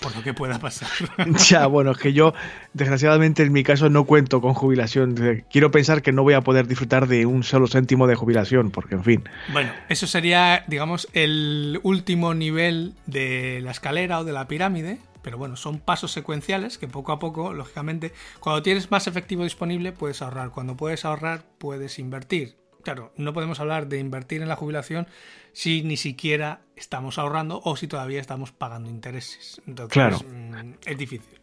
[0.00, 0.88] Por lo que pueda pasar.
[1.48, 2.32] ya, bueno, es que yo,
[2.72, 5.44] desgraciadamente, en mi caso no cuento con jubilación.
[5.50, 8.94] Quiero pensar que no voy a poder disfrutar de un solo céntimo de jubilación, porque,
[8.94, 9.28] en fin.
[9.52, 14.98] Bueno, eso sería, digamos, el último nivel de la escalera o de la pirámide.
[15.22, 19.92] Pero bueno, son pasos secuenciales que poco a poco, lógicamente, cuando tienes más efectivo disponible,
[19.92, 20.50] puedes ahorrar.
[20.50, 22.56] Cuando puedes ahorrar, puedes invertir.
[22.82, 25.06] Claro, no podemos hablar de invertir en la jubilación
[25.52, 29.60] si ni siquiera estamos ahorrando o si todavía estamos pagando intereses.
[29.66, 31.39] Entonces, mm, es difícil.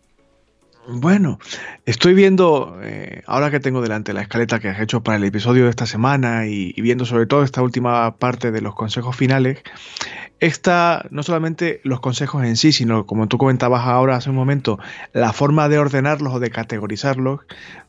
[0.89, 1.37] Bueno,
[1.85, 5.65] estoy viendo, eh, ahora que tengo delante la escaleta que has hecho para el episodio
[5.65, 9.61] de esta semana y, viendo sobre todo esta última parte de los consejos finales,
[10.39, 14.79] esta, no solamente los consejos en sí, sino como tú comentabas ahora hace un momento,
[15.11, 17.41] la forma de ordenarlos o de categorizarlos,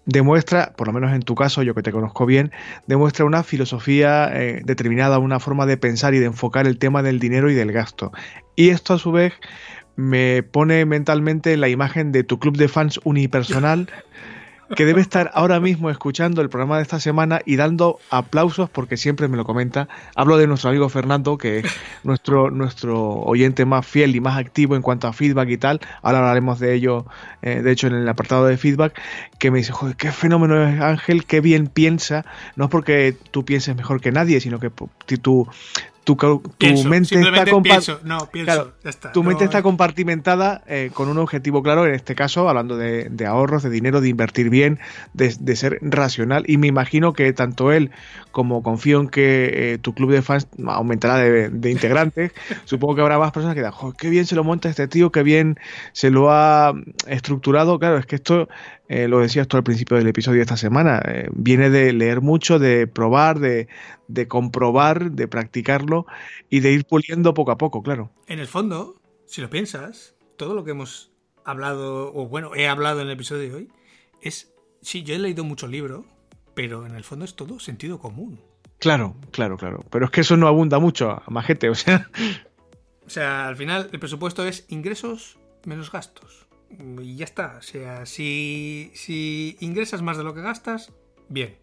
[0.05, 2.51] demuestra, por lo menos en tu caso, yo que te conozco bien,
[2.89, 7.20] demuestra una filosofía eh, determinada, una forma de pensar y de enfocar el tema del
[7.20, 8.11] dinero y del gasto.
[8.57, 9.35] Y esto a su vez
[9.99, 13.89] me pone mentalmente la imagen de tu club de fans unipersonal
[14.77, 18.97] que debe estar ahora mismo escuchando el programa de esta semana y dando aplausos porque
[18.97, 19.89] siempre me lo comenta.
[20.15, 21.66] Hablo de nuestro amigo Fernando, que es
[22.05, 25.81] nuestro, nuestro oyente más fiel y más activo en cuanto a feedback y tal.
[26.03, 27.07] Ahora hablaremos de ello,
[27.43, 29.01] eh, de hecho, en el apartado de feedback,
[29.41, 32.25] que me dice, joder, qué fenómeno es Ángel, qué bien piensa.
[32.55, 34.70] No es porque tú pienses mejor que nadie, sino que
[35.19, 35.49] tú,
[36.16, 42.48] tu, mente está tu mente está compartimentada eh, con un objetivo claro, en este caso
[42.48, 44.78] hablando de, ahorros, de dinero, de invertir bien,
[45.12, 46.44] de, ser racional.
[46.47, 47.90] Y me imagino que tanto él
[48.30, 52.32] como confío en que eh, tu club de fans aumentará de, integrantes,
[52.64, 55.22] supongo que habrá más personas que digan, qué bien se lo monta este tío, qué
[55.22, 55.59] bien
[55.93, 56.72] se lo ha
[57.06, 57.78] estructurado.
[57.78, 58.48] Claro, es que esto
[58.89, 62.23] eh, lo decías tú al principio del episodio de esta semana, eh, viene de leer
[62.23, 63.69] mucho, de probar, de,
[64.28, 66.06] comprobar, de practicarlo
[66.48, 68.10] y de ir puliendo poco a poco, claro.
[68.27, 68.97] En el fondo,
[69.27, 71.12] si lo piensas, todo lo que hemos
[71.44, 73.69] hablado, o bueno, he hablado en el episodio de hoy,
[74.23, 74.52] es.
[74.81, 76.06] Sí, yo he leído mucho libro,
[76.55, 78.40] pero en el fondo es todo sentido común.
[78.78, 79.85] Claro, claro, claro.
[79.90, 82.09] Pero es que eso no abunda mucho, majete, o sea.
[83.05, 86.47] O sea, al final el presupuesto es ingresos menos gastos.
[86.70, 87.57] Y ya está.
[87.59, 90.93] O sea, si, si ingresas más de lo que gastas,
[91.28, 91.57] bien.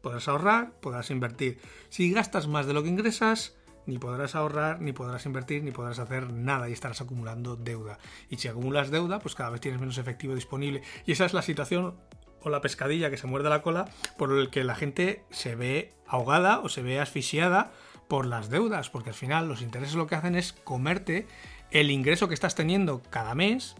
[0.00, 1.58] Podrás ahorrar, podrás invertir.
[1.88, 3.56] Si gastas más de lo que ingresas,
[3.86, 7.98] ni podrás ahorrar, ni podrás invertir, ni podrás hacer nada y estarás acumulando deuda.
[8.28, 10.82] Y si acumulas deuda, pues cada vez tienes menos efectivo disponible.
[11.06, 11.94] Y esa es la situación
[12.42, 13.88] o la pescadilla que se muerde la cola
[14.18, 17.72] por el que la gente se ve ahogada o se ve asfixiada
[18.08, 21.26] por las deudas, porque al final los intereses lo que hacen es comerte
[21.70, 23.76] el ingreso que estás teniendo cada mes,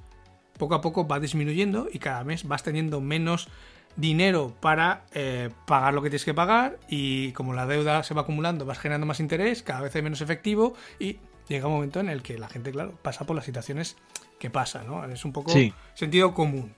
[0.58, 3.48] poco a poco va disminuyendo y cada mes vas teniendo menos
[3.96, 8.22] dinero para eh, pagar lo que tienes que pagar y como la deuda se va
[8.22, 11.18] acumulando vas generando más interés, cada vez hay menos efectivo y
[11.48, 13.96] llega un momento en el que la gente, claro, pasa por las situaciones
[14.38, 15.04] que pasa, ¿no?
[15.04, 15.52] Es un poco
[15.94, 16.72] sentido común.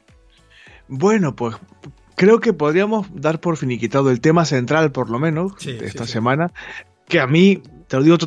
[0.88, 1.56] Bueno, pues
[2.14, 6.52] creo que podríamos dar por finiquitado el tema central, por lo menos, de esta semana,
[7.08, 7.62] que a mí,
[7.94, 8.18] te lo digo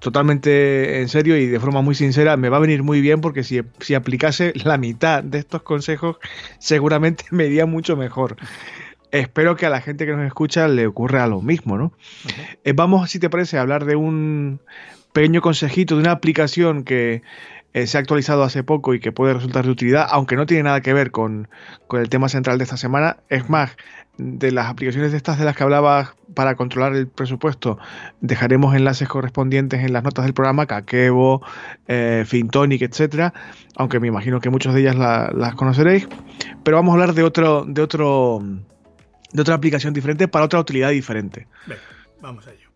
[0.00, 3.42] totalmente en serio y de forma muy sincera, me va a venir muy bien porque
[3.42, 6.18] si, si aplicase la mitad de estos consejos,
[6.58, 8.36] seguramente me iría mucho mejor.
[9.10, 11.94] Espero que a la gente que nos escucha le ocurra lo mismo, ¿no?
[12.64, 14.60] Eh, vamos, si te parece, a hablar de un
[15.14, 17.22] pequeño consejito, de una aplicación que
[17.72, 20.64] eh, se ha actualizado hace poco y que puede resultar de utilidad, aunque no tiene
[20.64, 21.48] nada que ver con,
[21.92, 23.16] el tema central de esta semana.
[23.30, 23.74] Es más,
[24.18, 27.78] de las aplicaciones de estas de las que hablaba para controlar el presupuesto,
[28.20, 31.42] dejaremos enlaces correspondientes en las notas del programa, Kakebo,
[31.86, 33.32] eh, Fintonic, etcétera,
[33.76, 36.08] aunque me imagino que muchos de ellas las conoceréis.
[36.64, 38.42] Pero vamos a hablar de otro, de otro,
[39.32, 41.46] de otra aplicación diferente para otra utilidad diferente.
[42.20, 42.68] vamos a ello.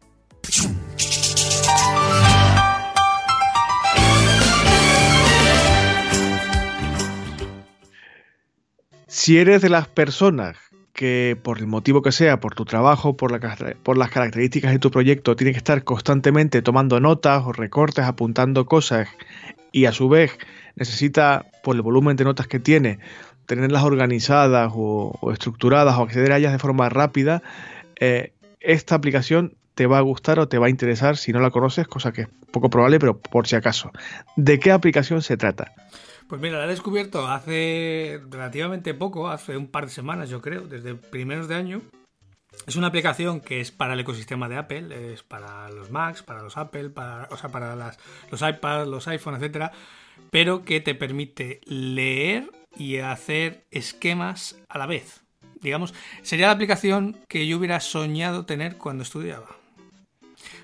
[9.09, 13.41] Si eres de las personas que por el motivo que sea, por tu trabajo, por,
[13.83, 18.67] por las características de tu proyecto, tienes que estar constantemente tomando notas o recortes, apuntando
[18.67, 19.09] cosas
[19.73, 20.39] y a su vez
[20.77, 22.99] necesita, por el volumen de notas que tiene,
[23.47, 27.43] tenerlas organizadas o, estructuradas o acceder a ellas de forma rápida,
[27.99, 31.51] eh, esta aplicación te va a gustar o te va a interesar si no la
[31.51, 33.91] conoces, cosa que es poco probable, pero por si acaso.
[34.37, 35.73] ¿De qué aplicación se trata?
[36.33, 40.63] Pues mira, la he descubierto hace relativamente poco, hace un par de semanas yo creo,
[40.63, 41.83] desde primeros de año.
[42.67, 46.43] Es una aplicación que es para el ecosistema de Apple, es para los Macs, para
[46.43, 47.77] los Apple, para, o sea, para
[48.31, 49.73] los iPads, los iPhone, etcétera,
[50.31, 55.21] pero que te permite leer y hacer esquemas a la vez.
[55.61, 55.93] Digamos,
[56.23, 59.62] sería la aplicación que yo hubiera soñado tener cuando estudiaba.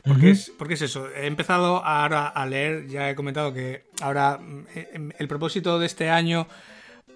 [0.04, 4.38] Porque, es, porque es eso, he empezado ahora a leer, ya he comentado que ahora
[4.38, 6.46] mm, eh, el propósito de este año,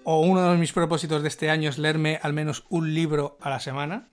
[0.03, 3.49] o uno de mis propósitos de este año es leerme al menos un libro a
[3.49, 4.09] la semana.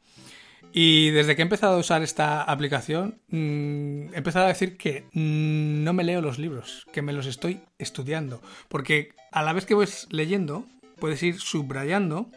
[0.72, 5.06] Y desde que he empezado a usar esta aplicación, mm, he empezado a decir que
[5.12, 8.40] no me leo los libros, que me los estoy estudiando.
[8.68, 10.64] Porque a la vez que vas leyendo,
[11.00, 12.30] puedes ir subrayando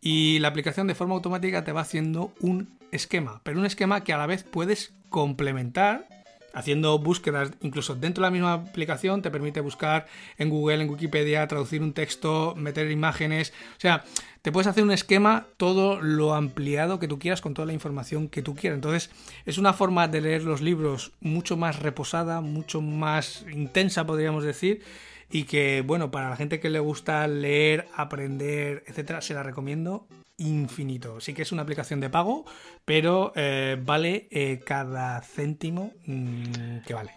[0.00, 4.12] y la aplicación de forma automática te va haciendo un esquema, pero un esquema que
[4.12, 6.06] a la vez puedes complementar
[6.54, 10.06] haciendo búsquedas, incluso dentro de la misma aplicación te permite buscar
[10.38, 14.04] en Google, en Wikipedia, traducir un texto, meter imágenes, o sea,
[14.42, 18.28] te puedes hacer un esquema todo lo ampliado que tú quieras con toda la información
[18.28, 18.76] que tú quieras.
[18.76, 19.10] Entonces,
[19.44, 24.82] es una forma de leer los libros mucho más reposada, mucho más intensa, podríamos decir,
[25.30, 30.06] y que, bueno, para la gente que le gusta leer, aprender, etcétera, se la recomiendo
[30.38, 31.20] infinito.
[31.20, 32.44] Sí que es una aplicación de pago,
[32.84, 37.12] pero eh, vale eh, cada céntimo mm, que vale.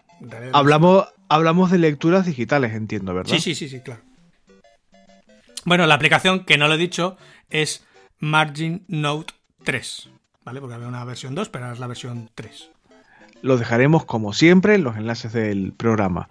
[0.53, 3.33] Hablamos, hablamos de lecturas digitales, entiendo, ¿verdad?
[3.33, 4.01] Sí, sí, sí, sí, claro.
[5.65, 7.17] Bueno, la aplicación que no lo he dicho
[7.49, 7.85] es
[8.19, 9.33] Margin Note
[9.63, 10.09] 3,
[10.43, 10.59] ¿vale?
[10.59, 12.71] Porque había una versión 2, pero ahora es la versión 3
[13.41, 16.29] los dejaremos como siempre en los enlaces del programa.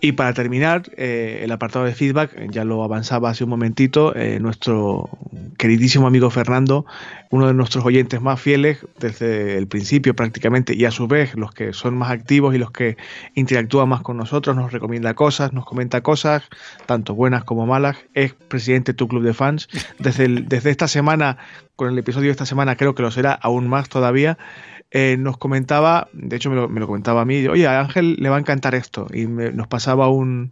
[0.00, 4.38] Y para terminar, eh, el apartado de feedback, ya lo avanzaba hace un momentito, eh,
[4.40, 5.08] nuestro
[5.58, 6.86] queridísimo amigo Fernando,
[7.30, 11.52] uno de nuestros oyentes más fieles desde el principio prácticamente, y a su vez los
[11.52, 12.96] que son más activos y los que
[13.34, 16.44] interactúan más con nosotros, nos recomienda cosas, nos comenta cosas,
[16.86, 19.68] tanto buenas como malas, es presidente de tu club de fans.
[19.98, 21.38] Desde, desde esta semana,
[21.74, 24.38] con el episodio de esta semana, creo que lo será aún más todavía.
[24.98, 28.36] Eh, nos comentaba, de hecho me lo, comentaba a mí, oye, a Ángel le va
[28.36, 30.48] a encantar esto, y nos pasaba un,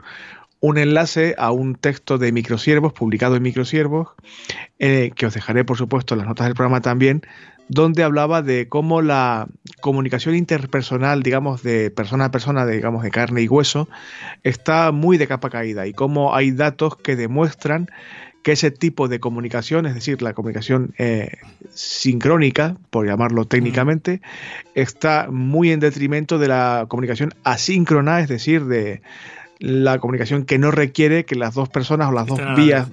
[0.61, 4.09] enlace a un texto de Microsiervos, publicado en Microsiervos,
[4.79, 7.23] eh, que os dejaré por supuesto en las notas del programa también,
[7.69, 9.49] donde hablaba de cómo la
[9.81, 13.89] comunicación interpersonal, digamos, de persona a persona, digamos, de carne y hueso,
[14.43, 17.89] está muy de capa caída y cómo hay datos que demuestran
[18.45, 21.39] que ese tipo de comunicación, es decir, la comunicación eh,
[21.73, 24.21] sincrónica, por llamarlo técnicamente,
[24.75, 29.01] está muy en detrimento de la comunicación asíncrona, es decir, de
[29.61, 32.89] la comunicación que no requiere que las dos personas o las dos vías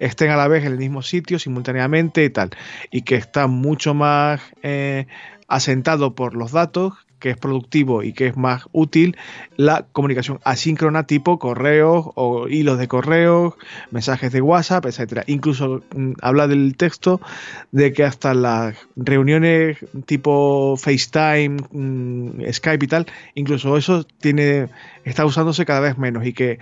[0.00, 2.50] estén a la vez en el mismo sitio simultáneamente y tal,
[2.90, 5.06] y que está mucho más eh,
[5.48, 9.16] asentado por los datos que es productivo y que es más útil
[9.56, 13.54] la comunicación asíncrona tipo correos o hilos de correos,
[13.90, 15.22] mensajes de WhatsApp, etcétera.
[15.26, 17.20] Incluso mm, habla del texto
[17.70, 24.68] de que hasta las reuniones tipo FaceTime, mm, Skype y tal, incluso eso tiene
[25.04, 26.58] está usándose cada vez menos y que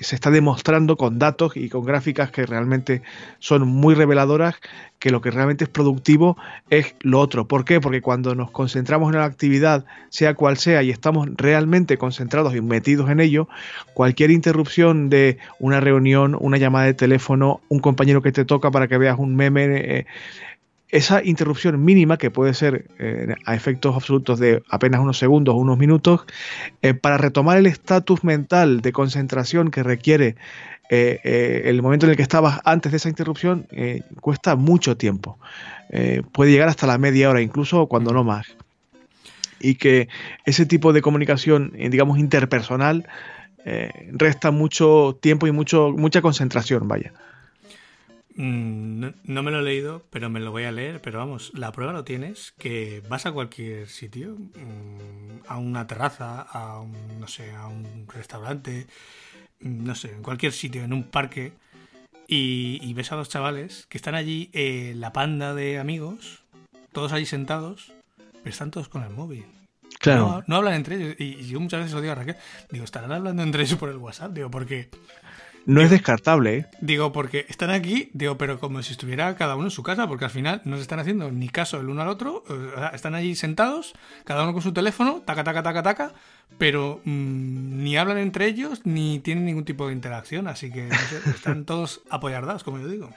[0.00, 3.02] se está demostrando con datos y con gráficas que realmente
[3.38, 4.56] son muy reveladoras
[4.98, 6.36] que lo que realmente es productivo
[6.70, 7.46] es lo otro.
[7.46, 7.80] ¿Por qué?
[7.80, 12.60] Porque cuando nos concentramos en la actividad, sea cual sea, y estamos realmente concentrados y
[12.60, 13.48] metidos en ello,
[13.94, 18.88] cualquier interrupción de una reunión, una llamada de teléfono, un compañero que te toca para
[18.88, 20.06] que veas un meme, eh,
[20.90, 25.58] esa interrupción mínima, que puede ser eh, a efectos absolutos de apenas unos segundos o
[25.58, 26.24] unos minutos,
[26.82, 30.36] eh, para retomar el estatus mental de concentración que requiere
[30.88, 33.66] eh, el momento en el que estabas antes de esa interrupción,
[34.20, 35.38] cuesta mucho tiempo.
[36.32, 38.56] puede llegar hasta la media hora, incluso cuando no más.
[39.58, 40.08] Y que
[40.44, 43.08] ese tipo de comunicación, digamos, interpersonal,
[44.12, 47.12] resta mucho tiempo y mucho, mucha concentración, vaya.
[48.36, 51.00] Mm, no, me lo he leído, pero me lo voy a leer.
[51.00, 56.42] Pero vamos, la prueba lo tienes, que vas a cualquier sitio, mm, a una terraza,
[56.42, 58.86] a un, no sé, a un restaurante,
[59.60, 61.52] mm, no sé, en cualquier sitio, en un parque,
[62.28, 66.42] y, ves a los chavales que están allí, eh, la panda de amigos,
[66.92, 67.92] todos allí sentados,
[68.42, 69.46] pero están todos con el móvil.
[69.98, 70.44] Claro.
[70.46, 71.16] No, hablan entre ellos.
[71.18, 72.36] Y, yo muchas veces lo digo a Raquel,
[72.70, 74.90] digo, estarán hablando entre ellos por el WhatsApp, digo, porque
[75.66, 76.66] no es descartable, ¿eh?
[76.80, 80.24] Digo, porque están aquí, digo, pero como si estuviera cada uno en su casa, porque
[80.24, 82.44] al final no se están haciendo ni caso el uno al otro,
[82.92, 83.94] están allí sentados,
[84.24, 86.12] cada uno con su teléfono, taca, taca, taca, taca,
[86.58, 90.88] pero mm, ni hablan entre ellos ni tienen ningún tipo de interacción, así que
[91.26, 93.10] están todos apoyardados, como yo digo.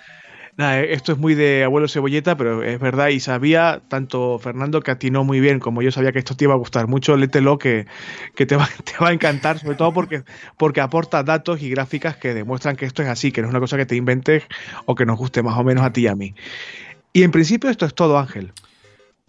[0.62, 4.92] Eh, esto es muy de abuelo cebolleta, pero es verdad y sabía tanto Fernando que
[4.92, 7.88] atinó muy bien como yo sabía que esto te iba a gustar mucho, lételo que,
[8.36, 10.24] que te, va, te va a encantar, sobre todo porque,
[10.58, 13.62] porque aporta datos y gráficas que demuestran que esto es así, que no es una
[13.62, 14.44] cosa que te inventes
[14.86, 16.36] o que nos guste más o menos a ti y a mí.
[17.14, 18.52] Y en principio esto es todo, Ángel.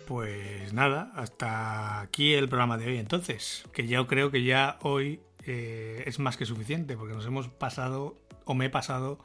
[0.08, 5.20] Pues nada, hasta aquí el programa de hoy entonces, que yo creo que ya hoy
[5.46, 9.20] eh, es más que suficiente, porque nos hemos pasado, o me he pasado,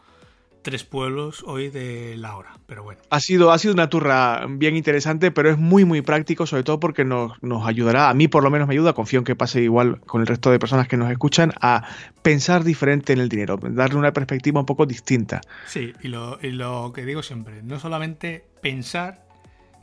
[0.65, 2.99] tres pueblos hoy de la hora, pero bueno.
[3.11, 6.79] Ha sido, ha sido una turra bien interesante, pero es muy, muy práctico, sobre todo
[6.79, 7.37] porque nos,
[7.67, 10.27] ayudará, a mí por lo menos me ayuda, confío en que pase igual con el
[10.27, 11.87] resto de personas que nos escuchan, a
[12.23, 15.39] pensar diferente en el dinero, darle una perspectiva un poco distinta.
[15.67, 19.23] Sí, y lo, y lo que digo siempre, no solamente pensar,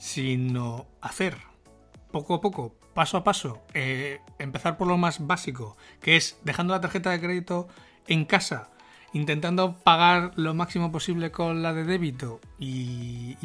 [0.00, 1.36] sino hacer,
[2.10, 6.74] poco a poco, paso a paso, eh, empezar por lo más básico, que es dejando
[6.74, 7.68] la tarjeta de crédito
[8.09, 8.72] en casa
[9.12, 13.36] intentando pagar lo máximo posible con la de débito y,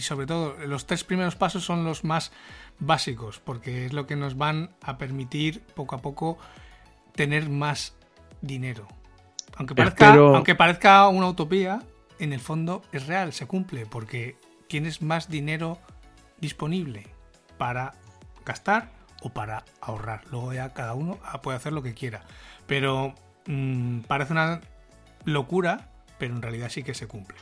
[0.00, 2.32] sobre todo los tres primeros pasos son los más
[2.78, 6.38] básicos porque es lo que nos van a permitir poco a poco
[7.14, 7.94] tener más
[8.40, 8.86] dinero.
[9.56, 11.82] Aunque parezca, aunque parezca una utopía,
[12.18, 14.36] en el fondo es real, se cumple porque
[14.68, 15.78] tienes más dinero
[16.40, 17.08] disponible
[17.58, 17.94] para
[18.44, 18.90] gastar
[19.22, 20.22] o para ahorrar.
[20.30, 22.22] Luego ya cada uno puede hacer lo que quiera.
[22.66, 23.14] Pero
[23.46, 24.60] mm, parece una
[25.24, 27.36] locura, pero en realidad sí que se cumple.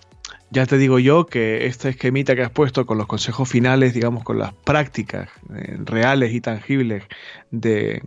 [0.50, 4.24] Ya te digo yo que esta esquemita que has puesto con los consejos finales, digamos,
[4.24, 7.04] con las prácticas eh, reales y tangibles
[7.50, 8.02] de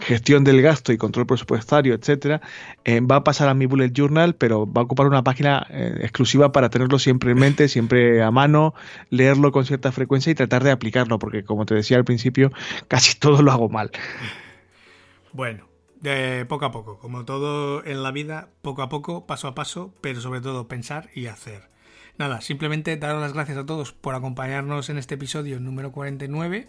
[0.00, 2.40] gestión del gasto y control presupuestario, etcétera,
[2.84, 5.98] eh, va a pasar a mi bullet journal, pero va a ocupar una página eh,
[6.02, 8.74] exclusiva para tenerlo siempre en mente, siempre a mano,
[9.10, 12.52] leerlo con cierta frecuencia y tratar de aplicarlo, porque como te decía al principio,
[12.88, 13.90] casi todo lo hago mal.
[15.32, 15.68] Bueno,
[16.48, 20.20] poco a poco, como todo en la vida, poco a poco, paso a paso, pero
[20.20, 21.70] sobre todo pensar y hacer.
[22.18, 26.68] Nada, simplemente daros las gracias a todos por acompañarnos en este episodio número 49,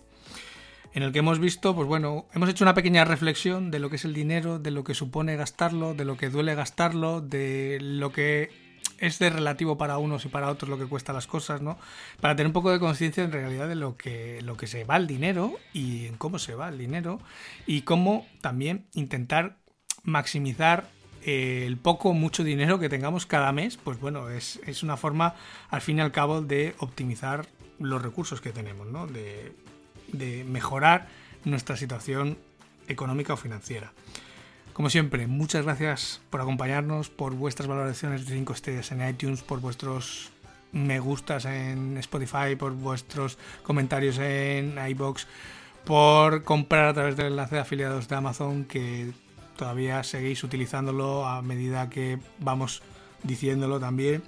[0.94, 3.98] en el que hemos visto, pues bueno, hemos hecho una pequeña reflexión de lo que
[3.98, 8.12] es el dinero, de lo que supone gastarlo, de lo que duele gastarlo, de lo
[8.12, 8.69] que
[9.00, 11.78] es de relativo para unos y para otros lo que cuesta las cosas, ¿no?
[12.22, 14.98] Para tener un poco de conciencia en realidad de lo que, lo que se va
[14.98, 17.20] el dinero y en cómo se va el dinero
[17.66, 19.58] y cómo también intentar
[20.04, 20.90] maximizar
[21.24, 24.96] eh, el poco o mucho dinero que tengamos cada mes, pues bueno, es, es, una
[24.96, 25.36] forma
[25.70, 27.48] al fin y al cabo de optimizar
[27.78, 29.06] los recursos que tenemos, ¿no?
[29.06, 29.54] De,
[30.12, 31.08] de mejorar
[31.44, 32.38] nuestra situación
[32.88, 33.94] económica o financiera.
[34.74, 39.60] Como siempre, muchas gracias por acompañarnos, por vuestras valoraciones de 5 estrellas en iTunes, por
[39.60, 40.32] vuestros
[40.72, 45.28] me gustas en Spotify, por vuestros comentarios en iBox,
[45.86, 49.12] por comprar a través del enlace de afiliados de Amazon que
[49.58, 52.82] todavía seguís utilizándolo a medida que vamos
[53.24, 54.24] diciéndolo también.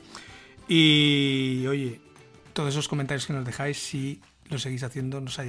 [0.68, 2.02] Y oye,
[2.54, 5.40] todos esos comentarios que nos dejáis, si lo seguís haciendo, nos,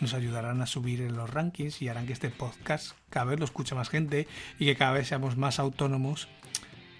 [0.00, 3.44] nos ayudarán a subir en los rankings y harán que este podcast cada vez lo
[3.44, 4.26] escuche más gente
[4.58, 6.28] y que cada vez seamos más autónomos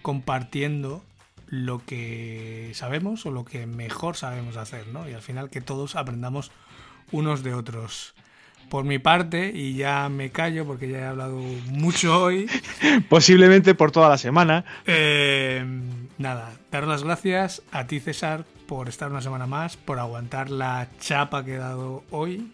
[0.03, 1.03] compartiendo
[1.47, 5.09] lo que sabemos o lo que mejor sabemos hacer, ¿no?
[5.09, 6.51] Y al final que todos aprendamos
[7.11, 8.15] unos de otros.
[8.69, 11.39] Por mi parte, y ya me callo porque ya he hablado
[11.71, 12.51] mucho hoy.
[13.09, 14.65] Posiblemente por toda la semana.
[14.87, 15.65] Eh,
[16.19, 20.89] nada, dar las gracias a ti, César, por estar una semana más, por aguantar la
[21.01, 22.53] chapa que he dado hoy.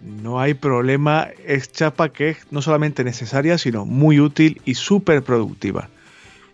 [0.00, 5.22] No hay problema, es chapa que es no solamente necesaria, sino muy útil y súper
[5.22, 5.88] productiva.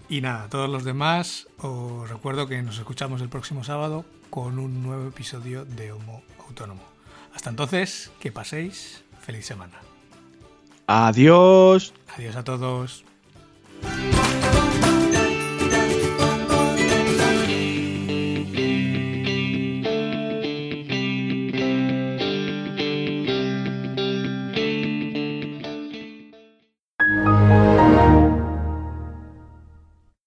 [0.09, 4.83] Y nada, todos los demás, os recuerdo que nos escuchamos el próximo sábado con un
[4.83, 6.83] nuevo episodio de Homo Autónomo.
[7.35, 9.79] Hasta entonces, que paséis feliz semana.
[10.87, 11.93] Adiós.
[12.15, 13.05] Adiós a todos.